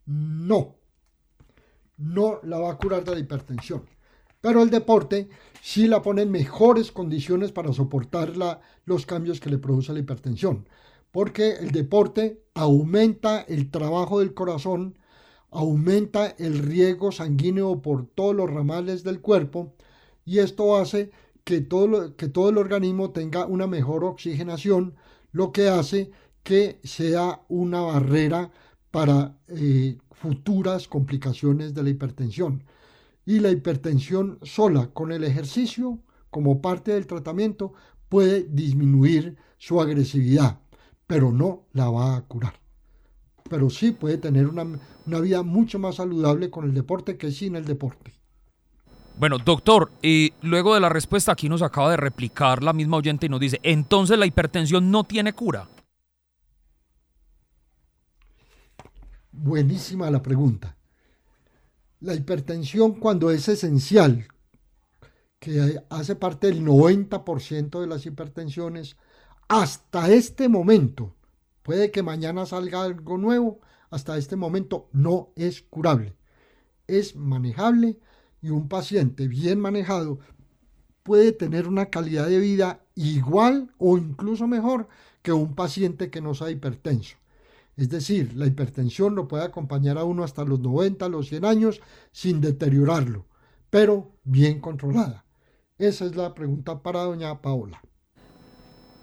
no. 0.05 0.75
No 1.97 2.39
la 2.43 2.59
va 2.59 2.71
a 2.71 2.77
curar 2.77 3.03
de 3.03 3.13
la 3.13 3.19
hipertensión. 3.19 3.85
Pero 4.41 4.61
el 4.61 4.69
deporte 4.69 5.27
sí 5.61 5.87
la 5.87 6.03
pone 6.03 6.21
en 6.21 6.29
mejores 6.29 6.91
condiciones 6.91 7.51
para 7.51 7.73
soportar 7.73 8.33
los 8.85 9.05
cambios 9.07 9.39
que 9.39 9.49
le 9.49 9.57
produce 9.57 9.91
la 9.91 9.99
hipertensión, 9.99 10.67
porque 11.09 11.53
el 11.53 11.71
deporte 11.71 12.43
aumenta 12.53 13.41
el 13.41 13.71
trabajo 13.71 14.19
del 14.19 14.35
corazón, 14.35 14.99
aumenta 15.49 16.35
el 16.37 16.59
riego 16.59 17.11
sanguíneo 17.11 17.81
por 17.81 18.05
todos 18.05 18.35
los 18.35 18.47
ramales 18.47 19.03
del 19.03 19.19
cuerpo 19.19 19.73
y 20.25 20.37
esto 20.37 20.77
hace 20.77 21.09
que 21.43 21.61
todo, 21.61 22.15
que 22.15 22.27
todo 22.27 22.49
el 22.49 22.59
organismo 22.59 23.09
tenga 23.09 23.47
una 23.47 23.65
mejor 23.65 24.03
oxigenación, 24.03 24.95
lo 25.31 25.51
que 25.51 25.69
hace 25.69 26.11
que 26.45 26.79
sea 26.83 27.41
una 27.49 27.81
barrera 27.81 28.51
para 28.91 29.35
eh, 29.47 29.97
futuras 30.11 30.87
complicaciones 30.87 31.73
de 31.73 31.81
la 31.81 31.89
hipertensión. 31.89 32.63
Y 33.25 33.39
la 33.39 33.49
hipertensión 33.49 34.37
sola 34.43 34.91
con 34.93 35.11
el 35.11 35.23
ejercicio 35.23 35.97
como 36.29 36.61
parte 36.61 36.93
del 36.93 37.07
tratamiento 37.07 37.73
puede 38.09 38.43
disminuir 38.43 39.37
su 39.57 39.81
agresividad, 39.81 40.59
pero 41.07 41.31
no 41.31 41.65
la 41.73 41.89
va 41.89 42.15
a 42.15 42.21
curar. 42.21 42.53
Pero 43.49 43.71
sí 43.71 43.89
puede 43.89 44.19
tener 44.19 44.45
una, 44.45 44.67
una 45.07 45.19
vida 45.19 45.41
mucho 45.41 45.79
más 45.79 45.95
saludable 45.95 46.51
con 46.51 46.65
el 46.65 46.75
deporte 46.75 47.17
que 47.17 47.31
sin 47.31 47.55
el 47.55 47.65
deporte. 47.65 48.13
Bueno, 49.17 49.39
doctor, 49.39 49.91
y 50.03 50.31
luego 50.43 50.75
de 50.75 50.81
la 50.81 50.89
respuesta 50.89 51.31
aquí 51.31 51.49
nos 51.49 51.63
acaba 51.63 51.89
de 51.89 51.97
replicar 51.97 52.61
la 52.61 52.71
misma 52.71 52.97
oyente 52.97 53.25
y 53.25 53.29
nos 53.29 53.39
dice, 53.39 53.59
entonces 53.63 54.19
la 54.19 54.27
hipertensión 54.27 54.91
no 54.91 55.05
tiene 55.05 55.33
cura. 55.33 55.67
Buenísima 59.37 60.09
la 60.09 60.21
pregunta. 60.21 60.77
La 61.99 62.13
hipertensión 62.13 62.93
cuando 62.93 63.31
es 63.31 63.47
esencial, 63.49 64.27
que 65.39 65.81
hace 65.89 66.15
parte 66.15 66.47
del 66.47 66.63
90% 66.63 67.81
de 67.81 67.87
las 67.87 68.05
hipertensiones, 68.05 68.95
hasta 69.49 70.09
este 70.09 70.47
momento, 70.47 71.15
puede 71.63 71.91
que 71.91 72.01
mañana 72.01 72.45
salga 72.45 72.83
algo 72.83 73.17
nuevo, 73.17 73.59
hasta 73.89 74.17
este 74.17 74.37
momento 74.37 74.89
no 74.93 75.33
es 75.35 75.61
curable. 75.61 76.15
Es 76.87 77.15
manejable 77.17 77.99
y 78.41 78.49
un 78.51 78.69
paciente 78.69 79.27
bien 79.27 79.59
manejado 79.59 80.19
puede 81.03 81.33
tener 81.33 81.67
una 81.67 81.87
calidad 81.87 82.27
de 82.27 82.39
vida 82.39 82.85
igual 82.95 83.73
o 83.79 83.97
incluso 83.97 84.47
mejor 84.47 84.87
que 85.21 85.33
un 85.33 85.55
paciente 85.55 86.09
que 86.09 86.21
no 86.21 86.33
sea 86.33 86.51
hipertenso. 86.51 87.17
Es 87.77 87.89
decir, 87.89 88.33
la 88.35 88.47
hipertensión 88.47 89.15
lo 89.15 89.27
puede 89.27 89.43
acompañar 89.43 89.97
a 89.97 90.05
uno 90.05 90.23
hasta 90.23 90.45
los 90.45 90.59
90, 90.59 91.09
los 91.09 91.27
100 91.27 91.45
años 91.45 91.81
sin 92.11 92.39
deteriorarlo, 92.39 93.25
pero 93.69 94.11
bien 94.23 94.61
controlada. 94.61 95.25
Esa 95.77 96.05
es 96.05 96.15
la 96.15 96.33
pregunta 96.33 96.81
para 96.81 97.03
doña 97.03 97.41
Paola. 97.41 97.81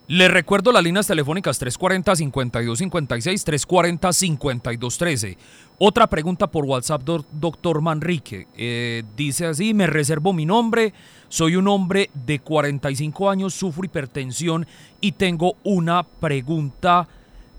Le 0.09 0.29
recuerdo 0.29 0.73
las 0.73 0.83
líneas 0.83 1.07
telefónicas 1.07 1.63
340-5256, 1.63 3.45
340-5213. 3.67 5.37
Otra 5.79 6.07
pregunta 6.09 6.51
por 6.51 6.65
WhatsApp, 6.65 7.03
doctor 7.03 7.81
Manrique. 7.81 8.47
Eh, 8.57 9.05
dice 9.17 9.47
así, 9.47 9.75
me 9.75 9.87
reservo 9.87 10.33
mi 10.33 10.45
nombre, 10.45 10.93
soy 11.29 11.57
un 11.57 11.69
hombre 11.69 12.11
de 12.15 12.41
45 12.41 13.31
años, 13.31 13.55
sufro 13.55 13.85
hipertensión 13.85 14.67
y 15.01 15.13
tengo 15.13 15.55
una 15.63 16.03
pregunta 16.03 17.09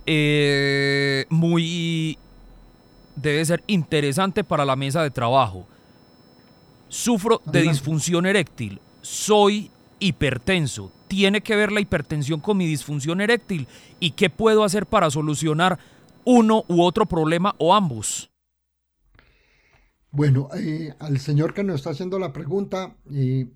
eh, 0.06 1.26
muy... 1.30 2.18
debe 3.16 3.46
ser 3.46 3.64
interesante 3.68 4.44
para 4.44 4.66
la 4.66 4.76
mesa 4.76 5.04
de 5.04 5.12
trabajo. 5.12 5.66
Sufro 6.90 7.42
de 7.46 7.64
disfunción 7.64 8.26
eréctil, 8.26 8.80
soy 9.02 9.72
hipertenso. 10.00 10.92
¿Tiene 11.08 11.42
que 11.42 11.56
ver 11.56 11.72
la 11.72 11.80
hipertensión 11.80 12.40
con 12.40 12.58
mi 12.58 12.68
disfunción 12.68 13.22
eréctil? 13.22 13.68
¿Y 14.00 14.12
qué 14.12 14.30
puedo 14.30 14.64
hacer 14.64 14.86
para 14.86 15.10
solucionar 15.10 15.80
uno 16.26 16.66
u 16.68 16.84
otro 16.84 17.06
problema 17.06 17.56
o 17.58 17.74
ambos? 17.74 18.30
Bueno, 20.12 20.50
eh, 20.56 20.94
al 21.00 21.20
señor 21.20 21.54
que 21.54 21.64
nos 21.64 21.78
está 21.78 21.90
haciendo 21.90 22.20
la 22.20 22.34
pregunta, 22.34 22.96
eh, 23.12 23.48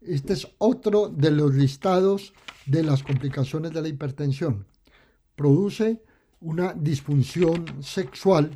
este 0.00 0.34
es 0.34 0.48
otro 0.58 1.08
de 1.08 1.32
los 1.32 1.54
listados 1.54 2.32
de 2.66 2.84
las 2.84 3.02
complicaciones 3.02 3.72
de 3.72 3.82
la 3.82 3.88
hipertensión. 3.88 4.66
Produce 5.36 6.02
una 6.40 6.72
disfunción 6.72 7.82
sexual 7.82 8.50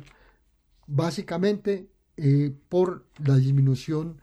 básicamente 0.87 1.89
eh, 2.17 2.53
por 2.69 3.05
la 3.25 3.37
disminución 3.37 4.21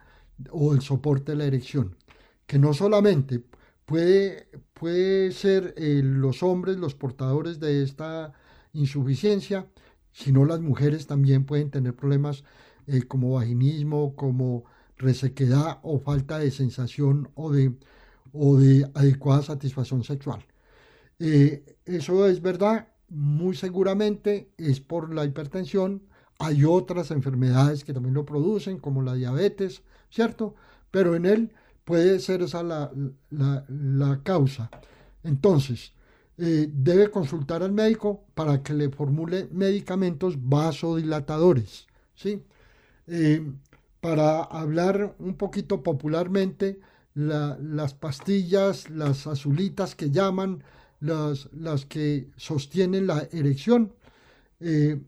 o 0.51 0.75
el 0.75 0.83
soporte 0.83 1.33
de 1.33 1.39
la 1.39 1.45
erección, 1.47 1.97
que 2.47 2.59
no 2.59 2.75
solamente 2.75 3.43
puede, 3.87 4.49
puede 4.75 5.33
ser 5.33 5.75
los 5.79 6.43
hombres 6.43 6.77
los 6.77 6.95
portadores 6.95 7.59
de 7.59 7.83
esta 7.83 8.35
insuficiencia, 8.73 9.67
sino 10.13 10.45
las 10.45 10.61
mujeres 10.61 11.07
también 11.07 11.45
pueden 11.45 11.71
tener 11.71 11.95
problemas 11.95 12.45
eh, 12.87 13.03
como 13.03 13.33
vaginismo, 13.33 14.15
como 14.15 14.65
resequedad 14.97 15.79
o 15.83 15.99
falta 15.99 16.39
de 16.39 16.51
sensación 16.51 17.31
o 17.35 17.51
de, 17.51 17.75
o 18.33 18.57
de 18.59 18.91
adecuada 18.95 19.43
satisfacción 19.43 20.05
sexual. 20.05 20.45
Eh, 21.19 21.77
eso 21.85 22.27
es 22.27 22.43
verdad, 22.43 22.89
muy 23.09 23.57
seguramente 23.57 24.51
es 24.57 24.81
por 24.81 25.13
la 25.15 25.25
hipertensión. 25.25 26.03
Hay 26.39 26.65
otras 26.65 27.11
enfermedades 27.11 27.85
que 27.85 27.93
también 27.93 28.15
lo 28.15 28.25
producen, 28.25 28.79
como 28.79 29.03
la 29.03 29.15
diabetes, 29.15 29.83
¿cierto? 30.11 30.55
Pero 30.91 31.17
en 31.17 31.27
él 31.27 31.53
puede 31.85 32.21
ser 32.21 32.43
esa 32.43 32.63
la, 32.63 32.93
la, 33.31 33.65
la 33.69 34.23
causa. 34.23 34.71
Entonces, 35.25 35.93
eh, 36.39 36.71
debe 36.73 37.11
consultar 37.11 37.65
al 37.65 37.73
médico 37.73 38.25
para 38.35 38.63
que 38.63 38.73
le 38.73 38.91
formule 38.91 39.49
medicamentos 39.51 40.37
vasodilatadores. 40.49 41.89
¿sí? 42.15 42.45
Eh, 43.09 43.53
para 44.01 44.43
hablar 44.45 45.17
un 45.19 45.35
poquito 45.35 45.83
popularmente, 45.83 46.81
las 47.15 47.95
pastillas, 47.95 48.89
las 48.91 49.27
azulitas 49.27 49.97
que 49.97 50.11
llaman, 50.13 50.63
las, 51.01 51.49
las 51.53 51.87
que 51.87 52.31
sostienen 52.37 53.07
la 53.07 53.29
erección, 53.33 53.95
eh, 54.61 55.01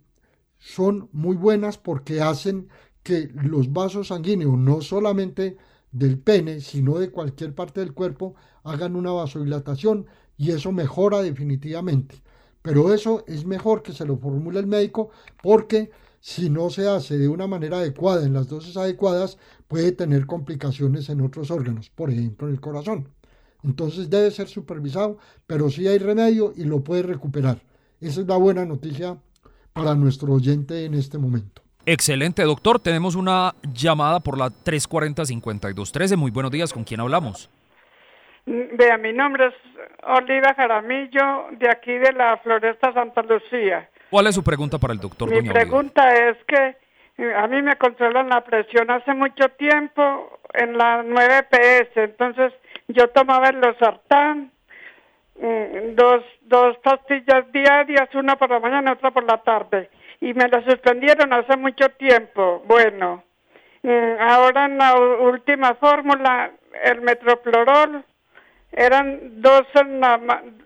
son 0.58 1.08
muy 1.12 1.36
buenas 1.36 1.78
porque 1.78 2.20
hacen 2.20 2.68
que 3.02 3.30
los 3.34 3.72
vasos 3.72 4.08
sanguíneos, 4.08 4.58
no 4.58 4.82
solamente 4.82 5.56
del 5.90 6.18
pene, 6.18 6.60
sino 6.60 6.98
de 6.98 7.10
cualquier 7.10 7.54
parte 7.54 7.80
del 7.80 7.94
cuerpo, 7.94 8.34
hagan 8.62 8.94
una 8.96 9.10
vasodilatación 9.12 10.06
y 10.36 10.52
eso 10.52 10.72
mejora 10.72 11.22
definitivamente. 11.22 12.22
Pero 12.62 12.92
eso 12.92 13.24
es 13.26 13.46
mejor 13.46 13.82
que 13.82 13.92
se 13.92 14.04
lo 14.04 14.18
formule 14.18 14.60
el 14.60 14.66
médico 14.66 15.10
porque 15.42 15.90
si 16.20 16.50
no 16.50 16.68
se 16.70 16.86
hace 16.88 17.16
de 17.18 17.28
una 17.28 17.46
manera 17.46 17.78
adecuada, 17.78 18.24
en 18.26 18.34
las 18.34 18.48
dosis 18.48 18.76
adecuadas, 18.76 19.38
puede 19.68 19.92
tener 19.92 20.26
complicaciones 20.26 21.08
en 21.08 21.22
otros 21.22 21.50
órganos, 21.50 21.90
por 21.90 22.10
ejemplo 22.10 22.46
en 22.48 22.54
el 22.54 22.60
corazón. 22.60 23.08
Entonces 23.64 24.10
debe 24.10 24.30
ser 24.30 24.48
supervisado, 24.48 25.18
pero 25.46 25.70
sí 25.70 25.86
hay 25.86 25.98
remedio 25.98 26.52
y 26.56 26.64
lo 26.64 26.80
puede 26.82 27.02
recuperar. 27.02 27.58
Esa 28.00 28.20
es 28.22 28.26
la 28.26 28.36
buena 28.36 28.64
noticia 28.64 29.16
para 29.72 29.94
nuestro 29.94 30.32
oyente 30.32 30.84
en 30.84 30.94
este 30.94 31.18
momento. 31.18 31.62
Excelente, 31.86 32.42
doctor. 32.42 32.78
Tenemos 32.78 33.14
una 33.14 33.54
llamada 33.72 34.20
por 34.20 34.38
la 34.38 34.48
340-5213. 34.48 36.16
Muy 36.16 36.30
buenos 36.30 36.50
días, 36.50 36.72
¿con 36.72 36.84
quién 36.84 37.00
hablamos? 37.00 37.50
Vea, 38.46 38.96
mi 38.98 39.12
nombre 39.12 39.48
es 39.48 39.54
Oliva 40.02 40.54
Jaramillo, 40.54 41.48
de 41.58 41.68
aquí 41.68 41.92
de 41.92 42.12
la 42.12 42.38
Floresta 42.38 42.92
Santa 42.92 43.22
Lucía. 43.22 43.88
¿Cuál 44.10 44.26
es 44.26 44.34
su 44.34 44.42
pregunta 44.42 44.78
para 44.78 44.92
el 44.92 44.98
doctor? 44.98 45.30
Mi 45.30 45.48
pregunta 45.48 46.14
es 46.14 46.36
que 46.46 46.76
eh, 47.18 47.34
a 47.34 47.46
mí 47.46 47.62
me 47.62 47.76
controlan 47.76 48.28
la 48.28 48.42
presión 48.42 48.90
hace 48.90 49.14
mucho 49.14 49.48
tiempo 49.58 50.40
en 50.54 50.76
la 50.76 51.02
9 51.02 51.46
PS, 51.50 51.96
entonces 51.96 52.52
yo 52.92 53.08
tomaba 53.08 53.48
el 53.48 53.60
losartán, 53.60 54.52
mm, 55.36 55.94
dos, 55.94 56.24
dos 56.42 56.78
pastillas 56.78 57.50
diarias, 57.52 58.14
una 58.14 58.36
por 58.36 58.50
la 58.50 58.60
mañana 58.60 58.90
y 58.90 58.94
otra 58.94 59.10
por 59.10 59.24
la 59.24 59.38
tarde, 59.38 59.90
y 60.20 60.34
me 60.34 60.48
la 60.48 60.62
suspendieron 60.64 61.32
hace 61.32 61.56
mucho 61.56 61.88
tiempo. 61.90 62.62
Bueno, 62.66 63.24
mm, 63.82 64.20
ahora 64.20 64.66
en 64.66 64.78
la 64.78 64.96
última 64.96 65.74
fórmula, 65.74 66.50
el 66.84 67.00
metroplorol, 67.00 68.04
eran 68.72 69.42
dos, 69.42 69.62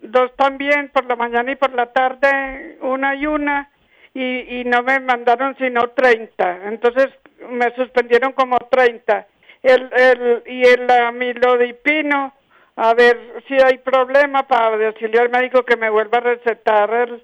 dos 0.03 0.37
también 0.37 0.91
por 0.91 1.07
la 1.07 1.17
mañana 1.17 1.53
y 1.53 1.57
por 1.57 1.73
la 1.73 1.87
tarde, 1.87 2.79
una 2.83 3.15
y 3.15 3.27
una, 3.27 3.71
y, 4.13 4.61
y 4.61 4.65
no 4.65 4.83
me 4.83 5.01
mandaron 5.01 5.57
sino 5.57 5.89
30. 5.89 6.69
Entonces 6.69 7.09
me 7.49 7.75
suspendieron 7.75 8.33
como 8.33 8.59
30. 8.59 9.27
El, 9.65 9.91
el, 9.93 10.43
y 10.47 10.63
el 10.63 10.91
amilodipino, 10.91 12.35
a 12.77 12.93
ver 12.93 13.43
si 13.49 13.55
hay 13.55 13.79
problema 13.79 14.47
para 14.47 14.77
decirle 14.77 15.19
al 15.19 15.31
médico 15.31 15.65
que 15.65 15.77
me 15.77 15.89
vuelva 15.89 16.19
a 16.19 16.21
recetar 16.21 16.93
el, 16.93 17.23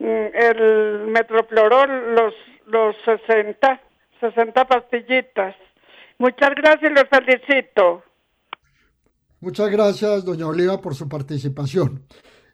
el 0.00 1.06
metroplorol, 1.08 2.14
los, 2.14 2.34
los 2.66 2.96
60, 3.04 3.80
60 4.18 4.64
pastillitas. 4.64 5.54
Muchas 6.16 6.54
gracias 6.54 6.90
y 6.90 6.94
los 6.94 7.04
felicito. 7.10 8.02
Muchas 9.40 9.68
gracias, 9.68 10.24
doña 10.24 10.46
Oliva, 10.46 10.80
por 10.80 10.94
su 10.94 11.06
participación. 11.06 12.06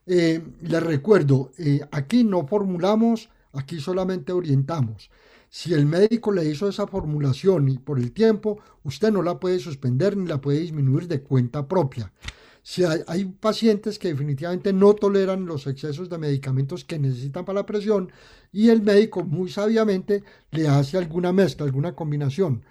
Eh, 0.08 0.40
les 0.62 0.82
recuerdo, 0.82 1.50
eh, 1.56 1.78
aquí 1.92 2.24
no 2.24 2.48
formulamos, 2.48 3.30
aquí 3.52 3.78
solamente 3.78 4.32
orientamos. 4.32 5.08
Si 5.53 5.74
el 5.74 5.84
médico 5.84 6.30
le 6.30 6.44
hizo 6.44 6.68
esa 6.68 6.86
formulación 6.86 7.68
y 7.68 7.78
por 7.78 7.98
el 7.98 8.12
tiempo, 8.12 8.61
usted 8.84 9.11
no 9.11 9.20
la 9.20 9.40
puede 9.40 9.59
suspender 9.59 10.16
ni 10.16 10.28
la 10.28 10.40
puede 10.40 10.61
disminuir 10.61 11.09
de 11.09 11.22
cuenta 11.22 11.66
propia. 11.66 12.12
Si 12.62 12.84
hay, 12.84 13.24
pacientes 13.24 13.98
que 13.98 14.09
definitivamente 14.09 14.72
no 14.72 14.94
toleran 14.94 15.46
los 15.46 15.66
excesos 15.66 16.09
de 16.09 16.18
medicamentos 16.18 16.84
que 16.84 17.01
necesitan 17.01 17.44
para 17.44 17.61
la 17.61 17.66
presión 17.66 18.12
y 18.53 18.68
el 18.68 18.82
médico 18.82 19.24
muy 19.24 19.51
sabiamente 19.51 20.22
le 20.53 20.68
hace 20.68 20.98
alguna 20.98 21.32
mezcla, 21.32 21.66
alguna 21.66 21.96
combinación. 21.96 22.62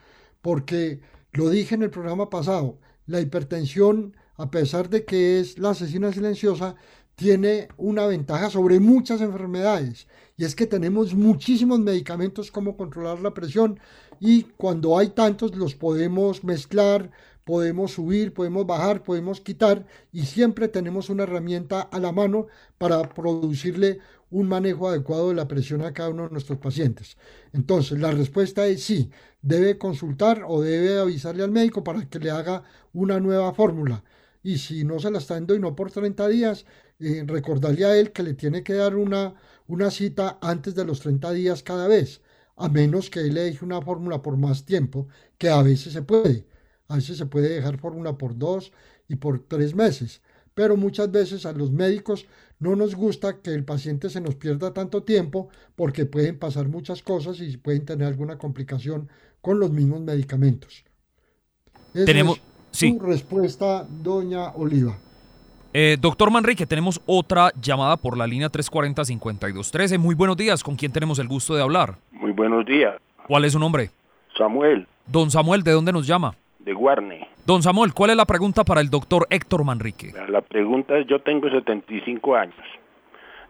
Porque 0.41 1.01
lo 1.33 1.49
dije 1.49 1.75
en 1.75 1.83
el 1.83 1.89
programa 1.89 2.29
pasado, 2.29 2.79
la 3.07 3.19
hipertensión, 3.19 4.15
a 4.37 4.51
pesar 4.51 4.89
de 4.89 5.03
que 5.03 5.41
es 5.41 5.59
la 5.59 5.71
asesina 5.71 6.13
silenciosa, 6.13 6.75
tiene 7.15 7.67
una 7.75 8.05
ventaja 8.05 8.49
sobre 8.49 8.79
muchas 8.79 9.19
enfermedades 9.19 10.07
y 10.39 10.45
es 10.45 10.55
que 10.55 10.65
tenemos 10.65 11.13
muchísimos 11.13 11.81
medicamentos 11.81 12.49
como 12.49 12.77
controlar 12.77 13.19
la 13.19 13.33
presión 13.33 13.77
y 14.21 14.43
cuando 14.43 14.97
hay 14.97 15.09
tantos 15.09 15.53
los 15.57 15.75
podemos 15.75 16.45
mezclar, 16.45 17.11
podemos 17.43 17.91
subir, 17.91 18.33
podemos 18.33 18.65
bajar, 18.65 19.03
podemos 19.03 19.41
quitar 19.41 19.85
y 20.13 20.27
siempre 20.27 20.69
tenemos 20.69 21.09
una 21.09 21.23
herramienta 21.23 21.81
a 21.81 21.99
la 21.99 22.13
mano 22.13 22.47
para 22.77 23.01
producirle 23.09 23.99
un 24.29 24.47
manejo 24.47 24.87
adecuado 24.87 25.27
de 25.27 25.35
la 25.35 25.49
presión 25.49 25.81
a 25.81 25.91
cada 25.91 26.07
uno 26.07 26.23
de 26.23 26.29
nuestros 26.29 26.57
pacientes. 26.57 27.17
Entonces, 27.51 27.99
la 27.99 28.11
respuesta 28.11 28.65
es 28.65 28.81
sí, 28.81 29.09
debe 29.41 29.77
consultar 29.77 30.45
o 30.47 30.61
debe 30.61 30.99
avisarle 30.99 31.43
al 31.43 31.51
médico 31.51 31.83
para 31.83 32.07
que 32.07 32.19
le 32.19 32.31
haga 32.31 32.63
una 32.93 33.19
nueva 33.19 33.53
fórmula. 33.53 34.05
Y 34.41 34.59
si 34.59 34.85
no 34.85 34.99
se 34.99 35.11
la 35.11 35.17
está 35.17 35.33
dando 35.33 35.53
y 35.53 35.59
no 35.59 35.75
por 35.75 35.91
30 35.91 36.29
días, 36.29 36.65
eh, 37.01 37.25
recordarle 37.27 37.83
a 37.83 37.97
él 37.97 38.13
que 38.13 38.23
le 38.23 38.35
tiene 38.35 38.63
que 38.63 38.73
dar 38.73 38.95
una, 38.95 39.33
una 39.69 39.91
cita 39.91 40.39
antes 40.41 40.73
de 40.75 40.83
los 40.83 40.99
30 40.99 41.31
días 41.31 41.63
cada 41.63 41.87
vez, 41.87 42.21
a 42.57 42.67
menos 42.67 43.09
que 43.09 43.19
él 43.21 43.35
le 43.35 43.41
deje 43.41 43.63
una 43.63 43.81
fórmula 43.81 44.21
por 44.21 44.35
más 44.35 44.65
tiempo, 44.65 45.07
que 45.37 45.49
a 45.49 45.61
veces 45.61 45.93
se 45.93 46.01
puede. 46.01 46.45
A 46.87 46.95
veces 46.95 47.17
se 47.17 47.27
puede 47.27 47.49
dejar 47.49 47.77
fórmula 47.77 48.17
por 48.17 48.37
dos 48.37 48.73
y 49.07 49.15
por 49.15 49.39
tres 49.47 49.75
meses, 49.75 50.21
pero 50.55 50.75
muchas 50.75 51.11
veces 51.11 51.45
a 51.45 51.53
los 51.53 51.71
médicos 51.71 52.25
no 52.57 52.75
nos 52.75 52.95
gusta 52.95 53.41
que 53.41 53.53
el 53.53 53.63
paciente 53.63 54.09
se 54.09 54.21
nos 54.21 54.35
pierda 54.35 54.73
tanto 54.73 55.03
tiempo 55.03 55.49
porque 55.75 56.07
pueden 56.07 56.39
pasar 56.39 56.67
muchas 56.67 57.03
cosas 57.03 57.39
y 57.39 57.55
pueden 57.57 57.85
tener 57.85 58.07
alguna 58.07 58.39
complicación 58.39 59.07
con 59.39 59.59
los 59.59 59.71
mismos 59.71 60.01
medicamentos. 60.01 60.83
Tenemos 61.93 62.41
su 62.71 62.99
respuesta, 62.99 63.87
doña 63.87 64.49
Oliva. 64.55 64.97
Eh, 65.73 65.97
doctor 65.99 66.31
Manrique, 66.31 66.65
tenemos 66.65 67.01
otra 67.05 67.51
llamada 67.61 67.95
por 67.97 68.17
la 68.17 68.25
línea 68.25 68.49
340-5213. 68.49 69.99
Muy 69.99 70.15
buenos 70.15 70.35
días, 70.35 70.63
¿con 70.63 70.75
quién 70.75 70.91
tenemos 70.91 71.19
el 71.19 71.27
gusto 71.27 71.55
de 71.55 71.61
hablar? 71.61 71.95
Muy 72.11 72.31
buenos 72.31 72.65
días. 72.65 72.95
¿Cuál 73.27 73.45
es 73.45 73.53
su 73.53 73.59
nombre? 73.59 73.89
Samuel. 74.35 74.87
Don 75.05 75.29
Samuel, 75.29 75.63
¿de 75.63 75.71
dónde 75.71 75.91
nos 75.91 76.07
llama? 76.07 76.33
de 76.59 76.73
Guarne. 76.73 77.27
Don 77.45 77.63
Samuel, 77.63 77.93
¿cuál 77.93 78.11
es 78.11 78.17
la 78.17 78.25
pregunta 78.25 78.63
para 78.63 78.81
el 78.81 78.89
doctor 78.89 79.25
Héctor 79.29 79.63
Manrique? 79.63 80.11
La 80.27 80.41
pregunta 80.41 80.97
es, 80.97 81.07
yo 81.07 81.19
tengo 81.19 81.49
75 81.49 82.35
años. 82.35 82.55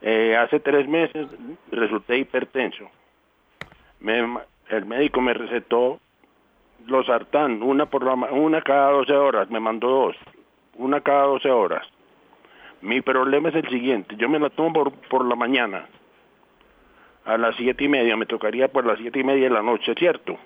Eh, 0.01 0.37
hace 0.37 0.59
tres 0.59 0.87
meses 0.87 1.27
resulté 1.71 2.17
hipertenso. 2.17 2.85
el 4.69 4.85
médico 4.85 5.19
me 5.19 5.33
recetó 5.33 5.99
los 6.85 7.07
sartán, 7.07 7.61
una, 7.61 7.87
por 7.87 8.03
una 8.05 8.61
cada 8.61 8.91
12 8.91 9.13
horas, 9.13 9.49
me 9.49 9.59
mandó 9.59 9.89
dos, 9.89 10.15
una 10.77 11.01
cada 11.01 11.23
12 11.23 11.49
horas. 11.49 11.85
Mi 12.81 13.01
problema 13.01 13.49
es 13.49 13.55
el 13.55 13.69
siguiente, 13.69 14.15
yo 14.17 14.29
me 14.29 14.39
la 14.39 14.49
tomo 14.49 14.73
por, 14.73 14.91
por 15.09 15.25
la 15.25 15.35
mañana, 15.35 15.87
a 17.25 17.37
las 17.37 17.55
siete 17.57 17.83
y 17.83 17.87
media, 17.89 18.15
me 18.15 18.25
tocaría 18.25 18.69
por 18.69 18.85
las 18.85 18.97
siete 18.97 19.19
y 19.19 19.23
media 19.23 19.43
de 19.45 19.53
la 19.53 19.61
noche, 19.61 19.93
¿cierto? 19.95 20.37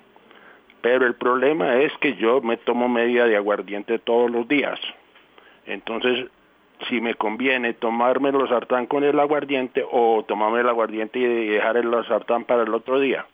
Pero 0.81 1.05
el 1.05 1.15
problema 1.15 1.77
es 1.77 1.93
que 2.01 2.15
yo 2.15 2.41
me 2.41 2.57
tomo 2.57 2.89
media 2.89 3.25
de 3.25 3.37
aguardiente 3.37 3.99
todos 3.99 4.29
los 4.29 4.47
días. 4.47 4.79
Entonces, 5.65 6.27
si 6.89 6.99
me 6.99 7.15
conviene 7.15 7.73
tomarme 7.73 8.31
los 8.31 8.49
sartán 8.49 8.87
con 8.87 9.03
el 9.03 9.17
aguardiente 9.19 9.85
o 9.89 10.25
tomarme 10.27 10.59
el 10.59 10.67
aguardiente 10.67 11.19
y 11.19 11.47
dejar 11.51 11.77
el 11.77 11.89
sartán 12.07 12.43
para 12.43 12.63
el 12.63 12.73
otro 12.73 12.99
día. 12.99 13.25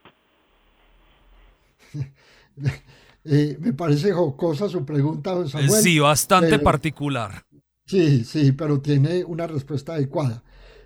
Eh, 3.25 3.57
me 3.59 3.73
parece 3.73 4.13
jocosa 4.13 4.69
su 4.69 4.85
pregunta, 4.85 5.31
don 5.31 5.47
Samuel. 5.47 5.69
Sí, 5.69 5.99
bastante 5.99 6.57
particular. 6.57 7.43
Sí, 7.89 8.23
sí, 8.23 8.51
pero 8.51 8.81
tiene 8.81 9.23
una 9.23 9.47
respuesta 9.47 9.95
adecuada. 9.95 10.43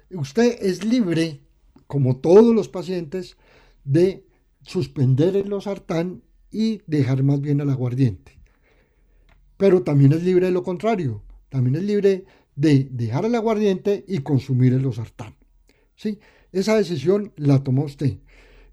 Usted 0.10 0.56
es 0.62 0.86
libre, 0.86 1.42
como 1.86 2.16
todos 2.16 2.56
los 2.56 2.70
pacientes, 2.70 3.36
de 3.84 4.26
suspender 4.62 5.36
el 5.36 5.50
losartán 5.50 6.24
y 6.50 6.82
dejar 6.88 7.22
más 7.24 7.42
bien 7.42 7.60
al 7.60 7.72
aguardiente. 7.72 8.40
Pero 9.58 9.84
también 9.84 10.14
es 10.14 10.24
libre 10.24 10.46
de 10.46 10.54
lo 10.54 10.64
contrario, 10.64 11.24
también 11.50 11.76
es 11.76 11.84
libre 11.84 12.24
de 12.56 12.88
dejar 12.90 13.26
el 13.26 13.36
aguardiente 13.36 14.06
y 14.08 14.20
consumir 14.20 14.72
el 14.72 14.84
losartán. 14.84 15.36
¿Sí? 15.98 16.20
Esa 16.54 16.78
decisión 16.78 17.34
la 17.36 17.66
tomó 17.66 17.84
usted. 17.84 18.20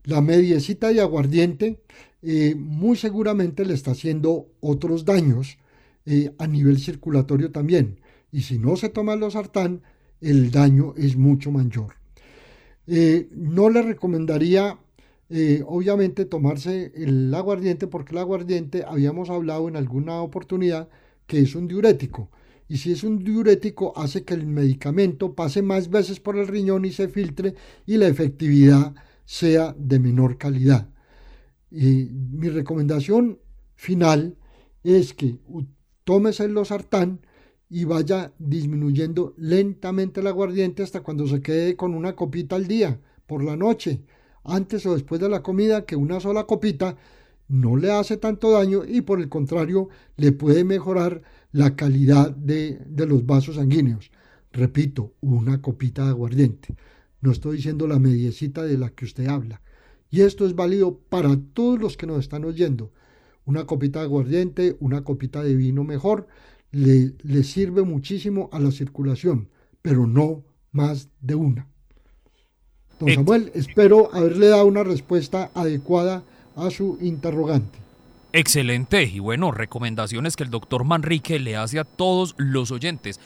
La 0.04 0.20
mediecita 0.20 0.92
de 0.92 1.00
aguardiente 1.00 1.82
eh, 2.22 2.54
muy 2.56 2.96
seguramente 2.96 3.64
le 3.64 3.74
está 3.74 3.90
haciendo 3.90 4.52
otros 4.60 5.04
daños 5.04 5.58
eh, 6.06 6.32
a 6.38 6.46
nivel 6.46 6.78
circulatorio 6.78 7.50
también. 7.50 7.99
Y 8.32 8.42
si 8.42 8.58
no 8.58 8.76
se 8.76 8.88
toma 8.88 9.14
el 9.14 9.20
losartán, 9.20 9.82
el 10.20 10.50
daño 10.50 10.94
es 10.96 11.16
mucho 11.16 11.50
mayor. 11.50 11.94
Eh, 12.86 13.28
no 13.32 13.70
le 13.70 13.82
recomendaría 13.82 14.78
eh, 15.28 15.62
obviamente 15.66 16.24
tomarse 16.24 16.92
el 16.94 17.32
aguardiente, 17.32 17.86
porque 17.86 18.12
el 18.12 18.18
aguardiente 18.18 18.84
habíamos 18.86 19.30
hablado 19.30 19.68
en 19.68 19.76
alguna 19.76 20.20
oportunidad 20.22 20.88
que 21.26 21.40
es 21.40 21.54
un 21.54 21.68
diurético. 21.68 22.30
Y 22.68 22.78
si 22.78 22.92
es 22.92 23.04
un 23.04 23.18
diurético, 23.18 23.92
hace 23.96 24.24
que 24.24 24.34
el 24.34 24.46
medicamento 24.46 25.34
pase 25.34 25.62
más 25.62 25.90
veces 25.90 26.20
por 26.20 26.36
el 26.36 26.48
riñón 26.48 26.84
y 26.84 26.92
se 26.92 27.08
filtre 27.08 27.54
y 27.86 27.96
la 27.96 28.08
efectividad 28.08 28.94
sea 29.24 29.74
de 29.78 29.98
menor 29.98 30.38
calidad. 30.38 30.88
mi 31.70 32.48
recomendación 32.48 33.38
final 33.76 34.36
es 34.82 35.14
que 35.14 35.38
tomes 36.04 36.40
el 36.40 36.52
losartán 36.54 37.20
y 37.70 37.84
vaya 37.84 38.32
disminuyendo 38.38 39.32
lentamente 39.38 40.20
el 40.20 40.26
aguardiente 40.26 40.82
hasta 40.82 41.00
cuando 41.00 41.26
se 41.26 41.40
quede 41.40 41.76
con 41.76 41.94
una 41.94 42.14
copita 42.14 42.56
al 42.56 42.66
día 42.66 43.00
por 43.26 43.44
la 43.44 43.56
noche 43.56 44.02
antes 44.44 44.84
o 44.86 44.94
después 44.94 45.20
de 45.20 45.28
la 45.28 45.42
comida 45.42 45.84
que 45.84 45.96
una 45.96 46.20
sola 46.20 46.44
copita 46.44 46.96
no 47.48 47.76
le 47.76 47.90
hace 47.90 48.16
tanto 48.16 48.52
daño 48.52 48.82
y 48.86 49.00
por 49.00 49.20
el 49.20 49.28
contrario 49.28 49.88
le 50.16 50.32
puede 50.32 50.64
mejorar 50.64 51.22
la 51.52 51.74
calidad 51.74 52.30
de, 52.30 52.80
los 53.06 53.26
vasos 53.26 53.56
sanguíneos. 53.56 54.10
Repito, 54.52 55.14
una 55.20 55.60
copita 55.60 56.04
de 56.04 56.10
aguardiente. 56.10 56.74
No 57.20 57.32
estoy 57.32 57.56
diciendo 57.56 57.86
la 57.86 57.98
mediecita 57.98 58.62
de 58.62 58.78
la 58.78 58.90
que 58.90 59.04
usted 59.04 59.26
habla. 59.26 59.60
Y 60.10 60.22
esto 60.22 60.46
es 60.46 60.54
válido 60.54 60.98
para 61.08 61.36
todos 61.52 61.80
los 61.80 61.96
que 61.96 62.06
nos 62.06 62.20
están 62.20 62.44
oyendo. 62.44 62.92
Una 63.44 63.66
copita 63.66 63.98
de 63.98 64.06
aguardiente, 64.06 64.76
una 64.80 65.02
copita 65.02 65.42
de 65.42 65.54
vino 65.54 65.82
mejor, 65.82 66.28
le, 66.72 67.14
le 67.22 67.42
sirve 67.42 67.82
muchísimo 67.82 68.48
a 68.52 68.58
la 68.58 68.70
circulación, 68.70 69.48
pero 69.82 70.06
no 70.06 70.44
más 70.72 71.08
de 71.20 71.34
una. 71.34 71.66
Don 72.98 73.14
Samuel, 73.14 73.50
espero 73.54 74.14
haberle 74.14 74.48
dado 74.48 74.66
una 74.66 74.84
respuesta 74.84 75.50
adecuada 75.54 76.22
a 76.54 76.70
su 76.70 76.98
interrogante. 77.00 77.78
Excelente 78.32 79.02
y 79.04 79.18
bueno, 79.18 79.50
recomendaciones 79.50 80.36
que 80.36 80.44
el 80.44 80.50
doctor 80.50 80.84
Manrique 80.84 81.38
le 81.40 81.56
hace 81.56 81.78
a 81.78 81.84
todos 81.84 82.34
los 82.36 82.70
oyentes. 82.70 83.18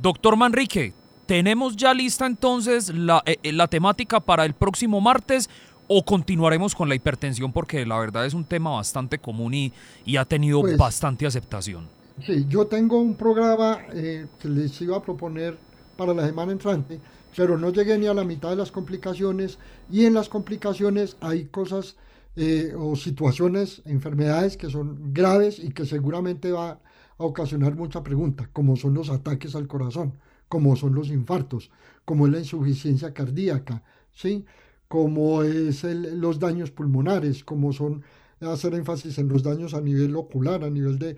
Doctor 0.00 0.36
Manrique, 0.36 0.92
¿tenemos 1.26 1.76
ya 1.76 1.94
lista 1.94 2.26
entonces 2.26 2.90
la, 2.94 3.22
eh, 3.26 3.38
eh, 3.42 3.52
la 3.52 3.66
temática 3.66 4.20
para 4.20 4.44
el 4.44 4.54
próximo 4.54 5.00
martes 5.00 5.50
o 5.88 6.04
continuaremos 6.04 6.74
con 6.74 6.88
la 6.88 6.94
hipertensión 6.94 7.52
porque 7.52 7.84
la 7.86 7.98
verdad 7.98 8.24
es 8.24 8.34
un 8.34 8.44
tema 8.44 8.70
bastante 8.70 9.18
común 9.18 9.54
y, 9.54 9.72
y 10.04 10.16
ha 10.16 10.24
tenido 10.24 10.60
pues, 10.60 10.76
bastante 10.76 11.26
aceptación? 11.26 11.88
Sí, 12.26 12.46
yo 12.48 12.66
tengo 12.66 13.00
un 13.00 13.16
programa 13.16 13.80
eh, 13.92 14.26
que 14.38 14.48
les 14.48 14.80
iba 14.80 14.96
a 14.96 15.02
proponer 15.02 15.56
para 15.96 16.14
la 16.14 16.26
semana 16.26 16.52
entrante 16.52 17.00
pero 17.36 17.58
no 17.58 17.70
llegué 17.70 17.98
ni 17.98 18.06
a 18.06 18.14
la 18.14 18.24
mitad 18.24 18.50
de 18.50 18.56
las 18.56 18.70
complicaciones 18.70 19.58
y 19.90 20.04
en 20.04 20.14
las 20.14 20.28
complicaciones 20.28 21.16
hay 21.20 21.46
cosas 21.46 21.96
eh, 22.36 22.74
o 22.76 22.96
situaciones, 22.96 23.82
enfermedades 23.84 24.56
que 24.56 24.70
son 24.70 25.12
graves 25.12 25.58
y 25.58 25.70
que 25.70 25.86
seguramente 25.86 26.52
va 26.52 26.70
a 27.18 27.24
ocasionar 27.24 27.74
mucha 27.74 28.02
pregunta, 28.02 28.48
como 28.52 28.76
son 28.76 28.94
los 28.94 29.10
ataques 29.10 29.54
al 29.54 29.66
corazón, 29.66 30.14
como 30.48 30.76
son 30.76 30.94
los 30.94 31.08
infartos, 31.08 31.70
como 32.04 32.26
es 32.26 32.32
la 32.32 32.38
insuficiencia 32.38 33.14
cardíaca, 33.14 33.82
¿sí? 34.12 34.44
como 34.88 35.42
es 35.42 35.84
los 35.84 36.38
daños 36.38 36.70
pulmonares, 36.70 37.44
como 37.44 37.72
son 37.72 38.02
hacer 38.40 38.74
énfasis 38.74 39.18
en 39.18 39.28
los 39.28 39.42
daños 39.42 39.72
a 39.72 39.80
nivel 39.80 40.16
ocular, 40.16 40.64
a 40.64 40.70
nivel 40.70 40.98
de, 40.98 41.16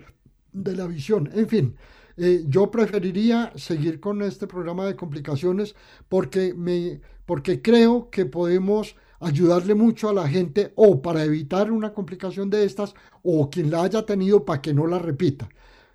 de 0.55 0.75
la 0.75 0.87
visión, 0.87 1.29
en 1.33 1.47
fin. 1.47 1.75
Eh, 2.17 2.45
yo 2.47 2.71
preferiría 2.71 3.51
seguir 3.55 3.99
con 3.99 4.21
este 4.21 4.47
programa 4.47 4.85
de 4.85 4.95
complicaciones 4.95 5.75
porque, 6.07 6.53
me, 6.53 7.01
porque 7.25 7.61
creo 7.61 8.09
que 8.09 8.25
podemos 8.25 8.95
ayudarle 9.19 9.75
mucho 9.75 10.09
a 10.09 10.13
la 10.13 10.27
gente 10.27 10.71
o 10.75 11.01
para 11.01 11.23
evitar 11.23 11.71
una 11.71 11.93
complicación 11.93 12.49
de 12.49 12.63
estas 12.63 12.93
o 13.21 13.49
quien 13.49 13.69
la 13.69 13.83
haya 13.83 14.05
tenido 14.05 14.45
para 14.45 14.61
que 14.61 14.73
no 14.73 14.87
la 14.87 14.99
repita. 14.99 15.49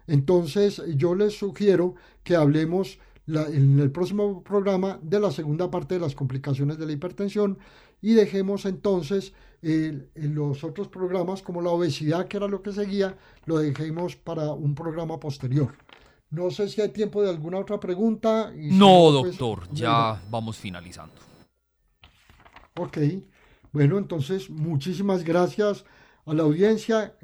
Entonces 0.07 0.83
yo 0.97 1.15
les 1.15 1.39
sugiero 1.39 1.95
que 2.23 2.37
hablemos 2.37 2.99
en 3.27 3.79
el 3.79 3.91
próximo 3.91 4.43
programa 4.43 4.99
de 5.03 5.21
la 5.21 5.31
segunda 5.31 5.71
parte 5.71 5.95
de 5.95 6.01
las 6.01 6.15
complicaciones 6.15 6.79
de 6.79 6.87
la 6.87 6.93
hipertensión 6.93 7.59
y 8.03 8.15
dejemos 8.15 8.65
entonces 8.67 9.33
los 9.63 10.65
otros 10.65 10.89
programas 10.89 11.43
como 11.43 11.61
la 11.61 11.71
obesidad, 11.71 12.27
que 12.27 12.37
era 12.37 12.49
lo 12.49 12.63
que 12.63 12.73
seguía, 12.73 13.17
lo 13.45 13.59
dejemos 13.59 14.17
para 14.17 14.53
un 14.53 14.75
programa 14.75 15.19
posterior. 15.21 15.75
No 16.31 16.51
sé 16.51 16.69
si 16.69 16.81
hay 16.81 16.91
tiempo 16.91 17.23
de 17.23 17.31
alguna 17.31 17.59
otra 17.59 17.81
pregunta. 17.81 18.53
no, 18.55 19.21
pues, 19.21 19.37
doctor, 19.37 19.69
ya 19.73 20.23
vamos 20.31 20.57
finalizando. 20.57 21.15
Ok, 22.79 22.99
bueno, 23.73 23.99
entonces 23.99 24.49
muchísimas 24.49 25.25
gracias 25.25 25.85
a 26.25 26.35
la 26.35 26.45
audiencia, 26.45 27.15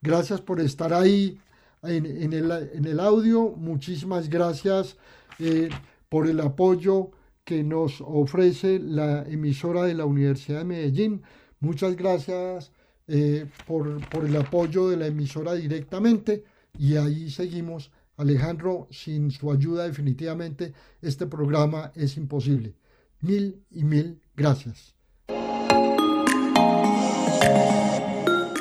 gracias 0.00 0.40
por 0.40 0.60
estar 0.60 0.92
ahí 0.92 1.40
en, 1.82 2.32
el, 2.32 3.00
audio, 3.00 3.54
muchísimas 3.56 4.28
gracias 4.28 4.98
eh, 5.38 5.70
por 6.08 6.26
el 6.26 6.40
apoyo 6.40 7.10
que 7.44 7.64
nos 7.64 8.00
ofrece 8.02 8.78
la 8.78 9.22
emisora 9.22 9.84
de 9.84 9.94
la 9.94 10.04
Universidad 10.04 10.58
de 10.58 10.64
Medellín, 10.64 11.22
muchas 11.60 11.96
gracias 11.96 12.72
eh, 13.06 13.46
por, 13.66 14.06
por 14.08 14.24
el 14.24 14.36
apoyo 14.36 14.88
de 14.88 14.96
la 14.96 15.06
emisora 15.06 15.54
directamente 15.54 16.44
y 16.78 16.96
ahí 16.96 17.30
seguimos 17.30 17.90
Alejandro, 18.20 18.86
sin 18.90 19.30
su 19.30 19.50
ayuda 19.50 19.84
definitivamente 19.84 20.74
este 21.00 21.26
programa 21.26 21.90
es 21.94 22.18
imposible. 22.18 22.74
Mil 23.22 23.64
y 23.70 23.84
mil 23.84 24.20
gracias. 24.36 24.94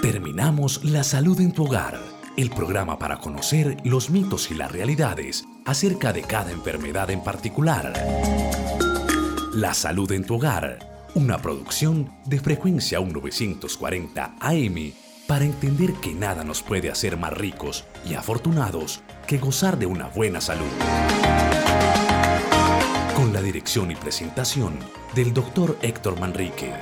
Terminamos 0.02 0.84
La 0.86 1.04
Salud 1.04 1.40
en 1.42 1.52
tu 1.52 1.66
Hogar, 1.66 2.00
el 2.38 2.50
programa 2.50 2.98
para 2.98 3.18
conocer 3.18 3.78
los 3.84 4.10
mitos 4.10 4.50
y 4.50 4.56
las 4.56 4.72
realidades 4.72 5.44
acerca 5.66 6.14
de 6.14 6.22
cada 6.22 6.52
enfermedad 6.52 7.12
en 7.12 7.22
particular. 7.22 7.94
La 9.54 9.74
Salud 9.74 10.10
en 10.14 10.26
tu 10.26 10.36
Hogar, 10.36 10.80
una 11.16 11.38
producción 11.40 12.12
de 12.26 12.40
frecuencia 12.40 13.00
1940 13.00 14.36
AM 14.40 14.94
para 15.28 15.46
entender 15.46 15.94
que 16.02 16.14
nada 16.14 16.44
nos 16.44 16.64
puede 16.64 16.90
hacer 16.90 17.18
más 17.18 17.34
ricos 17.34 17.86
y 18.08 18.16
afortunados 18.16 19.02
que 19.28 19.38
gozar 19.38 19.78
de 19.78 19.86
una 19.86 20.08
buena 20.08 20.42
salud. 20.42 20.66
Con 23.16 23.34
la 23.34 23.42
dirección 23.42 23.92
y 23.92 23.96
presentación 23.96 24.80
del 25.14 25.34
Dr. 25.34 25.78
Héctor 25.82 26.20
Manrique. 26.20 26.74